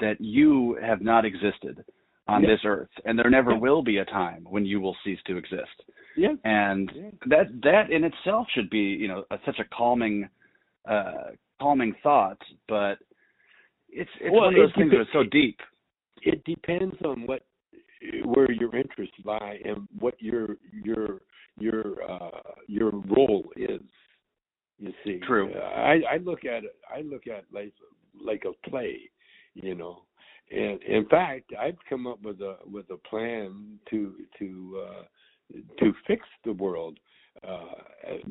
that 0.00 0.18
you 0.20 0.78
have 0.82 1.02
not 1.02 1.24
existed 1.26 1.84
on 2.28 2.42
Yeah. 2.42 2.48
this 2.50 2.60
earth, 2.64 2.88
and 3.04 3.18
there 3.18 3.28
never 3.28 3.52
Yeah. 3.52 3.58
will 3.58 3.82
be 3.82 3.98
a 3.98 4.04
time 4.06 4.44
when 4.44 4.64
you 4.64 4.80
will 4.80 4.96
cease 5.04 5.20
to 5.24 5.36
exist. 5.36 5.82
Yeah. 6.16 6.34
And 6.44 6.90
that 7.26 7.46
that 7.62 7.90
in 7.90 8.04
itself 8.04 8.48
should 8.50 8.70
be 8.70 8.80
you 9.02 9.08
know 9.08 9.24
a, 9.30 9.38
such 9.44 9.58
a 9.58 9.64
calming, 9.64 10.28
uh, 10.86 11.32
calming 11.60 11.92
thought, 12.02 12.40
but 12.68 12.98
it's 13.90 14.10
it's 14.20 14.30
Well, 14.32 14.42
one 14.44 14.54
of 14.54 14.54
those 14.54 14.70
it 14.70 14.76
things 14.76 14.90
that 14.92 15.00
are 15.00 15.12
so 15.12 15.24
deep. 15.24 15.60
it 16.22 16.42
depends 16.44 16.96
on 17.02 17.26
what 17.26 17.42
where 18.24 18.50
your 18.50 18.74
interests 18.74 19.14
lie 19.24 19.58
and 19.64 19.86
what 19.98 20.14
your 20.20 20.56
your 20.72 21.20
your 21.58 22.10
uh 22.10 22.40
your 22.66 22.90
role 22.90 23.44
is 23.56 23.80
you 24.78 24.92
see. 25.04 25.20
True. 25.26 25.52
i 25.54 26.00
i 26.10 26.16
look 26.18 26.44
at 26.44 26.64
it 26.64 26.76
i 26.94 27.02
look 27.02 27.26
at 27.26 27.44
like 27.52 27.72
like 28.22 28.44
a 28.44 28.68
play 28.68 28.98
you 29.54 29.74
know. 29.74 30.02
And 30.50 30.82
in 30.82 31.06
fact 31.08 31.52
i've 31.60 31.78
come 31.88 32.06
up 32.06 32.22
with 32.22 32.40
a 32.40 32.56
with 32.70 32.86
a 32.90 32.96
plan 32.96 33.78
to 33.90 34.14
to 34.38 34.82
uh 34.88 35.02
to 35.78 35.92
fix 36.06 36.26
the 36.44 36.52
world 36.52 36.98
uh 37.46 37.64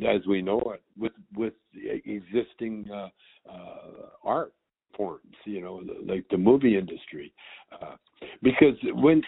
as 0.08 0.26
we 0.28 0.42
know 0.42 0.60
it 0.74 0.82
with 0.98 1.14
with 1.36 1.54
existing 2.06 2.90
uh 2.92 3.10
uh 3.50 4.10
art 4.24 4.54
forms 4.98 5.36
you 5.46 5.62
know 5.62 5.82
like 6.06 6.26
the 6.32 6.38
movie 6.38 6.78
industry. 6.78 7.32
Uh 7.72 7.96
because 8.42 8.76
when 8.96 9.22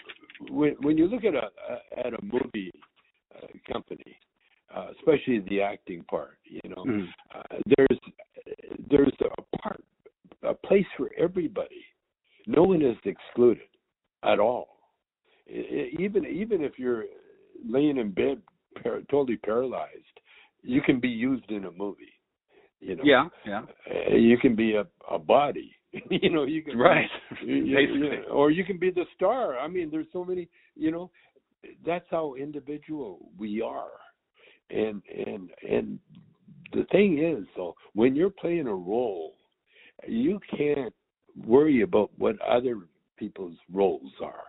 when 0.50 0.72
when 0.80 0.96
you 0.98 1.06
look 1.06 1.24
at 1.24 1.34
a, 1.34 1.48
at 1.98 2.12
a 2.14 2.22
movie 2.22 2.72
uh, 3.34 3.46
company 3.72 4.16
uh, 4.74 4.88
especially 4.98 5.40
the 5.48 5.60
acting 5.60 6.02
part 6.04 6.38
you 6.44 6.60
know 6.70 6.84
Mhm. 6.84 7.08
uh, 7.34 7.56
there's 7.76 8.00
there's 8.90 9.12
a 9.38 9.58
part 9.58 9.84
a 10.42 10.54
place 10.54 10.86
for 10.96 11.10
everybody. 11.16 11.84
No 12.46 12.64
one 12.64 12.82
is 12.82 12.96
excluded 13.04 13.68
at 14.24 14.40
all. 14.40 14.68
I- 15.48 15.52
I- 15.52 15.90
even 16.00 16.26
even 16.26 16.62
if 16.64 16.78
you're 16.78 17.04
laying 17.64 17.98
in 17.98 18.10
bed 18.10 18.42
par- 18.82 19.02
totally 19.10 19.36
paralyzed 19.36 20.20
you 20.62 20.80
can 20.80 21.00
be 21.00 21.08
used 21.08 21.50
in 21.50 21.64
a 21.66 21.70
movie 21.70 22.12
you 22.80 22.96
know? 22.96 23.04
Yeah, 23.04 23.28
yeah, 23.46 23.62
uh, 23.90 24.14
you 24.16 24.36
can 24.38 24.54
be 24.56 24.74
a 24.74 24.86
a 25.10 25.18
body 25.18 25.74
you 26.10 26.30
know 26.30 26.44
you 26.44 26.62
can 26.62 26.78
right. 26.78 27.08
you- 27.44 27.64
Basically. 27.74 28.00
you- 28.18 28.24
or 28.30 28.50
you 28.50 28.64
can 28.64 28.78
be 28.78 28.90
the 28.90 29.04
star. 29.14 29.58
I 29.58 29.68
mean, 29.68 29.90
there's 29.90 30.06
so 30.12 30.24
many. 30.24 30.48
You 30.74 30.90
know, 30.90 31.10
that's 31.84 32.06
how 32.10 32.34
individual 32.34 33.28
we 33.38 33.60
are, 33.60 33.90
and 34.70 35.02
and 35.26 35.50
and 35.68 35.98
the 36.72 36.84
thing 36.90 37.18
is, 37.22 37.46
though, 37.56 37.74
when 37.94 38.16
you're 38.16 38.30
playing 38.30 38.66
a 38.66 38.74
role, 38.74 39.34
you 40.06 40.40
can't 40.56 40.94
worry 41.46 41.82
about 41.82 42.10
what 42.16 42.40
other 42.40 42.78
people's 43.18 43.56
roles 43.72 44.12
are. 44.22 44.44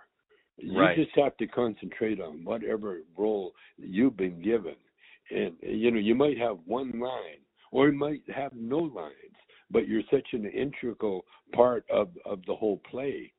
You 0.58 0.80
Right. 0.80 0.96
just 0.96 1.12
have 1.16 1.36
to 1.38 1.48
concentrate 1.48 2.22
on 2.22 2.44
whatever 2.46 3.02
role 3.18 3.54
you've 3.78 4.16
been 4.16 4.42
given, 4.42 4.76
and 5.30 5.56
you 5.62 5.92
know 5.92 6.00
you 6.00 6.16
might 6.16 6.38
have 6.38 6.58
one 6.66 6.92
line, 7.00 7.42
or 7.72 7.88
you 7.90 7.98
might 7.98 8.22
have 8.34 8.54
no 8.54 8.78
lines 8.78 9.36
but 9.74 9.88
you're 9.88 10.04
such 10.12 10.28
an 10.34 10.46
integral 10.46 11.26
part 11.54 11.84
of 11.90 12.10
of 12.26 12.40
the 12.48 12.56
whole 12.56 12.80
play 12.90 13.34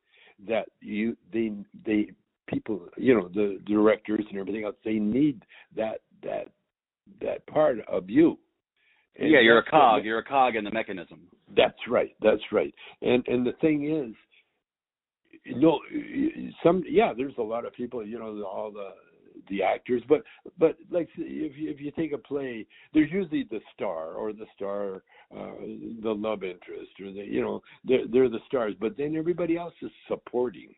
that 0.47 0.67
you 0.81 1.17
they 1.33 1.53
they 1.87 2.11
people 2.49 2.89
you 2.99 3.15
know 3.15 3.29
the 3.29 3.59
directors 3.67 4.25
and 4.29 4.39
everything 4.39 4.65
else 4.65 4.77
they 4.85 4.99
need 4.99 5.43
that 5.75 6.01
that 6.23 6.49
that 7.21 7.47
part 7.47 7.79
of 7.89 8.11
you 8.11 8.37
And 9.19 9.31
yeah, 9.31 9.41
you're 9.41 9.59
a 9.59 9.65
cog. 9.65 10.03
ma- 10.03 10.05
You're 10.05 10.19
a 10.19 10.25
cog 10.25 10.57
in 10.57 10.65
the 10.65 10.71
mechanism. 10.73 11.21
that's 11.57 11.79
right 11.89 12.15
that's 12.21 12.43
right 12.53 12.75
and 13.01 13.27
and 13.29 13.47
the 13.47 13.53
thing 13.61 13.79
is 13.91 14.15
no 15.57 15.79
some 16.63 16.83
yeah 16.89 17.13
there's 17.17 17.39
a 17.39 17.43
lot 17.43 17.65
of 17.65 17.73
people 17.75 18.05
you 18.07 18.19
know 18.19 18.43
all 18.45 18.71
the 18.73 18.91
the 19.49 19.63
actors 19.63 20.03
but 20.09 20.23
but 20.59 20.77
like 20.91 21.09
if 21.17 21.57
you, 21.57 21.71
if 21.71 21.81
you 21.81 21.91
take 21.93 22.13
a 22.13 22.19
play 22.19 22.67
there's 22.93 23.11
usually 23.11 23.47
the 23.51 23.61
star 23.75 24.13
or 24.15 24.33
the 24.33 24.47
star 24.55 25.03
uh 25.37 25.53
the 26.03 26.11
love 26.11 26.43
interest 26.43 26.91
or 27.01 27.13
the 27.13 27.25
you 27.25 27.41
know 27.41 27.61
they're 27.85 28.07
they're 28.13 28.29
the 28.29 28.39
stars 28.47 28.75
but 28.81 28.97
then 28.97 29.17
everybody 29.17 29.57
else 29.57 29.75
is 29.83 29.91
supporting 30.09 30.75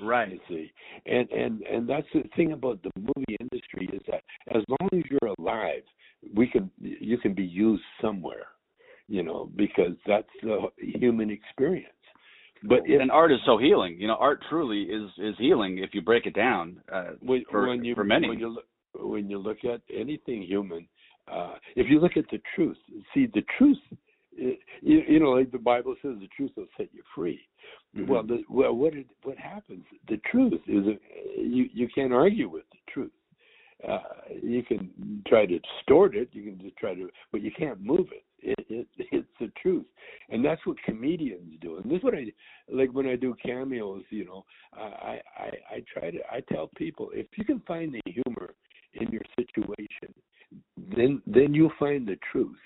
Right. 0.00 0.30
you 0.30 0.40
see 0.48 0.72
and 1.06 1.28
and 1.30 1.62
and 1.62 1.88
that's 1.88 2.06
the 2.14 2.22
thing 2.36 2.52
about 2.52 2.80
the 2.82 2.90
movie 2.96 3.36
industry 3.40 3.88
is 3.92 4.00
that 4.08 4.22
as 4.54 4.62
long 4.68 4.88
as 4.92 5.02
you're 5.10 5.34
alive 5.38 5.82
we 6.34 6.46
can 6.46 6.70
you 6.78 7.18
can 7.18 7.34
be 7.34 7.44
used 7.44 7.82
somewhere 8.00 8.46
you 9.08 9.22
know 9.22 9.50
because 9.56 9.94
that's 10.06 10.28
the 10.42 10.68
human 10.78 11.30
experience 11.30 11.92
but 12.62 12.80
if, 12.86 13.00
and 13.00 13.10
art 13.10 13.32
is 13.32 13.38
so 13.46 13.58
healing. 13.58 13.96
You 14.00 14.08
know, 14.08 14.16
art 14.16 14.40
truly 14.48 14.82
is 14.82 15.10
is 15.18 15.34
healing 15.38 15.78
if 15.78 15.90
you 15.94 16.02
break 16.02 16.26
it 16.26 16.34
down. 16.34 16.80
Uh, 16.92 17.10
when, 17.20 17.44
for- 17.50 17.66
when 17.66 17.84
you 17.84 17.94
for 17.94 18.04
many. 18.04 18.28
when 18.28 18.38
you 18.38 18.48
look 18.48 18.64
when 18.94 19.28
you 19.30 19.38
look 19.38 19.58
at 19.64 19.80
anything 19.94 20.42
human 20.42 20.88
uh 21.30 21.54
if 21.76 21.88
you 21.88 22.00
look 22.00 22.16
at 22.16 22.24
the 22.32 22.40
truth 22.54 22.76
see 23.14 23.26
the 23.34 23.42
truth 23.56 23.76
uh, 23.92 23.96
you, 24.80 25.02
you 25.06 25.20
know 25.20 25.30
like 25.30 25.52
the 25.52 25.58
bible 25.58 25.94
says 26.02 26.14
the 26.20 26.28
truth 26.36 26.50
will 26.56 26.66
set 26.76 26.88
you 26.92 27.02
free 27.14 27.40
Mhm. 27.96 28.08
well 28.08 28.22
the 28.22 28.42
well 28.48 28.74
what 28.74 28.94
it, 28.94 29.06
what 29.22 29.36
happens 29.36 29.84
the 30.08 30.16
truth 30.30 30.60
is 30.66 30.86
uh, 30.86 30.92
you 31.40 31.68
you 31.72 31.86
can't 31.94 32.12
argue 32.12 32.48
with 32.48 32.64
the 32.72 32.78
truth 32.92 33.12
uh 33.88 33.98
you 34.42 34.62
can 34.62 34.90
try 35.28 35.46
to 35.46 35.58
distort 35.58 36.16
it 36.16 36.28
you 36.32 36.42
can 36.42 36.58
just 36.60 36.76
try 36.76 36.94
to 36.94 37.08
but 37.30 37.42
you 37.42 37.52
can't 37.56 37.80
move 37.80 38.06
it 38.10 38.24
it, 38.40 38.58
it 38.68 38.86
it's 39.12 39.28
the 39.40 39.50
truth 39.60 39.84
and 40.28 40.44
that's 40.44 40.64
what 40.66 40.76
comedians 40.84 41.54
do 41.60 41.76
and 41.78 41.90
this 41.90 41.98
is 41.98 42.04
what 42.04 42.14
i 42.14 42.26
like 42.72 42.92
when 42.92 43.06
i 43.06 43.16
do 43.16 43.34
cameos 43.44 44.02
you 44.10 44.24
know 44.24 44.44
i 44.74 45.20
i 45.38 45.50
i 45.70 45.82
try 45.92 46.10
to 46.10 46.18
i 46.30 46.40
tell 46.52 46.70
people 46.76 47.10
if 47.12 47.26
you 47.36 47.44
can 47.44 47.60
find 47.60 47.94
the 47.94 48.12
humor 48.12 48.54
in 48.94 49.08
your 49.10 49.22
situation 49.36 50.14
then 50.96 51.20
then 51.26 51.52
you'll 51.52 51.72
find 51.78 52.06
the 52.06 52.18
truth 52.32 52.56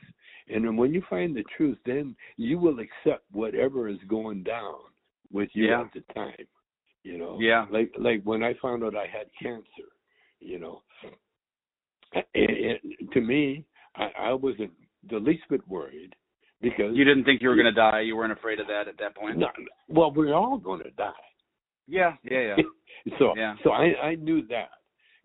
And 0.48 0.76
when 0.76 0.92
you 0.92 1.02
find 1.08 1.34
the 1.36 1.44
truth, 1.56 1.78
then 1.86 2.16
you 2.36 2.58
will 2.58 2.78
accept 2.80 3.24
whatever 3.32 3.88
is 3.88 3.98
going 4.08 4.42
down 4.42 4.80
with 5.32 5.48
you 5.54 5.68
Yeah. 5.68 5.82
at 5.82 5.92
the 5.92 6.00
time. 6.14 6.46
You 7.04 7.18
know, 7.18 7.38
Yeah. 7.40 7.66
like 7.70 7.92
like 7.98 8.22
when 8.22 8.42
I 8.42 8.54
found 8.54 8.84
out 8.84 8.94
I 8.96 9.06
had 9.06 9.26
cancer, 9.40 9.88
you 10.40 10.58
know, 10.58 10.82
and, 12.14 12.24
and 12.34 13.10
to 13.12 13.20
me, 13.20 13.64
I, 13.96 14.10
I 14.18 14.32
wasn't 14.34 14.72
the 15.10 15.18
least 15.18 15.42
bit 15.50 15.66
worried 15.68 16.14
because 16.60 16.96
You 16.96 17.04
didn't 17.04 17.24
think 17.24 17.42
you 17.42 17.48
were 17.48 17.56
going 17.56 17.66
to 17.66 17.72
die. 17.72 18.00
You 18.00 18.16
weren't 18.16 18.32
afraid 18.32 18.60
of 18.60 18.66
that 18.68 18.86
at 18.88 18.96
that 18.98 19.16
point. 19.16 19.38
no, 19.38 19.48
well, 19.88 20.12
we're 20.12 20.34
all 20.34 20.58
going 20.58 20.82
to 20.82 20.90
die. 20.92 21.10
Yeah, 21.88 22.14
yeah, 22.22 22.56
yeah. 22.56 22.62
so 23.18 23.34
Yeah. 23.36 23.54
so 23.64 23.70
I 23.72 23.94
I 24.10 24.14
knew 24.14 24.46
that, 24.48 24.70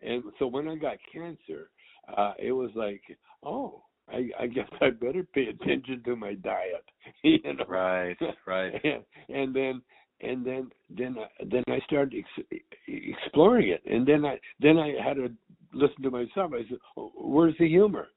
and 0.02 0.24
so 0.40 0.48
when 0.48 0.68
I 0.68 0.76
got 0.76 0.98
cancer, 1.14 1.70
uh, 2.18 2.34
it 2.40 2.52
was 2.52 2.72
like, 2.76 3.02
oh, 3.44 3.84
I 4.10 4.30
I 4.40 4.48
guess 4.48 4.68
I 4.82 4.90
better 4.90 5.24
pay 5.34 5.48
attention 5.48 6.02
to 6.06 6.16
my 6.16 6.34
diet, 6.36 6.86
you 7.24 7.40
know. 7.44 7.66
Right, 7.68 8.18
right. 8.48 8.74
and, 8.84 9.04
and 9.30 9.56
then 9.56 9.82
and 10.22 10.44
then 10.44 10.72
then 10.90 11.18
I- 11.20 11.44
then 11.46 11.64
I 11.68 11.80
started 11.86 12.16
ex- 12.18 12.62
exploring 12.88 13.70
it, 13.70 13.84
and 13.86 14.06
then 14.08 14.26
I 14.26 14.40
then 14.60 14.78
I 14.80 14.94
had 15.04 15.18
to 15.18 15.30
listen 15.74 16.02
to 16.04 16.10
myself. 16.10 16.54
I 16.56 16.64
said, 16.68 16.80
oh, 16.98 17.12
"Where's 17.16 17.56
the 17.60 17.68
humor?" 17.68 18.08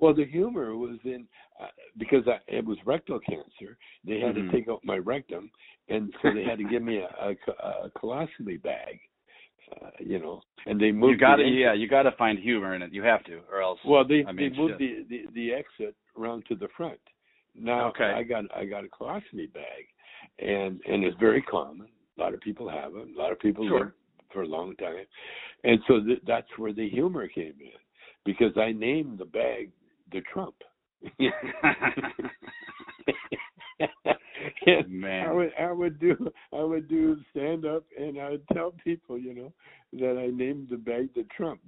Well, 0.00 0.14
the 0.14 0.24
humor 0.24 0.76
was 0.76 0.98
in 1.04 1.26
uh, 1.60 1.66
because 1.98 2.26
I, 2.26 2.38
it 2.48 2.64
was 2.64 2.78
rectal 2.84 3.20
cancer. 3.20 3.76
They 4.04 4.20
had 4.20 4.34
Mhm. 4.34 4.46
to 4.46 4.52
take 4.52 4.68
out 4.68 4.84
my 4.84 4.98
rectum, 4.98 5.50
and 5.88 6.12
so 6.20 6.32
they 6.34 6.44
had 6.44 6.58
to 6.58 6.64
give 6.64 6.82
me 6.82 6.98
a, 6.98 7.08
a, 7.20 7.52
a 7.84 7.90
colostomy 7.90 8.60
bag. 8.62 9.00
Uh, 9.80 9.90
you 9.98 10.18
know, 10.18 10.42
and 10.66 10.78
they 10.78 10.92
moved. 10.92 11.12
You 11.12 11.16
got 11.16 11.36
to, 11.36 11.44
yeah, 11.44 11.72
you 11.72 11.88
got 11.88 12.02
to 12.02 12.12
find 12.12 12.38
humor 12.38 12.74
in 12.74 12.82
it. 12.82 12.92
You 12.92 13.02
have 13.02 13.24
to, 13.24 13.40
or 13.50 13.62
else. 13.62 13.78
Well, 13.84 14.04
they 14.06 14.24
I 14.26 14.32
mean, 14.32 14.52
they 14.52 14.56
moved 14.58 14.78
the, 14.78 15.06
the 15.08 15.24
the 15.34 15.52
exit 15.52 15.96
around 16.18 16.44
to 16.48 16.54
the 16.54 16.68
front. 16.76 17.00
Now 17.54 17.88
Okay. 17.88 18.04
I 18.04 18.22
got 18.22 18.44
I 18.54 18.64
got 18.66 18.84
a 18.84 18.88
colostomy 18.88 19.50
bag, 19.52 19.86
and 20.38 20.80
and 20.86 21.02
it's 21.04 21.16
very 21.18 21.40
common. 21.42 21.88
A 22.18 22.20
lot 22.20 22.34
of 22.34 22.40
people 22.40 22.68
have 22.68 22.94
it. 22.94 23.08
A 23.16 23.18
lot 23.18 23.32
of 23.32 23.38
people 23.40 23.66
Sure. 23.66 23.78
live 23.80 23.92
for 24.32 24.42
a 24.42 24.46
long 24.46 24.76
time, 24.76 25.06
and 25.62 25.80
so 25.86 26.00
th- 26.00 26.20
that's 26.26 26.48
where 26.58 26.72
the 26.72 26.88
humor 26.88 27.26
came 27.28 27.54
in, 27.60 27.78
because 28.24 28.56
I 28.58 28.72
named 28.72 29.18
the 29.18 29.24
bag 29.24 29.70
the 30.14 30.22
Trump. 30.32 30.54
And 34.66 35.04
I 35.06 35.32
would 35.32 35.50
I 35.58 35.72
would 35.72 35.98
do 35.98 36.30
I 36.52 36.62
would 36.62 36.88
do 36.88 37.16
stand 37.30 37.64
up 37.66 37.84
and 37.98 38.20
I 38.20 38.30
would 38.30 38.46
tell 38.52 38.72
people, 38.82 39.18
you 39.18 39.34
know, 39.34 39.52
that 39.94 40.18
I 40.18 40.28
named 40.34 40.68
the 40.70 40.76
bag 40.76 41.08
the 41.14 41.24
Trump, 41.36 41.60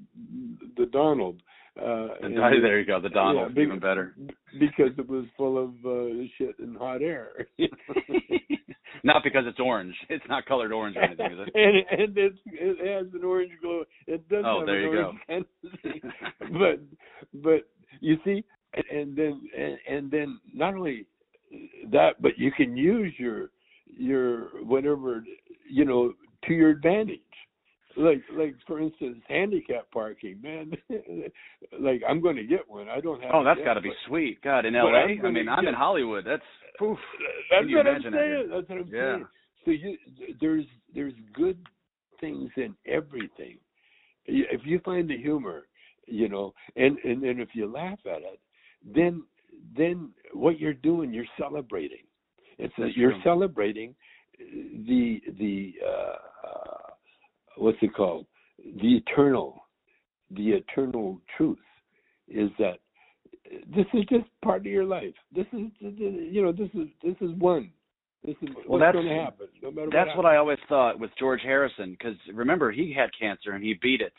the 0.76 0.86
Donald. 0.86 1.42
Uh, 1.78 2.08
The- 2.20 2.26
and- 2.26 2.36
there 2.64 2.78
you 2.80 2.86
go. 2.86 3.00
The 3.00 3.08
Donald, 3.08 3.52
yeah, 3.56 3.62
even 3.62 3.78
better. 3.78 4.14
because 4.58 4.92
it 4.98 5.08
was 5.08 5.24
full 5.36 5.58
of 5.62 5.70
uh, 5.84 6.24
shit 6.38 6.58
and 6.58 6.76
hot 6.76 7.02
air. 7.02 7.46
Not 9.04 9.22
because 9.24 9.44
it's 9.46 9.60
orange. 9.60 9.94
It's 10.08 10.24
not 10.28 10.46
colored 10.46 10.72
orange 10.72 10.96
or 10.96 11.02
anything, 11.02 11.32
is 11.32 11.38
it? 11.46 11.50
and 11.54 12.00
and 12.00 12.18
it's, 12.18 12.38
it 12.46 12.86
has 13.04 13.06
an 13.14 13.24
orange 13.24 13.52
glow. 13.62 13.84
It 14.06 14.26
does 14.28 14.42
Oh, 14.46 14.58
have 14.60 14.66
there 14.66 14.86
an 14.86 14.92
you 14.92 14.98
orange 14.98 15.18
canopy. 15.28 16.02
but 16.52 16.80
but 17.42 17.68
you 18.00 18.16
see, 18.24 18.44
and, 18.74 18.84
and 18.90 19.16
then 19.16 19.48
and, 19.56 19.78
and 19.88 20.10
then 20.10 20.40
not 20.54 20.74
only 20.74 21.06
that, 21.90 22.20
but 22.20 22.38
you 22.38 22.50
can 22.52 22.76
use 22.76 23.12
your 23.18 23.50
your 23.86 24.48
whatever 24.64 25.24
you 25.70 25.84
know 25.84 26.12
to 26.46 26.52
your 26.54 26.70
advantage. 26.70 27.20
Like 27.96 28.22
like 28.32 28.54
for 28.66 28.80
instance, 28.80 29.22
handicap 29.28 29.90
parking, 29.90 30.40
man. 30.42 30.72
like 31.80 32.02
I'm 32.06 32.20
going 32.20 32.36
to 32.36 32.44
get 32.44 32.68
one. 32.68 32.88
I 32.88 33.00
don't 33.00 33.22
have. 33.22 33.30
Oh, 33.34 33.44
that's 33.44 33.60
got 33.64 33.74
to 33.74 33.80
be 33.80 33.92
sweet. 34.06 34.42
God, 34.42 34.66
in 34.66 34.74
LA. 34.74 34.88
I 34.90 35.30
mean, 35.30 35.48
I'm 35.48 35.64
get- 35.64 35.68
in 35.68 35.74
Hollywood. 35.74 36.24
That's 36.26 36.42
poof. 36.78 36.98
That's 37.50 37.72
what 37.72 37.86
I'm 37.86 38.02
saying. 38.02 38.48
That's 38.50 38.68
what 38.68 38.78
I'm 38.78 38.90
Yeah. 38.92 39.12
saying. 39.14 39.26
So 39.64 39.70
you 39.70 39.96
there's 40.40 40.64
there's 40.94 41.14
good 41.32 41.58
things 42.20 42.50
in 42.56 42.74
everything. 42.86 43.58
If 44.26 44.62
you 44.64 44.80
find 44.80 45.08
the 45.08 45.16
humor, 45.16 45.66
you 46.06 46.28
know, 46.28 46.54
and 46.76 46.98
and 47.04 47.22
then 47.22 47.40
if 47.40 47.48
you 47.54 47.66
laugh 47.70 47.98
at 48.06 48.22
it, 48.22 48.40
then 48.94 49.22
then 49.76 50.10
what 50.32 50.58
you're 50.60 50.74
doing, 50.74 51.12
you're 51.12 51.24
celebrating. 51.38 52.04
It's 52.58 52.72
That's 52.78 52.96
you're 52.96 53.12
true. 53.12 53.20
celebrating 53.24 53.94
the 54.38 55.20
the 55.38 55.74
uh, 55.84 56.46
uh, 56.48 56.90
what's 57.56 57.78
it 57.82 57.94
called? 57.94 58.26
The 58.80 58.96
eternal, 58.96 59.62
the 60.30 60.50
eternal 60.50 61.20
truth 61.36 61.58
is 62.28 62.50
that 62.58 62.78
this 63.74 63.86
is 63.94 64.04
just 64.10 64.24
part 64.42 64.60
of 64.60 64.66
your 64.66 64.84
life. 64.84 65.14
This 65.34 65.46
is 65.52 65.66
you 65.80 66.42
know 66.42 66.52
this 66.52 66.70
is 66.74 66.88
this 67.02 67.16
is 67.20 67.30
one. 67.38 67.70
This 68.24 68.34
is 68.42 68.48
Well, 68.54 68.64
what's 68.66 68.80
that's- 68.82 68.94
going 68.94 69.06
to 69.06 69.22
happen. 69.22 69.46
No 69.62 69.70
matter 69.70 69.88
That's 69.92 70.08
what. 70.08 70.18
what 70.18 70.26
I 70.26 70.36
always 70.36 70.58
thought 70.68 70.98
with 70.98 71.10
George 71.18 71.42
Harrison, 71.42 71.92
because 71.92 72.16
remember 72.34 72.72
he 72.72 72.92
had 72.92 73.10
cancer 73.18 73.52
and 73.52 73.62
he 73.62 73.74
beat 73.80 74.00
it, 74.00 74.12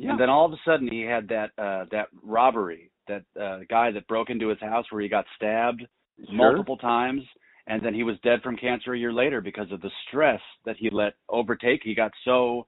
Yeah. 0.00 0.10
and 0.12 0.20
then 0.20 0.30
all 0.30 0.46
of 0.46 0.52
a 0.52 0.60
sudden 0.64 0.88
he 0.90 1.02
had 1.02 1.28
that 1.28 1.50
uh 1.58 1.84
that 1.90 2.08
robbery, 2.22 2.90
that 3.06 3.24
uh 3.40 3.60
guy 3.68 3.90
that 3.92 4.06
broke 4.08 4.30
into 4.30 4.48
his 4.48 4.60
house 4.60 4.86
where 4.90 5.02
he 5.02 5.08
got 5.08 5.26
stabbed 5.36 5.82
Sure. 6.26 6.34
multiple 6.34 6.76
times, 6.76 7.22
and 7.66 7.82
then 7.84 7.94
he 7.94 8.02
was 8.02 8.16
dead 8.22 8.42
from 8.42 8.56
cancer 8.56 8.92
a 8.92 8.98
year 8.98 9.12
later 9.12 9.40
because 9.40 9.70
of 9.72 9.80
the 9.80 9.90
stress 10.06 10.40
that 10.66 10.76
he 10.78 10.90
let 10.90 11.14
overtake. 11.28 11.80
He 11.82 11.94
got 11.94 12.12
so 12.24 12.66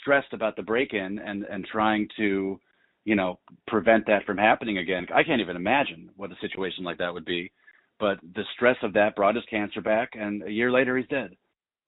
stressed 0.00 0.32
about 0.32 0.54
the 0.56 0.62
break-in 0.62 1.18
and 1.18 1.42
and 1.44 1.64
trying 1.66 2.06
to, 2.16 2.60
you 3.04 3.16
know, 3.16 3.38
prevent 3.66 4.06
that 4.06 4.24
from 4.24 4.38
happening 4.38 4.78
again. 4.78 5.06
I 5.14 5.24
can't 5.24 5.40
even 5.40 5.56
imagine 5.56 6.10
what 6.16 6.30
a 6.30 6.36
situation 6.40 6.84
like 6.84 6.98
that 6.98 7.12
would 7.12 7.24
be. 7.24 7.50
But 7.98 8.18
the 8.34 8.44
stress 8.54 8.76
of 8.82 8.92
that 8.94 9.16
brought 9.16 9.34
his 9.36 9.44
cancer 9.46 9.80
back, 9.80 10.10
and 10.14 10.42
a 10.44 10.50
year 10.50 10.70
later 10.70 10.96
he's 10.96 11.08
dead. 11.08 11.36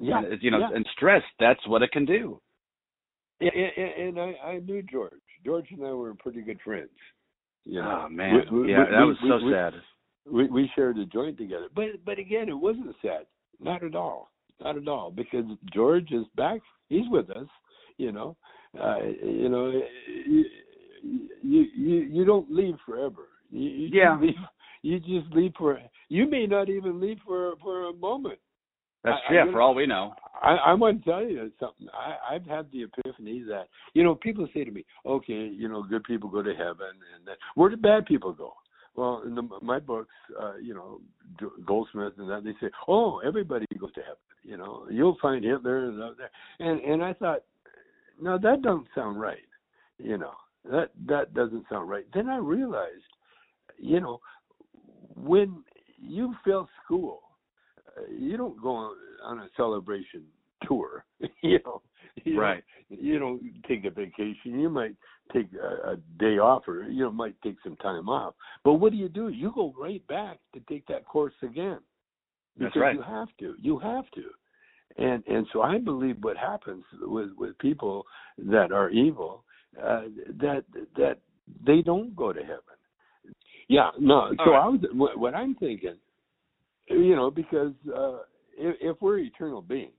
Yeah. 0.01 0.19
And, 0.19 0.43
you 0.43 0.51
know, 0.51 0.59
yeah. 0.59 0.75
and 0.77 0.87
stress, 0.97 1.23
that's 1.39 1.67
what 1.69 1.83
it 1.83 1.93
can 1.93 2.05
do. 2.05 2.41
And, 3.41 3.51
and, 3.51 4.17
and 4.17 4.21
I, 4.21 4.47
I 4.47 4.59
knew 4.61 4.83
George. 4.83 5.13
George 5.45 5.67
and 5.71 5.85
I 5.87 5.93
were 5.93 6.15
pretty 6.15 6.41
good 6.43 6.61
friends. 6.65 6.89
You 7.65 7.81
know, 7.83 8.05
Oh 8.05 8.09
man, 8.09 8.43
We- 8.51 8.61
we- 8.63 8.71
yeah, 8.71 8.85
we- 8.85 8.91
that 8.91 9.01
we- 9.01 9.07
was 9.07 9.17
so 9.41 9.45
we- 9.47 9.53
sad. 9.53 9.75
we 10.31 10.47
we 10.49 10.71
shared 10.75 10.99
a 10.99 11.07
joint 11.07 11.37
together. 11.39 11.69
But 11.75 12.05
but 12.05 12.19
again, 12.19 12.49
it 12.49 12.55
wasn't 12.55 12.95
sad. 13.03 13.27
Not 13.61 13.83
at 13.83 13.95
all. 13.95 14.31
Not 14.63 14.77
at 14.77 14.87
all. 14.89 15.11
Because 15.11 15.45
George 15.73 16.13
is 16.13 16.27
back. 16.37 16.61
He's 16.89 17.09
with 17.11 17.31
us. 17.31 17.47
You 17.99 18.13
know. 18.13 18.37
Uh, 18.79 18.99
you 19.23 19.49
know. 19.49 19.83
You, 20.27 20.45
you 21.43 21.67
you 21.75 21.95
you 22.17 22.25
don't 22.25 22.51
leave 22.51 22.77
forever. 22.87 23.29
You, 23.51 23.69
you 23.71 23.87
just 23.89 23.97
Yeah. 23.97 24.19
leave. 24.21 24.35
You 24.83 25.01
just 25.01 25.33
leave 25.35 25.53
for. 25.57 25.81
You 26.11 26.29
may 26.29 26.47
not 26.47 26.69
even 26.69 27.01
leave 27.01 27.19
for 27.25 27.55
for 27.63 27.87
a 27.89 27.93
moment. 27.95 28.39
That's 29.05 29.19
I- 29.29 29.33
I 29.33 29.37
yeah, 29.37 29.53
for 29.53 29.61
all 29.61 29.75
we 29.75 29.87
know. 29.87 30.15
I, 30.43 30.57
I 30.57 30.75
want 30.75 31.03
to 31.05 31.11
tell 31.11 31.23
you 31.23 31.51
something. 31.59 31.87
I, 31.95 32.35
I've 32.35 32.45
had 32.45 32.67
the 32.71 32.83
epiphany 32.83 33.45
that 33.49 33.69
you 33.95 34.03
know 34.03 34.15
people 34.15 34.47
say 34.53 34.65
to 34.65 34.71
me, 34.71 34.85
"Okay, 35.07 35.33
you 35.47 35.69
know, 35.69 35.83
good 35.83 36.05
people 36.05 36.29
go 36.29 36.43
to 36.43 36.55
heaven, 36.55 36.91
and 37.15 37.27
that, 37.27 37.37
where 37.55 37.71
do 37.71 37.77
bad 37.77 38.05
people 38.07 38.33
go?" 38.33 38.55
Well, 38.97 39.23
in 39.27 39.35
the, 39.35 39.43
my 39.63 39.81
books, 39.81 40.15
uh, 40.41 40.57
you 40.57 40.75
know, 40.75 41.01
Goldsmith 41.67 42.13
and 42.19 42.29
that 42.31 42.45
they 42.45 42.53
say, 42.61 42.71
"Oh, 42.89 43.21
everybody 43.21 43.67
goes 43.79 43.93
to 43.95 44.01
heaven." 44.01 44.17
You 44.43 44.57
know, 44.59 44.87
you'll 44.91 45.17
find 45.23 45.43
Hitler 45.45 45.87
and 45.89 46.03
out 46.03 46.17
there, 46.19 46.31
and 46.61 46.81
and 46.81 47.03
I 47.03 47.13
thought, 47.15 47.41
no, 48.21 48.37
that 48.39 48.63
doesn't 48.63 48.89
sound 48.95 49.19
right. 49.21 49.39
You 49.99 50.19
know, 50.19 50.33
that 50.71 50.91
that 51.07 51.33
doesn't 51.33 51.65
sound 51.71 51.89
right. 51.89 52.05
Then 52.13 52.29
I 52.29 52.37
realized, 52.37 53.03
you 53.79 54.01
know, 54.01 54.21
when 55.17 55.65
you 55.99 56.35
fail 56.45 56.69
school, 56.85 57.23
you 58.11 58.37
don't 58.37 58.61
go 58.61 58.75
on, 58.75 59.39
a 59.39 59.49
celebration 59.57 60.25
tour. 60.67 61.05
you 61.43 61.59
know, 61.65 61.83
you 62.25 62.39
Right. 62.39 62.63
Don't, 62.91 63.03
you 63.03 63.19
don't 63.19 63.43
take 63.67 63.85
a 63.85 63.91
vacation. 63.91 64.61
You 64.61 64.69
might 64.69 64.95
take 65.33 65.49
a, 65.55 65.93
a 65.93 65.97
day 66.19 66.39
off, 66.39 66.69
or 66.69 66.85
you 66.85 67.05
know, 67.05 67.11
might 67.11 67.35
take 67.43 67.57
some 67.65 67.77
time 67.77 68.09
off. 68.09 68.35
But 68.63 68.75
what 68.75 68.93
do 68.93 68.99
you 68.99 69.09
do? 69.09 69.29
You 69.29 69.53
go 69.55 69.75
right 69.79 70.07
back 70.07 70.39
to 70.55 70.61
take 70.69 70.87
that 70.87 71.07
course 71.07 71.35
again. 71.43 71.79
That's 72.59 72.73
Because 72.73 72.81
right. 72.81 72.95
You 72.95 73.03
have 73.03 73.29
to. 73.41 73.55
You 73.61 73.79
have 73.79 74.05
to. 74.15 74.25
And 74.97 75.25
and 75.27 75.47
so 75.53 75.63
I 75.63 75.79
believe 75.79 76.17
what 76.21 76.37
happens 76.37 76.85
with 77.01 77.31
with 77.37 77.59
people 77.59 78.07
that 78.39 78.71
are 78.71 78.91
evil, 78.91 79.45
uh, 79.83 80.03
that 80.41 80.65
that 80.97 81.19
they 81.67 81.83
don't 81.83 82.15
go 82.15 82.33
to 82.33 82.41
heaven. 82.41 82.61
Yeah, 83.69 83.91
no. 83.99 84.33
So 84.45 84.53
right. 84.53 84.63
I 84.63 84.69
was 84.69 84.81
what 85.17 85.35
I'm 85.35 85.55
thinking, 85.57 85.97
you 86.89 87.17
know, 87.17 87.31
because 87.31 87.73
uh, 87.95 88.19
if, 88.57 88.77
if 88.81 88.97
we're 89.01 89.19
eternal 89.19 89.63
beings, 89.63 89.93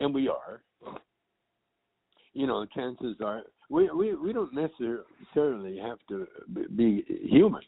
and 0.00 0.14
we 0.14 0.28
are, 0.28 0.62
you 2.34 2.46
know, 2.46 2.60
the 2.60 2.68
chances 2.74 3.16
are 3.24 3.42
we 3.68 3.90
we 3.90 4.14
we 4.14 4.32
don't 4.32 4.52
necessarily 4.54 5.78
have 5.78 5.98
to 6.08 6.26
be 6.76 7.04
human. 7.28 7.62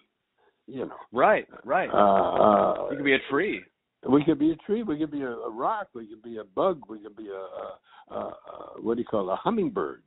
You 0.66 0.86
know, 0.86 0.94
Right, 1.12 1.46
right. 1.64 1.90
uh, 1.92 2.86
uh, 2.86 2.90
you 2.90 2.96
can 2.96 3.04
be 3.04 3.12
a 3.12 3.18
tree. 3.30 3.62
we 4.08 4.24
could 4.24 4.38
be 4.38 4.50
a 4.52 4.56
tree. 4.56 4.82
We 4.82 4.98
could 4.98 5.10
be 5.10 5.20
a, 5.20 5.28
a 5.30 5.50
rock. 5.50 5.88
We 5.94 6.06
could 6.06 6.22
be 6.22 6.38
a 6.38 6.44
bug. 6.44 6.80
We 6.88 7.00
could 7.00 7.14
be 7.16 7.28
a, 7.28 7.34
a, 7.34 7.78
a, 8.10 8.18
a 8.18 8.34
what 8.82 8.94
do 8.96 9.00
you 9.02 9.06
call 9.06 9.28
it, 9.28 9.32
a 9.34 9.36
hummingbird. 9.36 10.02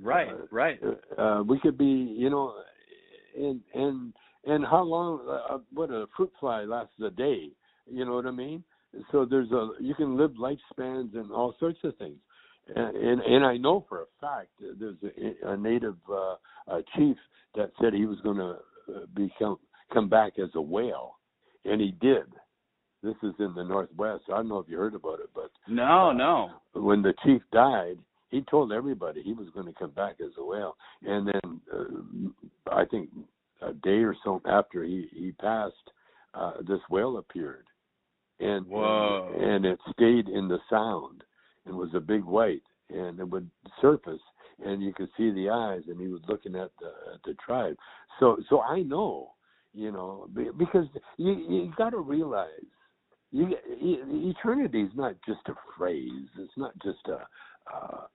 Right, 0.00 0.28
Uh, 0.28 0.46
right. 0.50 0.80
Uh, 1.16 1.42
we 1.46 1.60
could 1.60 1.78
be, 1.78 1.84
you 2.18 2.30
know, 2.30 2.54
and 3.38 3.60
and 3.74 4.12
and 4.44 4.64
how 4.64 4.82
long? 4.82 5.20
Uh, 5.28 5.58
what 5.72 5.90
a 5.90 6.06
fruit 6.16 6.32
fly 6.40 6.64
lasts 6.64 6.94
a 7.04 7.10
day. 7.10 7.50
You 7.86 8.04
know 8.04 8.14
what 8.14 8.26
I 8.26 8.30
mean? 8.30 8.64
So 9.10 9.24
there's 9.24 9.50
a 9.52 9.70
you 9.80 9.94
can 9.94 10.16
live 10.16 10.32
lifespans 10.32 11.14
and 11.14 11.30
all 11.30 11.54
sorts 11.58 11.78
of 11.84 11.96
things. 11.96 12.18
And 12.74 12.96
and, 12.96 13.20
and 13.20 13.44
I 13.44 13.56
know 13.56 13.84
for 13.88 14.02
a 14.02 14.06
fact 14.20 14.48
there's 14.60 14.96
a, 15.02 15.52
a 15.52 15.56
native 15.56 15.96
uh, 16.10 16.36
a 16.68 16.82
chief 16.96 17.16
that 17.54 17.70
said 17.80 17.92
he 17.92 18.06
was 18.06 18.18
going 18.20 18.38
to 18.38 18.56
uh, 18.88 19.06
become 19.14 19.58
come 19.92 20.08
back 20.08 20.34
as 20.38 20.50
a 20.54 20.62
whale, 20.62 21.16
and 21.64 21.80
he 21.80 21.94
did. 22.00 22.24
This 23.02 23.16
is 23.24 23.34
in 23.40 23.52
the 23.56 23.64
Northwest. 23.64 24.24
I 24.28 24.36
don't 24.36 24.48
know 24.48 24.58
if 24.58 24.68
you 24.68 24.78
heard 24.78 24.94
about 24.94 25.18
it, 25.18 25.30
but 25.34 25.50
no, 25.66 26.10
uh, 26.10 26.12
no. 26.12 26.50
When 26.74 27.02
the 27.02 27.14
chief 27.24 27.42
died, 27.52 27.98
he 28.30 28.42
told 28.42 28.72
everybody 28.72 29.22
he 29.22 29.32
was 29.32 29.48
going 29.54 29.66
to 29.66 29.72
come 29.72 29.90
back 29.90 30.16
as 30.20 30.30
a 30.38 30.44
whale, 30.44 30.76
and 31.04 31.26
then 31.26 31.60
uh, 31.74 32.72
I 32.72 32.84
think 32.84 33.08
a 33.64 33.72
day 33.74 34.02
or 34.02 34.14
so 34.24 34.40
after 34.46 34.84
he 34.84 35.08
he 35.12 35.32
passed, 35.32 35.90
uh, 36.34 36.52
this 36.66 36.80
whale 36.90 37.18
appeared, 37.18 37.66
and 38.40 38.66
Whoa. 38.66 39.34
and 39.40 39.64
it 39.64 39.78
stayed 39.92 40.28
in 40.28 40.48
the 40.48 40.58
sound 40.70 41.24
and 41.66 41.74
was 41.74 41.90
a 41.94 42.00
big 42.00 42.24
white, 42.24 42.62
and 42.90 43.20
it 43.20 43.28
would 43.28 43.48
surface, 43.80 44.20
and 44.64 44.82
you 44.82 44.92
could 44.92 45.08
see 45.16 45.30
the 45.30 45.48
eyes, 45.50 45.82
and 45.88 46.00
he 46.00 46.08
was 46.08 46.22
looking 46.28 46.56
at 46.56 46.70
the 46.80 46.92
at 47.14 47.22
the 47.24 47.34
tribe. 47.34 47.76
So 48.20 48.38
so 48.48 48.60
I 48.62 48.82
know, 48.82 49.32
you 49.72 49.92
know, 49.92 50.28
because 50.58 50.86
you 51.16 51.32
you 51.32 51.72
got 51.76 51.90
to 51.90 51.98
realize 51.98 52.48
you, 53.32 53.48
eternity 53.66 54.82
is 54.82 54.90
not 54.94 55.14
just 55.26 55.40
a 55.48 55.54
phrase. 55.76 56.28
It's 56.38 56.52
not 56.56 56.74
just 56.84 57.06
a, 57.08 57.26
a, 57.74 58.08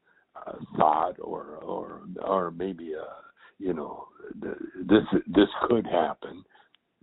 a 0.45 0.57
thought 0.77 1.15
or 1.19 1.57
or 1.57 2.01
or 2.23 2.51
maybe 2.51 2.93
a 2.93 3.07
you 3.59 3.73
know 3.73 4.07
this 4.35 5.03
this 5.27 5.47
could 5.67 5.85
happen. 5.85 6.43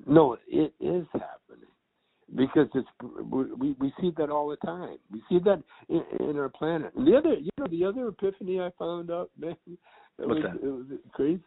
No, 0.07 0.37
it 0.49 0.73
is 0.81 1.07
happening 1.13 1.71
because 2.35 2.69
it's 2.75 2.89
we 3.31 3.75
we 3.79 3.93
see 4.01 4.13
that 4.17 4.31
all 4.31 4.49
the 4.49 4.57
time. 4.57 4.99
We 5.13 5.23
see 5.29 5.39
that 5.45 5.63
in, 5.89 6.03
in 6.29 6.37
our 6.37 6.49
planet. 6.49 6.93
And 6.97 7.07
the 7.07 7.17
other, 7.17 7.35
you 7.35 7.51
know, 7.59 7.67
the 7.71 7.85
other 7.85 8.09
epiphany 8.09 8.61
I 8.61 8.71
found 8.79 9.11
out, 9.11 9.31
man, 9.39 9.57
it 9.67 9.79
What's 10.19 10.43
was, 10.43 10.43
that? 10.43 10.67
It 10.67 10.71
was 10.71 10.87
crazy. 11.13 11.43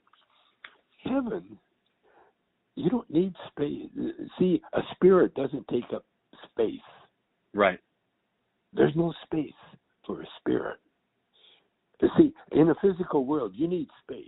Heaven, 1.04 1.58
you 2.76 2.90
don't 2.90 3.10
need 3.10 3.34
space. 3.50 3.90
See, 4.40 4.62
a 4.74 4.82
spirit 4.96 5.34
doesn't 5.36 5.68
take 5.68 5.92
up 5.94 6.06
space. 6.52 6.80
Right. 7.54 7.80
There's 8.74 8.96
no 8.96 9.14
space 9.24 9.52
for 10.06 10.22
a 10.22 10.26
spirit. 10.40 10.78
See, 12.18 12.34
in 12.52 12.70
a 12.70 12.76
physical 12.82 13.26
world, 13.26 13.54
you 13.56 13.68
need 13.68 13.88
space. 14.04 14.24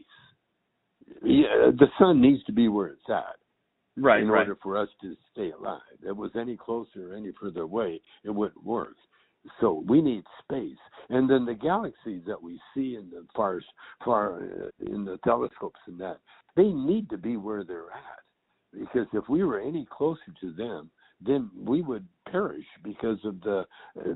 Yeah, 1.24 1.72
the 1.78 1.88
sun 1.98 2.22
needs 2.22 2.44
to 2.46 2.52
be 2.52 2.68
where 2.68 2.88
it's 2.88 3.10
at 3.10 3.36
Right. 3.98 4.24
in 4.24 4.30
right. 4.30 4.40
order 4.40 4.58
for 4.62 4.78
us 4.78 4.90
to 5.02 5.16
stay 5.32 5.52
alive. 5.52 5.82
If 6.02 6.06
it 6.06 6.16
was 6.16 6.32
any 6.36 6.56
closer 6.56 7.12
or 7.12 7.16
any 7.16 7.32
further 7.34 7.62
away, 7.62 8.02
it 8.24 8.30
wouldn't 8.30 8.64
work. 8.64 8.96
So 9.62 9.84
we 9.88 10.02
need 10.02 10.24
space, 10.44 10.78
and 11.10 11.30
then 11.30 11.46
the 11.46 11.54
galaxies 11.54 12.22
that 12.28 12.42
we 12.42 12.60
see 12.74 12.96
in 12.96 13.10
the 13.10 13.26
far, 13.34 13.62
far 14.04 14.44
uh, 14.44 14.86
in 14.86 15.06
the 15.06 15.18
telescopes 15.24 15.80
and 15.88 16.00
that 16.00 16.20
they 16.56 16.68
need 16.68 17.10
to 17.10 17.18
be 17.18 17.38
where 17.38 17.64
they're 17.64 17.92
at, 17.92 18.20
because 18.74 19.08
if 19.14 19.28
we 19.30 19.44
were 19.44 19.62
any 19.62 19.88
closer 19.90 20.34
to 20.42 20.52
them, 20.52 20.92
then 21.26 21.50
we 21.58 21.82
would 21.82 22.08
perish 22.32 22.66
because 22.84 23.18
of 23.24 23.42
the 23.42 23.66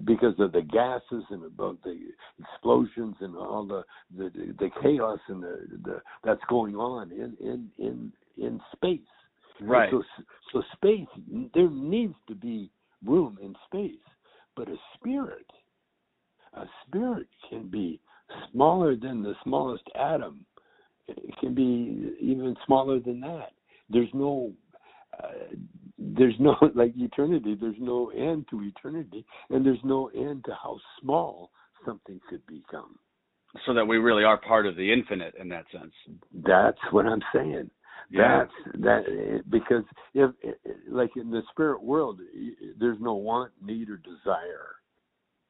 because 0.06 0.36
of 0.40 0.52
the 0.52 0.62
gases 0.62 1.24
and 1.30 1.44
about 1.46 1.82
the 1.84 1.98
explosions 2.40 3.16
and 3.20 3.36
all 3.36 3.66
the 3.66 3.84
the, 4.18 4.30
the 4.60 4.70
chaos 4.82 5.20
and 5.28 5.44
the, 5.44 5.68
the 5.84 6.02
that's 6.24 6.42
going 6.50 6.76
on 6.76 7.12
in 7.12 7.36
in 7.40 7.70
in 7.78 8.14
in 8.38 8.62
space. 8.76 9.00
Right. 9.62 9.90
So, 9.92 10.04
so 10.52 10.64
space, 10.74 11.08
there 11.54 11.70
needs 11.70 12.16
to 12.28 12.36
be 12.36 12.72
room 13.06 13.38
in 13.42 13.56
space, 13.68 14.02
but 14.56 14.68
a 14.68 14.76
spirit, 14.96 15.46
a 16.54 16.66
spirit 16.88 17.28
can 17.50 17.70
be 17.70 18.00
smaller 18.52 18.96
than 18.96 19.22
the 19.22 19.36
smallest 19.44 19.84
atom. 19.96 20.46
It 21.08 21.38
can 21.40 21.54
be 21.54 22.16
even 22.20 22.56
smaller 22.66 23.00
than 23.00 23.20
that. 23.22 23.52
There's 23.90 24.10
no, 24.14 24.54
uh, 25.22 25.56
there's 26.18 26.36
no 26.40 26.56
like 26.76 26.94
eternity. 26.98 27.58
There's 27.60 27.76
no 27.80 28.10
end 28.12 28.46
to 28.50 28.62
eternity, 28.64 29.26
and 29.50 29.66
there's 29.66 29.84
no 29.84 30.10
end 30.10 30.46
to 30.46 30.52
how 30.62 30.80
small 31.02 31.52
something 31.86 32.20
could 32.30 32.46
become. 32.48 32.98
So 33.66 33.74
that 33.74 33.86
we 33.86 33.98
really 33.98 34.24
are 34.24 34.38
part 34.38 34.66
of 34.66 34.76
the 34.76 34.92
infinite 34.92 35.36
in 35.40 35.48
that 35.50 35.66
sense. 35.72 35.94
That's 36.34 36.80
what 36.92 37.06
I'm 37.06 37.22
saying. 37.34 37.70
Yeah. 38.10 38.46
That's 38.46 38.82
that 38.82 39.44
because 39.50 39.84
if 40.14 40.32
like 40.90 41.12
in 41.16 41.30
the 41.32 41.42
spirit 41.52 41.82
world, 41.82 42.20
there's 42.80 42.98
no 43.00 43.14
want, 43.14 43.52
need, 43.62 43.90
or 43.90 43.98
desire. 43.98 44.76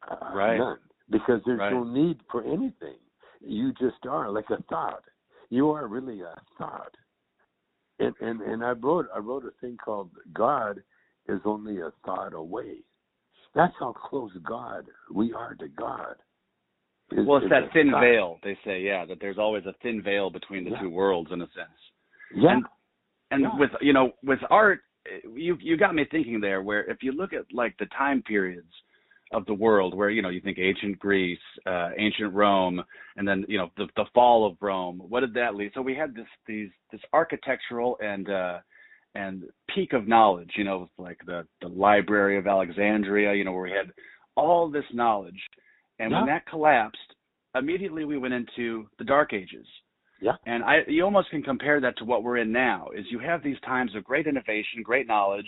Uh, 0.09 0.35
Right. 0.35 0.57
None 0.57 0.79
because 1.09 1.41
there's 1.45 1.59
Right. 1.59 1.73
no 1.73 1.83
need 1.83 2.21
for 2.29 2.43
anything. 2.43 2.97
You 3.41 3.73
just 3.73 4.05
are 4.05 4.29
like 4.29 4.49
a 4.49 4.61
thought. 4.63 5.03
You 5.49 5.69
are 5.71 5.87
really 5.87 6.21
a 6.21 6.41
thought. 6.57 6.95
And 7.99 8.13
and 8.21 8.41
and 8.41 8.63
I 8.63 8.71
wrote 8.71 9.07
I 9.15 9.19
wrote 9.19 9.45
a 9.45 9.51
thing 9.61 9.77
called 9.77 10.09
God 10.33 10.81
is 11.29 11.39
only 11.45 11.79
a 11.79 11.91
thought 12.05 12.33
away. 12.33 12.77
That's 13.55 13.73
how 13.79 13.93
close 13.93 14.31
God 14.47 14.85
we 15.13 15.31
are 15.33 15.55
to 15.55 15.67
God. 15.67 16.15
Is- 17.11 17.25
Well, 17.25 17.37
it's 17.37 17.45
is 17.45 17.49
that 17.51 17.71
thin 17.71 17.91
veil. 17.91 18.39
They 18.43 18.57
say, 18.65 18.81
yeah, 18.81 19.05
that 19.05 19.19
there's 19.21 19.37
always 19.37 19.65
a 19.65 19.73
thin 19.83 20.01
veil 20.01 20.29
between 20.31 20.63
the 20.63 20.71
Yeah. 20.71 20.81
two 20.81 20.89
worlds 20.89 21.31
in 21.31 21.41
a 21.41 21.47
sense. 21.51 21.91
Yeah. 22.33 22.53
And 22.53 22.65
and 23.31 23.41
Yeah. 23.43 23.57
with 23.57 23.71
you 23.81 23.93
know 23.93 24.13
with 24.23 24.39
art, 24.49 24.81
you 25.23 25.55
you 25.61 25.77
got 25.77 25.93
me 25.93 26.05
thinking 26.05 26.39
there. 26.39 26.61
Where 26.63 26.83
if 26.85 27.03
you 27.03 27.11
look 27.11 27.33
at 27.33 27.45
like 27.53 27.77
the 27.77 27.85
time 27.87 28.23
periods 28.23 28.73
of 29.33 29.45
the 29.45 29.53
world, 29.53 29.95
where 29.95 30.09
you 30.09 30.21
know 30.21 30.29
you 30.29 30.41
think 30.41 30.59
ancient 30.59 30.99
Greece, 30.99 31.39
uh, 31.65 31.89
ancient 31.97 32.33
Rome, 32.33 32.81
and 33.17 33.27
then 33.27 33.45
you 33.47 33.57
know 33.57 33.69
the 33.77 33.87
the 33.95 34.05
fall 34.13 34.45
of 34.45 34.57
Rome. 34.61 35.01
What 35.07 35.21
did 35.21 35.33
that 35.35 35.55
lead? 35.55 35.71
So 35.73 35.81
we 35.81 35.95
had 35.95 36.15
this 36.15 36.27
these 36.47 36.69
this 36.91 37.01
architectural 37.11 37.97
and 38.01 38.29
uh, 38.29 38.59
and 39.15 39.43
peak 39.73 39.93
of 39.93 40.07
knowledge. 40.07 40.51
You 40.55 40.63
know, 40.63 40.89
like 40.97 41.19
the 41.25 41.45
the 41.61 41.67
Library 41.67 42.37
of 42.37 42.47
Alexandria. 42.47 43.33
You 43.33 43.43
know, 43.43 43.51
where 43.51 43.63
we 43.63 43.71
had 43.71 43.91
all 44.35 44.69
this 44.69 44.85
knowledge, 44.93 45.41
and 45.99 46.11
when 46.11 46.25
that 46.27 46.47
collapsed, 46.47 46.97
immediately 47.55 48.05
we 48.05 48.17
went 48.17 48.33
into 48.33 48.87
the 48.97 49.05
Dark 49.05 49.33
Ages. 49.33 49.65
Yeah. 50.21 50.33
And 50.45 50.63
I 50.63 50.79
you 50.87 51.03
almost 51.03 51.29
can 51.31 51.43
compare 51.43 51.81
that 51.81 51.97
to 51.97 52.05
what 52.05 52.23
we're 52.23 52.37
in 52.37 52.51
now 52.51 52.87
is 52.95 53.05
you 53.09 53.19
have 53.19 53.43
these 53.43 53.59
times 53.65 53.93
of 53.95 54.03
great 54.05 54.25
innovation, 54.25 54.81
great 54.81 55.05
knowledge, 55.05 55.47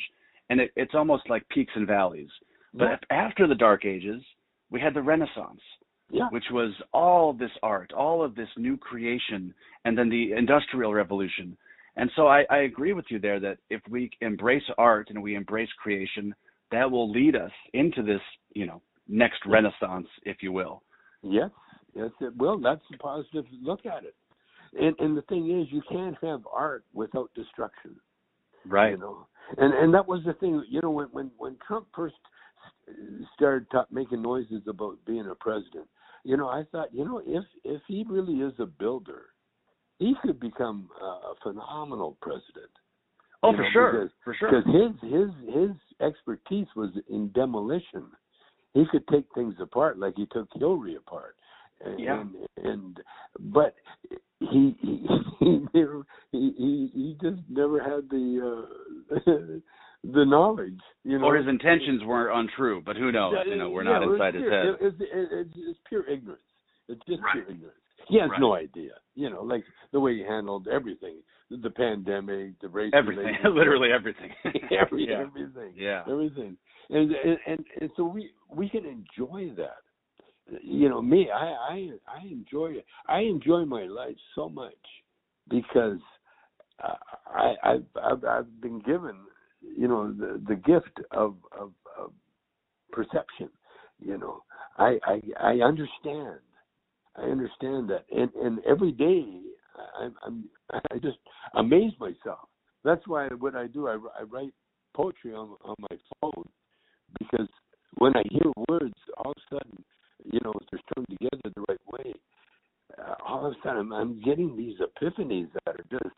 and 0.50 0.60
it, 0.60 0.72
it's 0.76 0.94
almost 0.94 1.30
like 1.30 1.48
peaks 1.50 1.72
and 1.76 1.88
valleys. 1.88 2.30
But 2.76 3.04
Yeah. 3.10 3.18
after 3.26 3.48
the 3.48 3.56
dark 3.56 3.86
ages, 3.86 4.24
we 4.70 4.80
had 4.80 4.94
the 4.94 5.02
Renaissance, 5.02 5.62
Yeah. 6.10 6.28
which 6.30 6.50
was 6.52 6.74
all 6.94 7.34
this 7.34 7.52
art, 7.64 7.94
all 7.94 8.22
of 8.22 8.36
this 8.36 8.50
new 8.58 8.78
creation, 8.78 9.54
and 9.86 9.98
then 9.98 10.10
the 10.10 10.34
industrial 10.34 10.94
revolution. 10.94 11.58
And 11.96 12.12
so 12.16 12.28
I, 12.28 12.46
I 12.50 12.58
agree 12.60 12.94
with 12.94 13.10
you 13.10 13.20
there 13.20 13.40
that 13.40 13.58
if 13.70 13.82
we 13.88 14.12
embrace 14.22 14.70
art 14.78 15.10
and 15.10 15.24
we 15.24 15.36
embrace 15.36 15.72
creation, 15.74 16.36
that 16.72 16.90
will 16.90 17.10
lead 17.10 17.36
us 17.36 17.52
into 17.74 18.04
this, 18.04 18.22
you 18.54 18.66
know, 18.66 18.82
next 19.08 19.46
renaissance, 19.46 20.10
if 20.24 20.44
you 20.44 20.52
will. 20.52 20.84
Yes, 21.22 21.52
yes, 21.94 22.12
it 22.20 22.36
will. 22.36 22.60
That's 22.60 22.84
a 22.94 22.98
positive 22.98 23.46
look 23.62 23.86
at 23.86 24.04
it. 24.04 24.16
And 24.78 25.00
and 25.00 25.16
the 25.16 25.22
thing 25.24 25.50
is, 25.58 25.72
you 25.72 25.82
can't 25.90 26.18
have 26.22 26.46
art 26.52 26.84
without 26.94 27.34
destruction. 27.34 27.96
Right. 28.66 28.92
You 28.92 28.98
know, 28.98 29.28
and 29.58 29.74
and 29.74 29.94
that 29.94 30.06
was 30.06 30.22
the 30.26 30.34
thing. 30.34 30.62
You 30.68 30.82
know, 30.82 30.90
when 30.90 31.08
when 31.14 31.32
when 31.38 31.56
Trump 31.66 31.88
first 31.96 32.16
started 33.36 33.68
ta- 33.72 33.88
making 33.92 34.22
noises 34.22 34.62
about 34.68 34.98
being 35.06 35.28
a 35.30 35.36
president, 35.36 35.88
you 36.24 36.38
know, 36.38 36.48
I 36.50 36.64
thought, 36.72 36.94
you 36.94 37.06
know, 37.06 37.22
if 37.26 37.44
if 37.64 37.82
he 37.88 38.06
really 38.08 38.40
is 38.42 38.54
a 38.60 38.66
builder, 38.66 39.28
he 40.00 40.16
could 40.22 40.40
become 40.40 40.90
a 41.02 41.34
phenomenal 41.44 42.18
president. 42.22 42.72
Oh, 43.44 43.52
for 43.52 43.62
know, 43.62 43.70
sure, 43.74 43.92
because- 43.92 44.12
for 44.24 44.34
sure. 44.36 44.62
because 44.62 44.66
his 45.02 45.12
his 45.12 45.30
his 45.54 45.72
expertise 46.02 46.68
was 46.76 46.92
in 47.10 47.30
demolition. 47.34 48.06
He 48.74 48.86
could 48.92 49.08
take 49.08 49.26
things 49.34 49.56
apart 49.60 49.98
like 50.00 50.16
he 50.18 50.26
took 50.28 50.50
Hillary 50.54 50.96
apart. 50.96 51.36
And, 51.84 52.00
Yeah. 52.00 52.22
and, 52.22 52.36
and 52.64 53.00
but 53.40 53.76
he 54.40 54.76
he 54.82 55.08
he 55.40 55.66
never 55.74 56.06
he 56.32 56.54
he, 56.58 56.92
he 56.94 57.18
just 57.22 57.42
never 57.50 57.80
had 57.84 58.10
the 58.10 58.26
uh 59.14 59.20
the 60.14 60.26
knowledge, 60.26 60.80
you 61.04 61.18
know. 61.20 61.26
or 61.26 61.36
his 61.36 61.48
intentions 61.48 62.04
were 62.04 62.30
untrue, 62.32 62.82
but 62.86 62.96
who 62.96 63.12
knows? 63.12 63.34
You 63.48 63.56
know, 63.56 63.70
we're 63.70 63.84
not 63.84 64.02
Yeah, 64.02 64.08
was 64.08 64.16
inside 64.16 64.36
his 64.36 64.44
head. 64.44 64.66
It, 64.66 64.78
it's, 64.82 64.98
it, 65.02 65.08
it's, 65.32 65.54
it's 65.56 65.80
pure 65.88 66.08
ignorance. 66.10 66.42
It's 66.88 67.02
just 67.08 67.22
Right. 67.22 67.34
pure 67.34 67.44
ignorance. 67.50 67.80
He 68.08 68.20
has 68.20 68.30
Right. 68.30 68.40
no 68.40 68.54
idea, 68.54 68.92
you 69.16 69.30
know, 69.30 69.42
like 69.42 69.64
the 69.92 70.00
way 70.00 70.16
he 70.16 70.22
handled 70.22 70.68
everything, 70.68 71.18
the, 71.50 71.58
the 71.58 71.72
pandemic, 71.72 72.60
the 72.60 72.68
race, 72.68 72.92
Everything, 72.94 73.36
literally 73.46 73.92
everything. 73.92 74.32
every, 74.72 75.08
yeah. 75.10 75.22
everything, 75.22 75.74
Yeah. 75.76 76.04
everything, 76.08 76.56
and, 76.90 77.12
and 77.12 77.38
and 77.48 77.66
and 77.82 77.90
so 77.98 78.04
we 78.06 78.32
we 78.54 78.70
can 78.70 78.86
enjoy 78.86 79.52
that. 79.58 79.82
You 80.62 80.90
know, 80.90 81.02
me, 81.02 81.30
I 81.32 81.46
I 81.48 81.90
I 82.08 82.22
enjoy 82.30 82.74
it. 82.74 82.86
I 83.08 83.22
enjoy 83.22 83.66
my 83.66 83.86
life 83.86 84.18
so 84.36 84.50
much 84.50 84.74
because 85.50 85.98
I, 86.80 87.56
I've, 87.64 87.86
I've 88.04 88.24
I've 88.26 88.62
been 88.62 88.80
given, 88.82 89.16
you 89.78 89.88
know, 89.88 90.12
the 90.12 90.42
the 90.48 90.56
gift 90.56 91.00
of 91.12 91.36
of, 91.58 91.72
of 91.98 92.12
perception. 92.92 93.50
You 94.00 94.18
know, 94.18 94.44
I, 94.78 95.00
I 95.06 95.22
I 95.40 95.52
understand. 95.62 96.40
I 97.16 97.24
understand 97.24 97.90
that, 97.90 98.06
and 98.14 98.30
and 98.36 98.60
every 98.66 98.92
day 98.92 99.26
I'm 100.00 100.16
I'm 100.26 100.44
I 100.72 100.98
just 100.98 101.18
amaze 101.54 101.94
myself. 102.00 102.50
That's 102.84 103.08
why 103.08 103.28
what 103.40 103.56
I 103.56 103.68
do 103.68 103.88
I, 103.88 103.94
I 104.20 104.24
write 104.24 104.54
poetry 104.94 105.34
on 105.34 105.56
on 105.64 105.76
my 105.80 105.98
phone 106.20 106.50
because 107.20 107.48
when 107.98 108.16
I 108.18 108.24
hear 108.30 108.52
words, 108.70 108.96
all 109.18 109.32
of 109.32 109.38
a 109.38 109.56
sudden, 109.56 109.84
you 110.26 110.40
know, 110.44 110.54
if 110.60 110.68
they're 110.70 110.82
strung 110.92 111.06
together 111.06 111.54
the 111.56 111.64
right 111.70 111.80
way. 111.92 112.14
Uh, 112.98 113.16
all 113.26 113.46
of 113.46 113.54
a 113.54 113.56
sudden, 113.64 113.78
I'm, 113.80 113.94
I'm 113.94 114.22
getting 114.22 114.56
these 114.56 114.76
epiphanies 114.80 115.48
that 115.54 115.76
are 115.76 115.86
just 116.00 116.16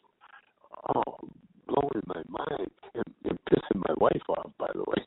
oh 0.96 1.18
blowing 1.68 2.04
my 2.06 2.22
mind 2.28 2.72
and, 2.96 3.04
and 3.26 3.40
pissing 3.52 3.82
my 3.88 3.94
wife 3.98 4.24
off. 4.30 4.52
By 4.58 4.68
the 4.74 4.84
way. 4.88 5.04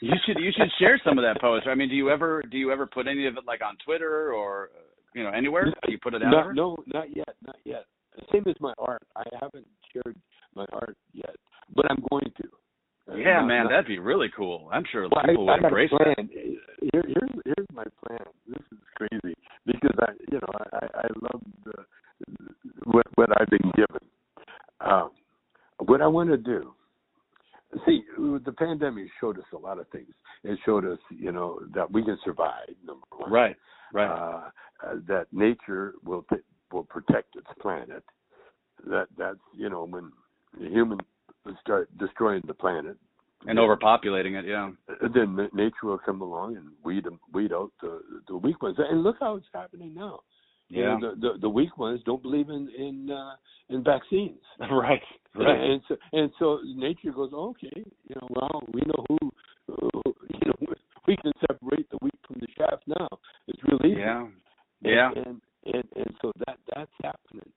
you 0.00 0.12
should 0.26 0.38
you 0.38 0.50
should 0.56 0.70
share 0.78 1.00
some 1.04 1.18
of 1.18 1.24
that 1.24 1.40
poetry. 1.40 1.70
I 1.70 1.74
mean, 1.74 1.88
do 1.88 1.94
you 1.94 2.10
ever 2.10 2.42
do 2.50 2.58
you 2.58 2.72
ever 2.72 2.86
put 2.86 3.06
any 3.06 3.26
of 3.26 3.36
it 3.36 3.44
like 3.46 3.60
on 3.62 3.76
Twitter 3.84 4.32
or 4.32 4.70
you 5.14 5.22
know 5.22 5.30
anywhere? 5.30 5.66
Do 5.66 5.92
you 5.92 5.98
put 5.98 6.14
it 6.14 6.22
out? 6.22 6.30
No, 6.30 6.50
no, 6.52 6.76
not 6.86 7.14
yet, 7.14 7.34
not 7.44 7.56
yet. 7.64 7.84
Same 8.32 8.44
as 8.48 8.56
my 8.60 8.72
art. 8.78 9.02
I 9.16 9.22
haven't 9.40 9.66
shared 9.92 10.16
my 10.54 10.66
art 10.72 10.96
yet, 11.12 11.36
but 11.74 11.86
I'm 11.90 12.02
going 12.10 12.32
to. 12.42 12.48
Uh, 13.10 13.16
yeah, 13.16 13.40
not, 13.40 13.46
man, 13.46 13.64
not, 13.64 13.70
that'd 13.70 13.86
be 13.86 13.98
really 13.98 14.28
cool. 14.36 14.68
I'm 14.72 14.84
sure 14.90 15.02
well, 15.02 15.22
people 15.26 15.48
I, 15.48 15.54
would 15.54 15.64
I 15.64 15.68
embrace 15.68 15.90
that. 15.90 16.16
Here, 16.92 17.04
here's 17.06 17.30
here's 17.44 17.66
my 17.72 17.84
plan. 18.04 18.24
This 18.46 18.62
is 18.72 18.78
crazy 18.96 19.34
because 19.66 19.96
I, 20.00 20.12
you 20.30 20.38
know, 20.38 20.52
I 20.72 20.86
I 20.94 21.06
love 21.22 21.42
the 21.64 21.72
what 22.86 23.06
what 23.14 23.28
I've 23.40 23.48
been 23.48 23.70
given. 23.76 24.00
Um, 24.80 25.10
what 25.78 26.00
I 26.00 26.06
want 26.06 26.30
to 26.30 26.36
do 26.36 26.74
see 27.86 28.02
the 28.16 28.52
pandemic 28.58 29.06
showed 29.20 29.38
us 29.38 29.44
a 29.54 29.58
lot 29.58 29.78
of 29.78 29.88
things. 29.90 30.12
It 30.42 30.58
showed 30.64 30.84
us 30.84 30.98
you 31.10 31.32
know 31.32 31.60
that 31.74 31.90
we 31.90 32.04
can 32.04 32.18
survive 32.24 32.68
number 32.84 33.06
one. 33.16 33.30
Right 33.30 33.56
right. 33.92 34.08
Uh, 34.08 34.50
uh, 34.86 34.94
that 35.08 35.26
nature 35.32 35.94
will 36.04 36.24
will 36.72 36.84
protect 36.84 37.36
its 37.36 37.46
planet. 37.60 38.02
That 38.86 39.06
that's 39.16 39.38
you 39.56 39.68
know 39.68 39.84
when 39.84 40.12
humans 40.58 41.02
start 41.60 41.88
destroying 41.98 42.42
the 42.46 42.54
planet. 42.54 42.96
And 43.46 43.58
overpopulating 43.58 44.38
it 44.38 44.44
yeah. 44.46 44.70
Uh, 44.88 45.08
then 45.14 45.48
nature 45.54 45.84
will 45.84 45.98
come 45.98 46.20
along 46.20 46.56
and 46.56 46.66
weed 46.84 47.06
weed 47.32 47.52
out 47.52 47.72
the 47.80 48.00
the 48.28 48.36
weak 48.36 48.62
ones. 48.62 48.76
And 48.78 49.02
look 49.02 49.16
how 49.20 49.36
it's 49.36 49.46
happening 49.52 49.94
now 49.94 50.20
yeah. 50.70 50.94
You 50.94 51.00
know, 51.00 51.14
the, 51.14 51.20
the 51.20 51.38
the 51.42 51.48
weak 51.48 51.76
ones 51.76 52.00
don't 52.06 52.22
believe 52.22 52.48
in 52.48 52.70
in 52.78 53.10
uh, 53.10 53.32
in 53.68 53.82
vaccines. 53.82 54.38
right. 54.60 55.02
Right. 55.34 55.60
And 55.60 55.82
so 55.88 55.96
and 56.12 56.30
so 56.38 56.58
nature 56.64 57.12
goes, 57.12 57.32
okay, 57.32 57.68
you 57.74 58.14
know, 58.14 58.28
well, 58.30 58.62
we 58.72 58.82
know 58.86 59.04
who, 59.08 59.32
who 59.66 59.90
you 60.28 60.46
know, 60.46 60.74
we 61.06 61.16
can 61.16 61.32
separate 61.40 61.90
the 61.90 61.98
wheat 62.00 62.14
from 62.26 62.36
the 62.40 62.46
chaff 62.56 62.78
now. 62.86 63.08
It's 63.48 63.60
really 63.64 63.92
easy. 63.92 64.00
Yeah. 64.00 64.26
Yeah. 64.82 65.10
And 65.16 65.26
and 65.26 65.40
and, 65.66 65.84
and 65.96 66.14
so 66.22 66.32
that 66.46 66.58
that's 66.74 66.90
happening. 67.02 67.50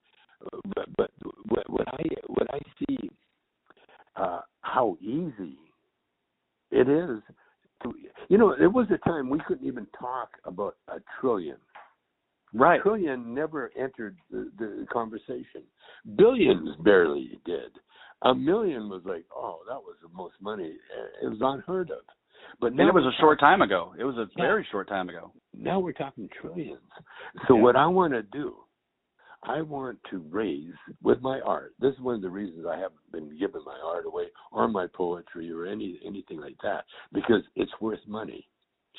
Uh, 0.45 0.59
but 0.75 0.85
but 0.97 1.11
what, 1.49 1.69
what 1.69 1.87
I 1.87 2.03
what 2.27 2.47
I 2.53 2.59
see, 2.79 3.09
uh, 4.15 4.41
how 4.61 4.97
easy 5.01 5.57
it 6.71 6.89
is 6.89 7.21
to, 7.83 7.93
you 8.29 8.37
know, 8.37 8.55
there 8.57 8.69
was 8.69 8.87
a 8.91 8.97
time 9.07 9.29
we 9.29 9.39
couldn't 9.47 9.67
even 9.67 9.85
talk 9.97 10.29
about 10.45 10.75
a 10.87 10.97
trillion 11.19 11.57
Right. 12.53 12.81
Trillion 12.81 13.33
never 13.33 13.71
entered 13.77 14.17
the, 14.29 14.51
the 14.57 14.85
conversation. 14.91 15.63
Billions 16.15 16.69
barely 16.83 17.39
did. 17.45 17.71
A 18.23 18.33
million 18.33 18.89
was 18.89 19.01
like, 19.05 19.25
oh, 19.35 19.59
that 19.67 19.79
was 19.79 19.95
the 20.01 20.09
most 20.15 20.35
money. 20.41 20.75
Uh, 20.97 21.25
it 21.25 21.29
was 21.29 21.39
unheard 21.41 21.89
of. 21.89 21.99
But 22.61 22.71
and 22.71 22.81
it 22.81 22.93
was 22.93 23.05
a 23.05 23.19
short 23.19 23.39
time 23.39 23.61
ago. 23.61 23.93
It 23.99 24.03
was 24.03 24.15
a 24.17 24.27
yeah. 24.37 24.43
very 24.45 24.67
short 24.71 24.87
time 24.87 25.09
ago. 25.09 25.31
Now 25.53 25.79
we're 25.79 25.93
talking 25.93 26.29
trillions. 26.39 26.79
So 27.47 27.55
yeah. 27.55 27.61
what 27.61 27.75
I 27.75 27.87
want 27.87 28.13
to 28.13 28.21
do, 28.21 28.55
I 29.43 29.61
want 29.61 29.97
to 30.11 30.19
raise 30.29 30.73
with 31.01 31.21
my 31.21 31.39
art. 31.41 31.73
This 31.79 31.93
is 31.93 31.99
one 31.99 32.15
of 32.15 32.21
the 32.21 32.29
reasons 32.29 32.65
I 32.69 32.75
haven't 32.75 33.11
been 33.11 33.37
giving 33.39 33.63
my 33.65 33.77
art 33.83 34.05
away 34.05 34.25
or 34.51 34.67
my 34.67 34.87
poetry 34.93 35.51
or 35.51 35.65
any 35.65 35.99
anything 36.05 36.39
like 36.39 36.57
that 36.63 36.85
because 37.11 37.41
it's 37.55 37.71
worth 37.81 37.99
money. 38.07 38.47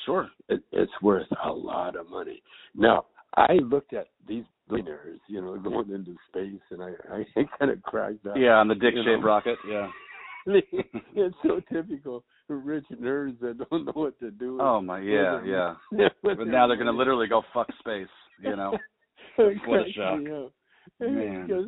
Sure, 0.05 0.29
it, 0.49 0.61
it's 0.71 0.91
worth 1.01 1.27
a 1.45 1.51
lot 1.51 1.95
of 1.95 2.09
money. 2.09 2.43
Now 2.75 3.05
I 3.37 3.53
looked 3.55 3.93
at 3.93 4.07
these 4.27 4.45
billionaires, 4.69 5.19
you 5.27 5.41
know, 5.41 5.57
going 5.57 5.91
into 5.91 6.15
space, 6.27 6.61
and 6.71 6.81
I, 6.81 6.91
I 7.11 7.25
kind 7.59 7.71
of 7.71 7.81
cracked 7.83 8.25
up. 8.25 8.35
Yeah, 8.37 8.55
on 8.55 8.67
the 8.67 8.75
dick-shaped 8.75 9.23
rocket. 9.23 9.57
Yeah. 9.67 9.89
it's 10.47 11.35
so 11.41 11.59
typical 11.73 12.23
rich 12.47 12.85
nerds 13.01 13.39
that 13.39 13.57
don't 13.69 13.85
know 13.85 13.91
what 13.93 14.19
to 14.19 14.29
do. 14.29 14.59
Oh 14.61 14.79
my, 14.79 14.99
yeah, 14.99 15.41
yeah. 15.43 15.73
Yeah, 15.91 16.09
but 16.21 16.47
now 16.47 16.67
they're 16.67 16.77
gonna 16.77 16.91
literally 16.91 17.27
go 17.27 17.41
fuck 17.51 17.67
space. 17.79 18.07
You 18.43 18.55
know, 18.55 18.77
what 19.37 19.87
a 19.87 19.91
shock. 19.91 20.19
Man. 20.99 21.47
Because 21.47 21.65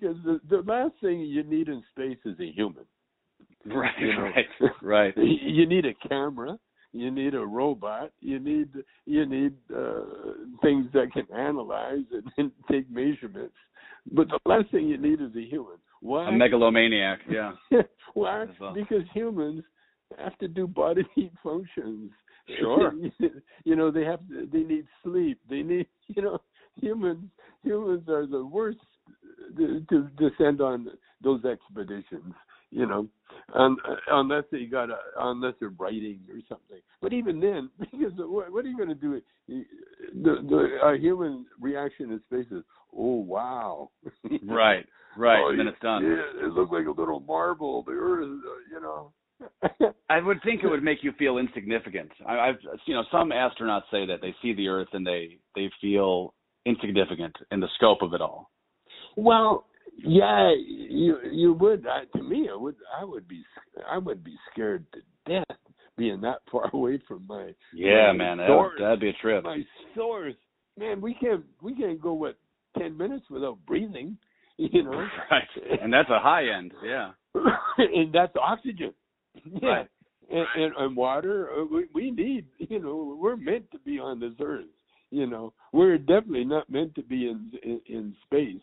because 0.00 0.16
the, 0.24 0.40
the 0.48 0.62
last 0.62 0.94
thing 1.02 1.20
you 1.20 1.42
need 1.42 1.68
in 1.68 1.82
space 1.90 2.16
is 2.24 2.38
a 2.40 2.50
human. 2.50 2.86
Right, 3.66 3.92
you 4.00 4.14
know? 4.14 4.22
right, 4.22 4.46
right. 4.82 5.14
You 5.16 5.66
need 5.66 5.84
a 5.84 6.08
camera 6.08 6.58
you 6.94 7.10
need 7.10 7.34
a 7.34 7.44
robot. 7.44 8.12
You 8.20 8.38
need 8.38 8.70
you 9.04 9.26
need 9.26 9.54
uh, 9.74 10.02
things 10.62 10.86
that 10.92 11.12
can 11.12 11.26
analyze 11.36 12.04
and, 12.12 12.22
and 12.38 12.52
take 12.70 12.88
measurements. 12.88 13.56
But 14.12 14.28
the 14.28 14.38
last 14.46 14.70
thing 14.70 14.86
you 14.86 14.96
need 14.96 15.20
is 15.20 15.34
a 15.36 15.42
human. 15.42 15.78
Why? 16.00 16.28
A 16.28 16.32
megalomaniac 16.32 17.20
yeah. 17.28 17.52
Why? 18.14 18.46
Because 18.74 19.02
humans 19.12 19.64
have 20.18 20.38
to 20.38 20.48
do 20.48 20.66
bodily 20.66 21.32
functions. 21.42 22.10
Sure. 22.58 22.92
You 23.64 23.76
know 23.76 23.90
they 23.90 24.04
have 24.04 24.20
to, 24.28 24.46
they 24.52 24.62
need 24.62 24.86
sleep. 25.02 25.40
They 25.50 25.62
need 25.62 25.88
you 26.06 26.22
know 26.22 26.38
humans 26.80 27.24
humans 27.62 28.08
are 28.08 28.26
the 28.26 28.44
worst 28.44 28.78
to, 29.56 29.84
to 29.88 30.08
descend 30.18 30.60
on 30.60 30.88
those 31.22 31.44
expeditions 31.44 32.34
you 32.74 32.86
know, 32.86 33.06
um, 33.54 33.76
unless 34.10 34.44
they 34.50 34.64
got 34.64 34.90
a, 34.90 34.96
unless 35.18 35.54
they're 35.60 35.72
writing 35.78 36.20
or 36.28 36.40
something. 36.48 36.80
But 37.00 37.12
even 37.12 37.40
then, 37.40 37.70
because 37.78 38.12
what, 38.16 38.52
what 38.52 38.64
are 38.64 38.68
you 38.68 38.76
going 38.76 38.88
to 38.88 38.94
do? 38.94 39.20
The 39.48 40.36
the 40.48 40.78
uh, 40.84 40.92
human 40.94 41.46
reaction 41.60 42.10
in 42.10 42.20
space 42.26 42.50
is, 42.50 42.64
oh 42.96 43.20
wow, 43.20 43.90
right, 44.44 44.84
right, 45.16 45.42
oh, 45.42 45.50
and 45.50 45.60
then 45.60 45.68
it's 45.68 45.80
done. 45.80 46.02
Yeah, 46.02 46.46
it 46.46 46.52
looked 46.52 46.72
like 46.72 46.86
a 46.86 47.00
little 47.00 47.20
marble. 47.20 47.84
The 47.84 47.92
Earth, 47.92 48.28
uh, 48.28 48.74
you 48.74 48.80
know. 48.80 49.12
I 50.08 50.20
would 50.20 50.38
think 50.44 50.62
it 50.62 50.68
would 50.68 50.82
make 50.82 50.98
you 51.02 51.12
feel 51.18 51.38
insignificant. 51.38 52.10
I, 52.26 52.38
I've 52.38 52.58
you 52.86 52.94
know 52.94 53.04
some 53.10 53.30
astronauts 53.30 53.82
say 53.90 54.06
that 54.06 54.18
they 54.20 54.34
see 54.42 54.54
the 54.54 54.68
Earth 54.68 54.88
and 54.92 55.06
they 55.06 55.38
they 55.54 55.70
feel 55.80 56.34
insignificant 56.66 57.36
in 57.50 57.60
the 57.60 57.68
scope 57.76 58.02
of 58.02 58.14
it 58.14 58.20
all. 58.20 58.50
Well, 59.16 59.66
yeah, 59.96 60.52
you 60.56 61.18
you 61.30 61.52
would. 61.54 61.86
I, 61.86 62.04
to 62.16 62.22
me, 62.22 62.48
I 62.52 62.56
would. 62.56 62.76
I 63.00 63.04
would 63.04 63.26
be. 63.26 63.42
I 63.90 63.98
would 63.98 64.22
be 64.22 64.36
scared 64.52 64.84
to 64.92 65.00
death 65.26 65.56
being 65.96 66.20
that 66.22 66.38
far 66.52 66.70
away 66.72 67.00
from 67.06 67.24
my. 67.26 67.52
Yeah, 67.74 68.12
my 68.12 68.34
man, 68.34 68.38
source, 68.46 68.74
that, 68.78 68.84
that'd 68.84 69.00
be 69.00 69.10
a 69.10 69.14
trip. 69.14 69.44
My 69.44 69.62
source, 69.94 70.34
man. 70.78 71.00
We 71.00 71.14
can't. 71.14 71.44
We 71.62 71.74
can't 71.74 72.00
go 72.00 72.12
what 72.12 72.36
ten 72.78 72.96
minutes 72.96 73.26
without 73.30 73.58
breathing. 73.66 74.16
You 74.56 74.84
know. 74.84 75.04
Right, 75.32 75.82
and 75.82 75.92
that's 75.92 76.08
a 76.10 76.20
high 76.20 76.44
end. 76.56 76.70
Yeah. 76.84 77.10
and 77.76 78.14
that's 78.14 78.32
oxygen. 78.40 78.94
Yeah. 79.44 79.68
Right. 79.68 79.88
And, 80.30 80.46
and, 80.54 80.72
and 80.78 80.96
water. 80.96 81.50
Uh, 81.50 81.64
we, 81.64 81.86
we 81.92 82.10
need. 82.12 82.46
You 82.58 82.78
know, 82.78 83.18
we're 83.20 83.34
meant 83.34 83.68
to 83.72 83.80
be 83.80 83.98
on 83.98 84.20
this 84.20 84.34
earth. 84.40 84.66
You 85.10 85.26
know, 85.26 85.54
we're 85.72 85.98
definitely 85.98 86.44
not 86.44 86.70
meant 86.70 86.94
to 86.94 87.02
be 87.02 87.26
in 87.28 87.50
in, 87.64 87.80
in 87.88 88.16
space 88.26 88.62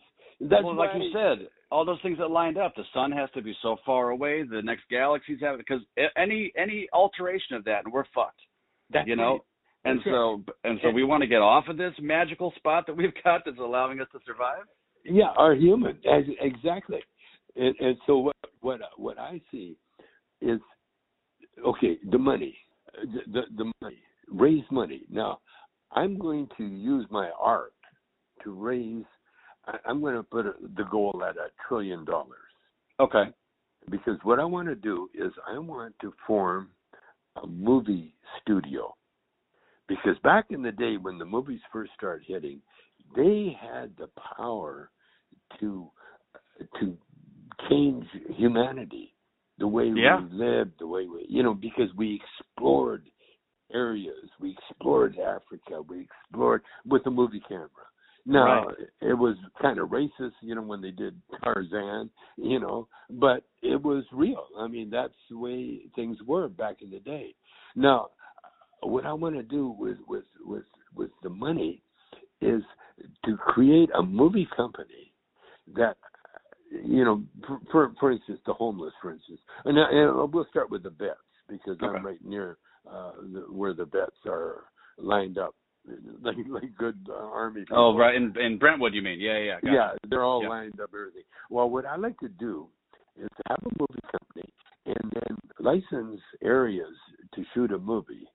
that's 0.50 0.64
well, 0.64 0.76
like 0.76 0.90
you 0.96 1.10
said, 1.12 1.48
all 1.70 1.84
those 1.84 2.00
things 2.02 2.18
that 2.18 2.30
lined 2.30 2.58
up. 2.58 2.74
The 2.76 2.84
sun 2.92 3.12
has 3.12 3.30
to 3.34 3.42
be 3.42 3.54
so 3.62 3.76
far 3.84 4.10
away. 4.10 4.42
The 4.42 4.62
next 4.62 4.82
galaxies 4.90 5.38
have 5.40 5.58
because 5.58 5.80
any 6.16 6.52
any 6.56 6.88
alteration 6.92 7.56
of 7.56 7.64
that, 7.64 7.84
and 7.84 7.92
we're 7.92 8.04
fucked. 8.14 8.40
That's 8.90 9.08
you 9.08 9.16
know. 9.16 9.32
Right. 9.32 9.40
And 9.84 9.98
that's 9.98 10.06
so 10.06 10.32
right. 10.36 10.70
and 10.70 10.78
so 10.82 10.90
we 10.90 11.04
want 11.04 11.22
to 11.22 11.26
get 11.26 11.42
off 11.42 11.64
of 11.68 11.76
this 11.76 11.94
magical 12.00 12.52
spot 12.56 12.86
that 12.86 12.96
we've 12.96 13.14
got 13.24 13.42
that's 13.44 13.58
allowing 13.58 14.00
us 14.00 14.06
to 14.12 14.18
survive. 14.26 14.64
Yeah, 15.04 15.32
our 15.36 15.54
human 15.54 15.98
exactly. 16.40 17.00
And, 17.56 17.74
and 17.80 17.96
so 18.06 18.18
what 18.18 18.36
what 18.60 18.80
what 18.96 19.18
I 19.18 19.40
see 19.50 19.76
is 20.40 20.60
okay. 21.66 21.98
The 22.10 22.18
money, 22.18 22.56
the, 23.02 23.32
the 23.32 23.40
the 23.56 23.72
money, 23.80 23.98
raise 24.28 24.64
money. 24.70 25.02
Now, 25.10 25.40
I'm 25.92 26.18
going 26.18 26.48
to 26.58 26.64
use 26.64 27.06
my 27.10 27.30
art 27.40 27.74
to 28.44 28.52
raise 28.52 29.04
I'm 29.86 30.00
going 30.00 30.16
to 30.16 30.22
put 30.22 30.46
the 30.76 30.84
goal 30.84 31.22
at 31.28 31.36
a 31.36 31.48
trillion 31.68 32.04
dollars. 32.04 32.38
Okay. 33.00 33.24
Because 33.90 34.18
what 34.22 34.38
I 34.38 34.44
want 34.44 34.68
to 34.68 34.74
do 34.74 35.08
is 35.14 35.32
I 35.48 35.58
want 35.58 35.94
to 36.00 36.12
form 36.26 36.68
a 37.42 37.46
movie 37.46 38.14
studio. 38.40 38.94
Because 39.88 40.16
back 40.22 40.46
in 40.50 40.62
the 40.62 40.72
day 40.72 40.96
when 40.96 41.18
the 41.18 41.24
movies 41.24 41.60
first 41.72 41.92
started 41.96 42.24
hitting, 42.26 42.60
they 43.16 43.56
had 43.60 43.92
the 43.98 44.08
power 44.36 44.90
to 45.60 45.90
to 46.80 46.96
change 47.68 48.04
humanity, 48.36 49.14
the 49.58 49.66
way 49.66 49.88
Yeah. 49.88 50.20
we 50.20 50.30
lived, 50.30 50.78
the 50.78 50.86
way 50.86 51.06
we, 51.06 51.26
you 51.28 51.42
know, 51.42 51.54
because 51.54 51.92
we 51.96 52.20
explored 52.20 53.04
areas, 53.72 54.30
we 54.38 54.52
explored 54.52 55.18
Africa, 55.18 55.82
we 55.82 56.00
explored 56.00 56.62
with 56.86 57.06
a 57.06 57.10
movie 57.10 57.42
camera. 57.48 57.68
Now 58.24 58.66
Right. 58.66 58.76
it 59.00 59.14
was 59.14 59.36
kind 59.60 59.78
of 59.78 59.88
racist, 59.88 60.32
you 60.40 60.54
know, 60.54 60.62
when 60.62 60.80
they 60.80 60.92
did 60.92 61.20
Tarzan, 61.42 62.08
you 62.36 62.60
know, 62.60 62.86
but 63.10 63.44
it 63.62 63.82
was 63.82 64.04
real. 64.12 64.46
I 64.58 64.68
mean, 64.68 64.90
that's 64.90 65.14
the 65.30 65.38
way 65.38 65.80
things 65.96 66.18
were 66.26 66.48
back 66.48 66.82
in 66.82 66.90
the 66.90 67.00
day. 67.00 67.34
Now, 67.74 68.10
what 68.80 69.06
I 69.06 69.12
want 69.12 69.34
to 69.36 69.42
do 69.42 69.74
with 69.78 69.98
with 70.06 70.24
with 70.44 70.64
with 70.94 71.10
the 71.22 71.30
money 71.30 71.82
is 72.40 72.62
to 73.24 73.36
create 73.36 73.90
a 73.96 74.02
movie 74.02 74.48
company 74.56 75.12
that 75.74 75.96
you 76.70 77.04
know 77.04 77.22
for 77.46 77.60
for, 77.70 77.92
for 78.00 78.12
instance 78.12 78.40
the 78.46 78.52
homeless 78.52 78.92
for 79.00 79.12
instance 79.12 79.40
and, 79.64 79.78
I- 79.78 79.90
and 79.90 80.32
we'll 80.32 80.46
start 80.50 80.70
with 80.70 80.82
the 80.82 80.90
vets 80.90 81.18
because 81.48 81.76
Okay. 81.82 81.96
i'm 81.96 82.04
right 82.04 82.24
near 82.24 82.58
uh 82.90 83.12
the, 83.32 83.40
where 83.50 83.74
the 83.74 83.84
vets 83.84 84.16
are 84.26 84.64
lined 84.98 85.38
up 85.38 85.54
like 86.22 86.36
like 86.48 86.76
good 86.76 86.98
uh, 87.08 87.14
army 87.14 87.60
people. 87.62 87.94
Oh, 87.94 87.98
right 87.98 88.14
in 88.14 88.34
in 88.38 88.58
Brentwood, 88.58 88.94
you 88.94 89.02
mean? 89.02 89.20
Yeah, 89.20 89.38
yeah. 89.38 89.60
got 89.62 89.72
yeah 89.72 89.90
they're 90.08 90.24
all 90.24 90.42
Yeah. 90.42 90.48
lined 90.48 90.80
up 90.80 90.90
everything 90.94 91.22
well 91.50 91.68
what 91.68 91.84
i 91.86 91.96
like 91.96 92.18
to 92.20 92.28
do 92.28 92.68
is 93.16 93.28
to 93.36 93.42
have 93.48 93.58
a 93.62 93.70
movie 93.78 94.00
company 94.10 94.52
and 94.86 95.12
then 95.12 95.36
license 95.58 96.20
areas 96.42 96.94
to 97.34 97.44
shoot 97.52 97.72
a 97.72 97.78
movie 97.78 98.26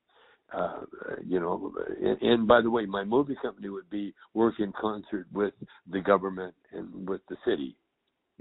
uh 0.53 0.81
you 1.25 1.39
know 1.39 1.73
and, 2.01 2.21
and 2.21 2.47
by 2.47 2.61
the 2.61 2.69
way 2.69 2.85
my 2.85 3.03
movie 3.03 3.37
company 3.41 3.69
would 3.69 3.89
be 3.89 4.13
work 4.33 4.55
in 4.59 4.71
concert 4.79 5.25
with 5.33 5.53
the 5.91 5.99
government 5.99 6.53
and 6.73 7.07
with 7.09 7.21
the 7.29 7.37
city 7.45 7.75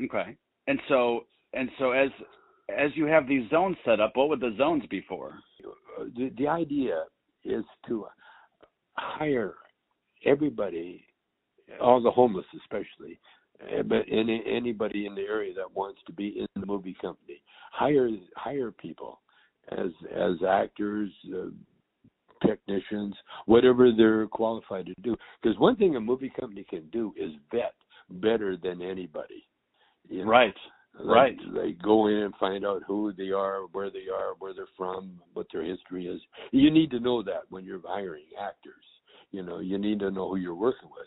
Okay. 0.05 0.37
And 0.67 0.79
so 0.89 1.21
and 1.53 1.69
so 1.79 1.93
as 1.93 2.11
as 2.69 2.91
you 2.95 3.07
have 3.07 3.29
these 3.29 3.49
zones 3.51 3.77
set 3.85 4.01
up, 4.01 4.13
what 4.17 4.29
would 4.29 4.41
the 4.41 4.55
zones 4.59 4.83
be 4.91 5.03
for? 5.09 5.35
Uh, 5.99 6.05
the, 6.17 6.31
the 6.37 6.49
idea 6.49 7.05
is 7.45 7.65
to 7.89 8.07
hire 8.99 9.55
everybody, 10.25 11.05
all 11.81 12.03
the 12.03 12.11
homeless 12.11 12.47
especially, 12.63 13.19
uh, 13.63 13.83
but 13.83 14.05
any 14.11 14.43
anybody 14.47 15.07
in 15.07 15.15
the 15.15 15.23
area 15.23 15.55
that 15.55 15.75
wants 15.75 16.01
to 16.07 16.13
be 16.13 16.39
in 16.39 16.47
the 16.61 16.67
movie 16.67 16.97
company, 17.01 17.41
hire 17.73 18.09
hire 18.37 18.71
people 18.71 19.21
as 19.73 19.91
as 20.15 20.35
actors, 20.49 21.11
uh, 21.35 21.49
technicians, 22.47 23.15
whatever 23.47 23.93
they're 23.93 24.27
qualified 24.27 24.87
to 24.87 24.95
do. 25.03 25.17
Because 25.43 25.59
one 25.59 25.77
thing 25.77 25.97
a 25.97 26.01
movie 26.01 26.33
company 26.39 26.65
can 26.69 26.89
do 26.91 27.15
is 27.17 27.33
vet 27.51 27.75
better 28.11 28.57
than 28.57 28.83
anybody. 28.83 29.47
You 30.09 30.25
know? 30.25 30.31
Right. 30.31 30.55
Right. 31.05 31.37
they 31.55 31.73
go 31.73 32.07
in 32.07 32.15
and 32.15 32.35
find 32.37 32.65
out 32.65 32.83
who 32.87 33.13
they 33.13 33.31
are, 33.31 33.63
where 33.73 33.91
they 33.91 34.07
are, 34.13 34.35
where 34.39 34.55
they're 34.55 34.67
from, 34.77 35.21
what 35.35 35.47
their 35.53 35.65
history 35.65 36.07
is. 36.07 36.21
You 36.53 36.71
need 36.71 36.91
to 36.93 37.01
know 37.01 37.23
that 37.23 37.43
when 37.51 37.65
you're 37.65 37.81
hiring 37.85 38.25
actors. 38.41 38.75
You 39.33 39.43
know, 39.43 39.59
you 39.59 39.77
need 39.79 40.01
to 40.01 40.11
know 40.11 40.31
who 40.31 40.37
you're 40.37 40.55
working 40.55 40.89
with. 40.91 41.07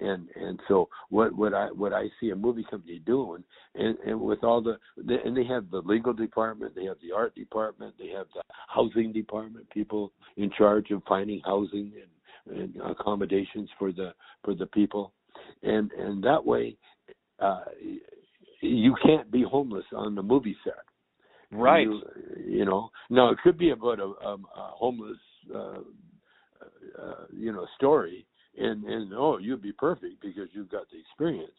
And 0.00 0.28
and 0.36 0.60
so 0.68 0.88
what 1.08 1.34
what 1.34 1.54
I 1.54 1.66
what 1.66 1.92
I 1.92 2.04
see 2.20 2.30
a 2.30 2.36
movie 2.36 2.66
company 2.70 3.00
doing, 3.04 3.42
and 3.74 3.96
and 4.06 4.20
with 4.20 4.44
all 4.44 4.60
the, 4.60 4.78
the 4.96 5.16
and 5.24 5.36
they 5.36 5.44
have 5.44 5.70
the 5.70 5.82
legal 5.84 6.12
department, 6.12 6.74
they 6.74 6.84
have 6.84 6.98
the 7.02 7.14
art 7.14 7.34
department, 7.34 7.94
they 7.98 8.08
have 8.08 8.26
the 8.34 8.42
housing 8.68 9.12
department, 9.12 9.68
people 9.70 10.12
in 10.36 10.50
charge 10.56 10.90
of 10.90 11.02
finding 11.08 11.40
housing 11.44 11.92
and, 12.46 12.60
and 12.60 12.76
accommodations 12.82 13.68
for 13.78 13.90
the 13.90 14.12
for 14.44 14.54
the 14.54 14.66
people, 14.66 15.12
and 15.62 15.90
and 15.92 16.22
that 16.22 16.44
way, 16.44 16.76
uh, 17.40 17.64
you 18.60 18.94
can't 19.04 19.30
be 19.30 19.42
homeless 19.42 19.84
on 19.94 20.14
the 20.14 20.22
movie 20.22 20.56
set. 20.64 20.84
Right. 21.50 21.86
You, 21.86 22.02
you 22.46 22.64
know, 22.64 22.90
now 23.10 23.30
it 23.30 23.38
could 23.42 23.56
be 23.56 23.70
about 23.70 24.00
a, 24.00 24.04
a, 24.04 24.34
a 24.34 24.72
homeless, 24.74 25.16
uh, 25.54 25.78
uh, 27.00 27.24
you 27.32 27.52
know, 27.52 27.66
story, 27.76 28.26
and 28.58 28.84
and 28.84 29.12
oh, 29.14 29.38
you'd 29.38 29.62
be 29.62 29.72
perfect 29.72 30.20
because 30.20 30.48
you've 30.52 30.70
got 30.70 30.84
the 30.90 30.98
experience. 30.98 31.52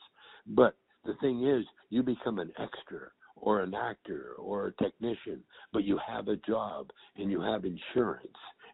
But 0.48 0.76
the 1.06 1.14
thing 1.22 1.48
is, 1.48 1.66
you 1.90 2.04
become 2.04 2.40
an 2.40 2.52
extra 2.60 3.10
or 3.36 3.62
an 3.62 3.74
actor 3.74 4.34
or 4.38 4.68
a 4.68 4.84
technician, 4.84 5.42
but 5.72 5.86
you 5.86 5.98
have 6.06 6.28
a 6.28 6.36
job 6.38 6.90
and 7.16 7.32
you 7.32 7.42
have 7.42 7.64
insurance, 7.66 8.28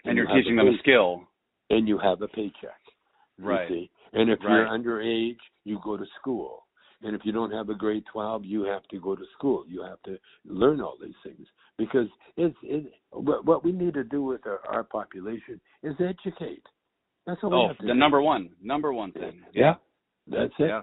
And 0.04 0.18
you're 0.18 0.28
you 0.30 0.42
teaching 0.42 0.56
them 0.56 0.68
a 0.68 0.78
skill. 0.80 1.22
and 1.70 1.88
you 1.88 1.98
have 2.00 2.22
a 2.24 2.28
paycheck. 2.28 2.80
Right. 3.38 3.90
And 4.14 4.30
if 4.30 4.40
you're 4.42 4.66
Right. 4.66 4.80
underage, 4.80 5.38
you 5.66 5.80
go 5.84 5.98
to 5.98 6.06
school. 6.20 6.65
And 7.06 7.14
if 7.16 7.22
you 7.24 7.32
don't 7.32 7.52
have 7.52 7.70
a 7.70 7.76
grade 7.76 8.04
12, 8.12 8.46
you 8.46 8.64
have 8.64 8.82
to 8.88 9.00
go 9.00 9.16
to 9.16 9.24
school. 9.38 9.64
You 9.68 9.84
have 9.84 10.02
to 10.04 10.18
learn 10.44 10.82
all 10.82 10.98
these 11.00 11.14
things 11.24 11.46
because 11.78 12.08
it's 12.36 12.56
it, 12.64 12.92
what, 13.12 13.46
what 13.46 13.64
we 13.64 13.72
need 13.72 13.94
to 13.94 14.04
do 14.04 14.24
with 14.24 14.42
our, 14.48 14.60
our 14.68 14.84
population 14.84 15.62
is 15.84 15.94
educate. 16.00 16.64
That's 17.28 17.40
all 17.44 17.52
we 17.52 17.56
Oh, 17.58 17.68
have 17.68 17.78
to 17.78 17.84
do. 17.84 17.88
the 17.90 17.94
do. 17.94 18.00
number 18.00 18.22
one, 18.22 18.50
number 18.60 18.92
one 18.92 19.12
thing. 19.12 19.40
Yeah, 19.54 19.76
that's 20.28 20.52
it. 20.58 20.68
Yeah. 20.70 20.82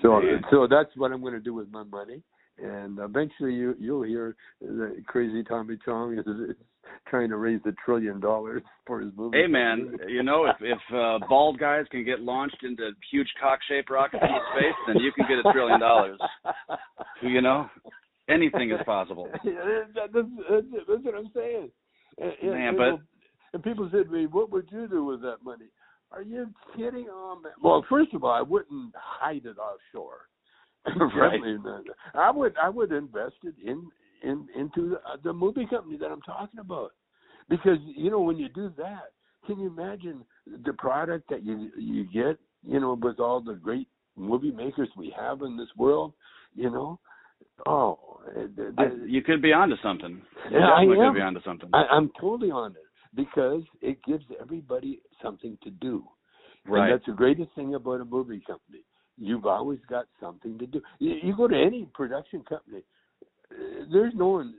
So 0.00 0.20
Man. 0.20 0.42
so 0.50 0.66
that's 0.68 0.90
what 0.96 1.12
I'm 1.12 1.20
going 1.20 1.34
to 1.34 1.40
do 1.40 1.52
with 1.52 1.70
my 1.70 1.82
money. 1.82 2.22
And 2.58 2.98
eventually 2.98 3.54
you 3.54 3.74
you'll 3.78 4.02
hear 4.02 4.36
the 4.60 5.02
crazy 5.06 5.42
Tommy 5.42 5.78
Chong 5.84 6.18
is, 6.18 6.26
is 6.26 6.56
trying 7.08 7.28
to 7.30 7.36
raise 7.36 7.60
a 7.66 7.72
trillion 7.84 8.20
dollars 8.20 8.62
for 8.86 9.00
his 9.00 9.10
movie. 9.16 9.38
Hey 9.40 9.46
man, 9.46 9.96
you 10.08 10.22
know 10.22 10.44
if 10.46 10.56
if 10.60 10.78
uh, 10.94 11.18
bald 11.28 11.58
guys 11.58 11.86
can 11.90 12.04
get 12.04 12.20
launched 12.20 12.62
into 12.62 12.90
huge 13.10 13.28
cock-shaped 13.40 13.90
rockets 13.90 14.22
into 14.22 14.38
space, 14.56 14.74
then 14.86 14.96
you 15.02 15.12
can 15.12 15.26
get 15.28 15.38
a 15.44 15.52
trillion 15.52 15.80
dollars. 15.80 16.18
You 17.22 17.40
know, 17.40 17.68
anything 18.28 18.70
is 18.70 18.80
possible. 18.84 19.28
Yeah, 19.44 19.52
that- 19.94 20.12
that's, 20.12 20.28
that's, 20.50 20.66
that's 20.88 21.04
what 21.04 21.14
I'm 21.14 21.30
saying. 21.34 21.70
And, 22.18 22.32
and, 22.42 22.50
Man, 22.50 22.68
and 22.68 22.76
but- 22.76 22.84
people- 22.84 23.00
and 23.54 23.62
people 23.62 23.88
said 23.92 24.06
to 24.06 24.10
me, 24.10 24.26
"What 24.26 24.50
would 24.50 24.66
you 24.70 24.88
do 24.88 25.04
with 25.04 25.20
that 25.22 25.36
money?" 25.44 25.66
Are 26.10 26.22
you 26.22 26.48
kidding? 26.76 27.06
Oh 27.10 27.38
man! 27.42 27.52
Well, 27.62 27.84
first 27.88 28.12
of 28.14 28.24
all, 28.24 28.30
I 28.32 28.42
wouldn't 28.42 28.92
hide 28.96 29.44
it 29.46 29.56
offshore. 29.58 30.28
Right. 31.16 31.40
I 32.14 32.30
would. 32.30 32.54
I 32.60 32.68
would 32.68 32.92
invest 32.92 33.34
it 33.44 33.54
in 33.64 33.88
in 34.22 34.48
into 34.56 34.90
the, 34.90 35.00
the 35.22 35.32
movie 35.32 35.66
company 35.66 35.96
that 35.98 36.10
I'm 36.10 36.22
talking 36.22 36.60
about, 36.60 36.92
because 37.48 37.78
you 37.84 38.10
know 38.10 38.20
when 38.20 38.36
you 38.36 38.48
do 38.48 38.72
that, 38.78 39.12
can 39.46 39.60
you 39.60 39.68
imagine 39.68 40.24
the 40.64 40.72
product 40.72 41.28
that 41.30 41.44
you 41.44 41.70
you 41.76 42.04
get? 42.12 42.38
You 42.64 42.80
know, 42.80 42.98
with 43.00 43.20
all 43.20 43.40
the 43.40 43.54
great 43.54 43.88
movie 44.16 44.50
makers 44.52 44.88
we 44.96 45.14
have 45.18 45.42
in 45.42 45.56
this 45.56 45.68
world, 45.76 46.12
you 46.54 46.70
know. 46.70 46.98
Oh, 47.66 48.20
the- 48.34 48.74
I, 48.78 48.88
you 49.06 49.22
could 49.22 49.42
be 49.42 49.52
onto 49.52 49.76
something. 49.82 50.20
You 50.50 50.58
Yeah, 50.58 50.68
I 50.68 50.82
am. 50.82 50.88
could 50.88 51.14
be 51.14 51.20
onto 51.20 51.42
something. 51.42 51.70
I, 51.72 51.84
I'm 51.90 52.10
totally 52.20 52.50
on 52.50 52.72
it 52.72 52.86
because 53.14 53.62
it 53.80 54.02
gives 54.04 54.24
everybody 54.40 55.00
something 55.22 55.58
to 55.62 55.70
do. 55.70 56.04
right. 56.66 56.82
And 56.84 56.92
that's 56.92 57.06
the 57.06 57.12
greatest 57.12 57.50
thing 57.54 57.74
about 57.74 58.00
a 58.00 58.04
movie 58.04 58.42
company. 58.46 58.82
You've 59.18 59.46
always 59.46 59.78
got 59.88 60.06
something 60.20 60.58
to 60.58 60.66
do. 60.66 60.80
You, 60.98 61.14
you 61.22 61.36
go 61.36 61.46
to 61.48 61.54
any 61.56 61.86
production 61.94 62.42
company. 62.48 62.82
uh, 63.50 63.84
There's 63.92 64.14
no 64.16 64.28
one. 64.28 64.54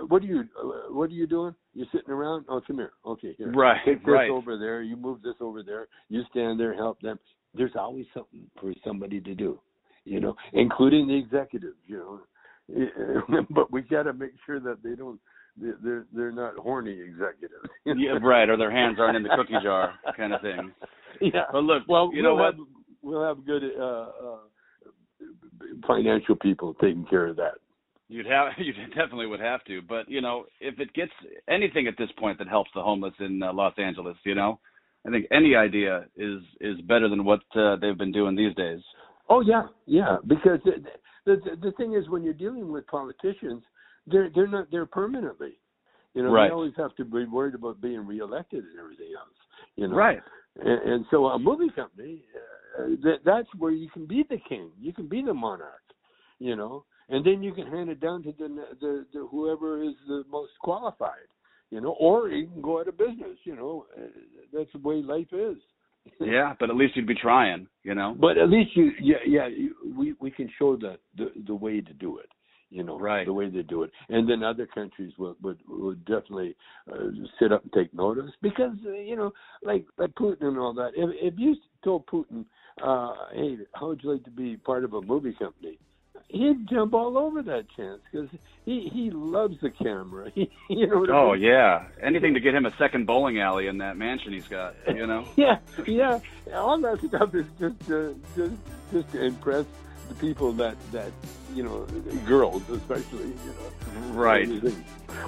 uh, 0.00 0.06
What 0.06 0.22
are 0.22 0.26
you? 0.26 0.44
uh, 0.60 0.92
What 0.92 1.10
are 1.10 1.14
you 1.14 1.26
doing? 1.26 1.54
You're 1.74 1.86
sitting 1.92 2.10
around. 2.10 2.46
Oh, 2.48 2.60
come 2.66 2.76
here. 2.76 2.92
Okay, 3.06 3.34
here. 3.36 3.52
Right, 3.52 3.80
Take 3.84 4.04
this 4.04 4.12
right. 4.12 4.30
over 4.30 4.58
there. 4.58 4.82
You 4.82 4.96
move 4.96 5.22
this 5.22 5.34
over 5.40 5.62
there. 5.62 5.88
You 6.08 6.22
stand 6.30 6.58
there, 6.58 6.74
help 6.74 7.00
them. 7.00 7.18
There's 7.54 7.72
always 7.78 8.06
something 8.14 8.46
for 8.60 8.72
somebody 8.84 9.20
to 9.20 9.34
do. 9.34 9.60
You 10.04 10.20
know, 10.20 10.34
including 10.52 11.06
the 11.06 11.14
executives. 11.16 11.76
You 11.86 12.20
know, 12.68 13.42
but 13.50 13.70
we 13.70 13.82
got 13.82 14.04
to 14.04 14.12
make 14.12 14.32
sure 14.46 14.58
that 14.60 14.82
they 14.82 14.94
don't. 14.94 15.20
they're- 15.56 16.06
They're 16.12 16.32
not 16.32 16.56
horny 16.56 16.98
executives. 16.98 17.68
Yeah, 17.84 18.18
right, 18.22 18.48
or 18.48 18.56
their 18.56 18.70
hands 18.70 18.96
aren't 18.98 19.16
in 19.16 19.22
the 19.22 19.28
cookie 19.36 19.58
jar 19.62 19.94
kind 20.16 20.32
of 20.32 20.40
thing. 20.40 20.72
Yeah. 21.20 21.42
But 21.52 21.64
look, 21.64 21.82
Well, 21.86 22.10
you 22.12 22.22
we'll 22.22 22.36
know 22.36 22.42
what? 22.42 22.54
We'll 23.02 23.24
have 23.24 23.44
good 23.44 23.62
uh, 23.78 23.82
uh, 23.82 24.36
financial 25.86 26.36
people 26.36 26.74
taking 26.74 27.04
care 27.06 27.26
of 27.26 27.36
that. 27.36 27.54
You'd 28.08 28.26
have 28.26 28.48
you 28.58 28.72
definitely 28.88 29.26
would 29.26 29.40
have 29.40 29.64
to, 29.64 29.80
but 29.82 30.08
you 30.08 30.20
know, 30.20 30.46
if 30.60 30.78
it 30.78 30.92
gets 30.94 31.12
anything 31.48 31.86
at 31.86 31.94
this 31.98 32.10
point 32.18 32.38
that 32.38 32.48
helps 32.48 32.70
the 32.74 32.82
homeless 32.82 33.14
in 33.20 33.42
uh, 33.42 33.52
Los 33.52 33.74
Angeles, 33.78 34.16
you 34.24 34.34
know, 34.34 34.58
I 35.06 35.10
think 35.10 35.26
any 35.32 35.54
idea 35.56 36.06
is 36.16 36.40
is 36.60 36.80
better 36.82 37.08
than 37.08 37.24
what 37.24 37.40
uh, 37.56 37.76
they've 37.76 37.98
been 37.98 38.12
doing 38.12 38.36
these 38.36 38.54
days. 38.54 38.80
Oh 39.28 39.40
yeah, 39.40 39.62
yeah. 39.86 40.16
Because 40.26 40.58
the, 40.64 40.82
the 41.24 41.56
the 41.60 41.72
thing 41.72 41.94
is, 41.94 42.08
when 42.08 42.22
you're 42.22 42.34
dealing 42.34 42.70
with 42.70 42.86
politicians, 42.86 43.62
they're 44.06 44.30
they're 44.34 44.48
not 44.48 44.70
there 44.70 44.86
permanently. 44.86 45.58
You 46.14 46.24
know, 46.24 46.30
Right. 46.30 46.48
they 46.48 46.52
always 46.52 46.74
have 46.76 46.94
to 46.96 47.04
be 47.04 47.24
worried 47.24 47.54
about 47.54 47.80
being 47.80 48.06
reelected 48.06 48.64
and 48.64 48.78
everything 48.78 49.14
else. 49.18 49.34
You 49.76 49.88
know, 49.88 49.96
Right. 49.96 50.20
And, 50.60 50.92
and 50.92 51.06
so 51.10 51.26
a 51.26 51.38
movie 51.38 51.70
company, 51.74 52.22
uh, 52.78 52.88
that 53.02 53.18
that's 53.24 53.48
where 53.58 53.72
you 53.72 53.88
can 53.90 54.06
be 54.06 54.24
the 54.28 54.38
king, 54.48 54.70
you 54.80 54.92
can 54.92 55.08
be 55.08 55.22
the 55.22 55.34
monarch. 55.34 55.80
You 56.38 56.56
know, 56.56 56.84
and 57.08 57.24
then 57.24 57.42
you 57.42 57.52
can 57.52 57.66
hand 57.68 57.88
it 57.88 58.00
down 58.00 58.22
to 58.24 58.32
the 58.32 58.48
the, 58.80 59.06
the 59.12 59.26
whoever 59.30 59.82
is 59.82 59.94
the 60.08 60.24
most 60.30 60.52
qualified. 60.60 61.28
You 61.70 61.80
know, 61.80 61.96
or 61.98 62.28
you 62.28 62.48
can 62.48 62.60
go 62.60 62.80
out 62.80 62.88
of 62.88 62.98
business. 62.98 63.38
You 63.44 63.56
know, 63.56 63.86
Uh, 63.96 64.06
that's 64.52 64.72
the 64.72 64.78
way 64.78 64.96
life 64.96 65.32
is. 65.32 65.56
yeah, 66.20 66.54
but 66.58 66.68
at 66.68 66.76
least 66.76 66.96
you'd 66.96 67.06
be 67.06 67.14
trying, 67.14 67.68
you 67.84 67.94
know. 67.94 68.16
But 68.18 68.36
at 68.36 68.50
least 68.50 68.76
you, 68.76 68.90
yeah, 69.00 69.22
yeah, 69.26 69.46
you, 69.46 69.74
we 69.96 70.14
we 70.20 70.30
can 70.30 70.50
show 70.58 70.76
the 70.76 70.98
the 71.16 71.30
the 71.46 71.54
way 71.54 71.80
to 71.80 71.92
do 71.94 72.18
it. 72.18 72.28
You 72.72 72.82
know, 72.82 72.98
right. 72.98 73.26
the 73.26 73.32
way 73.32 73.50
they 73.50 73.62
do 73.62 73.82
it, 73.82 73.90
and 74.08 74.28
then 74.28 74.42
other 74.42 74.66
countries 74.66 75.12
would 75.18 75.36
would, 75.42 75.58
would 75.68 76.04
definitely 76.06 76.56
uh, 76.90 77.10
sit 77.38 77.52
up 77.52 77.62
and 77.62 77.72
take 77.72 77.92
notice 77.92 78.30
because 78.40 78.76
uh, 78.86 78.92
you 78.92 79.14
know, 79.14 79.32
like 79.62 79.84
like 79.98 80.14
Putin 80.14 80.44
and 80.44 80.58
all 80.58 80.72
that. 80.74 80.92
If 80.96 81.34
if 81.34 81.38
you 81.38 81.54
told 81.84 82.06
Putin, 82.06 82.46
uh, 82.82 83.12
"Hey, 83.34 83.58
how 83.74 83.88
would 83.88 84.02
you 84.02 84.12
like 84.12 84.24
to 84.24 84.30
be 84.30 84.56
part 84.56 84.84
of 84.84 84.94
a 84.94 85.02
movie 85.02 85.34
company?" 85.38 85.78
he'd 86.32 86.68
jump 86.68 86.94
all 86.94 87.18
over 87.18 87.42
that 87.42 87.66
chance 87.76 88.00
because 88.10 88.28
he 88.64 88.90
he 88.92 89.10
loves 89.10 89.56
the 89.60 89.70
camera. 89.70 90.30
He, 90.34 90.50
you 90.70 90.86
know. 90.86 91.06
oh 91.10 91.30
I 91.30 91.34
mean? 91.34 91.42
yeah, 91.42 91.84
anything 92.02 92.32
to 92.34 92.40
get 92.40 92.54
him 92.54 92.64
a 92.64 92.74
second 92.78 93.06
bowling 93.06 93.38
alley 93.38 93.66
in 93.66 93.78
that 93.78 93.96
mansion 93.96 94.32
he's 94.32 94.48
got. 94.48 94.74
You 94.88 95.06
know. 95.06 95.28
yeah, 95.36 95.58
yeah. 95.86 96.18
All 96.54 96.80
that 96.80 97.00
stuff 97.06 97.34
is 97.34 97.46
just 97.60 97.90
uh, 97.90 98.12
just 98.34 98.54
just 98.92 99.12
to 99.12 99.24
impress 99.24 99.66
the 100.12 100.20
people 100.26 100.52
that 100.52 100.76
that 100.92 101.10
you 101.54 101.62
know, 101.62 101.86
girls 102.26 102.68
especially. 102.70 103.28
You 103.28 103.34
know. 103.34 104.08
Right. 104.12 104.48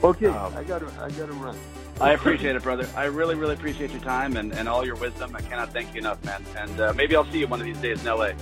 Okay, 0.02 0.26
um, 0.26 0.54
I 0.56 0.64
gotta 0.64 0.86
I 1.00 1.10
gotta 1.10 1.32
run. 1.32 1.56
I 2.00 2.12
appreciate 2.12 2.56
it, 2.56 2.62
brother. 2.62 2.88
I 2.96 3.04
really, 3.04 3.34
really 3.34 3.54
appreciate 3.54 3.92
your 3.92 4.00
time 4.00 4.36
and, 4.36 4.52
and 4.52 4.68
all 4.68 4.84
your 4.84 4.96
wisdom. 4.96 5.36
I 5.36 5.40
cannot 5.42 5.72
thank 5.72 5.94
you 5.94 6.00
enough, 6.00 6.22
man. 6.24 6.44
And 6.56 6.80
uh, 6.80 6.92
maybe 6.94 7.14
I'll 7.14 7.30
see 7.30 7.38
you 7.38 7.46
one 7.46 7.60
of 7.60 7.66
these 7.66 7.78
days 7.78 8.00
in 8.00 8.08
L.A. 8.08 8.34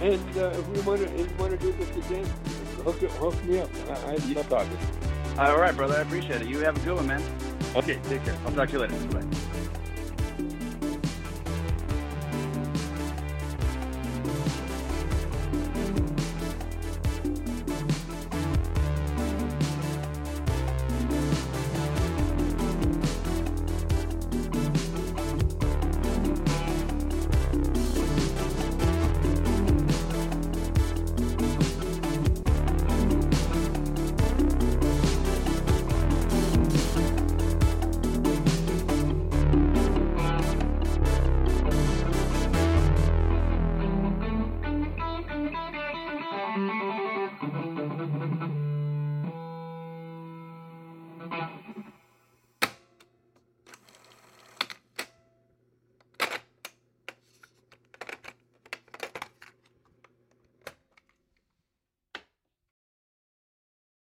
And 0.00 0.36
uh, 0.36 0.50
if 0.50 0.68
we 0.68 0.80
want 0.82 1.00
to 1.00 1.34
want 1.36 1.50
to 1.50 1.58
do 1.58 1.72
this 1.72 2.06
again, 2.06 2.24
hook, 2.84 3.00
hook 3.00 3.44
me 3.44 3.58
up. 3.58 3.70
I, 3.88 4.12
I 4.12 4.16
love 4.34 4.48
talking. 4.48 4.78
All 5.36 5.58
right, 5.58 5.76
brother. 5.76 5.96
I 5.96 6.02
appreciate 6.02 6.42
it. 6.42 6.48
You 6.48 6.58
have 6.60 6.76
a 6.76 6.80
good 6.80 6.94
one, 6.94 7.08
man. 7.08 7.22
Okay, 7.74 7.98
take 8.04 8.24
care. 8.24 8.36
I'll 8.46 8.52
talk 8.52 8.68
to 8.68 8.74
you 8.74 8.78
later. 8.80 8.94
Bye. 9.08 9.42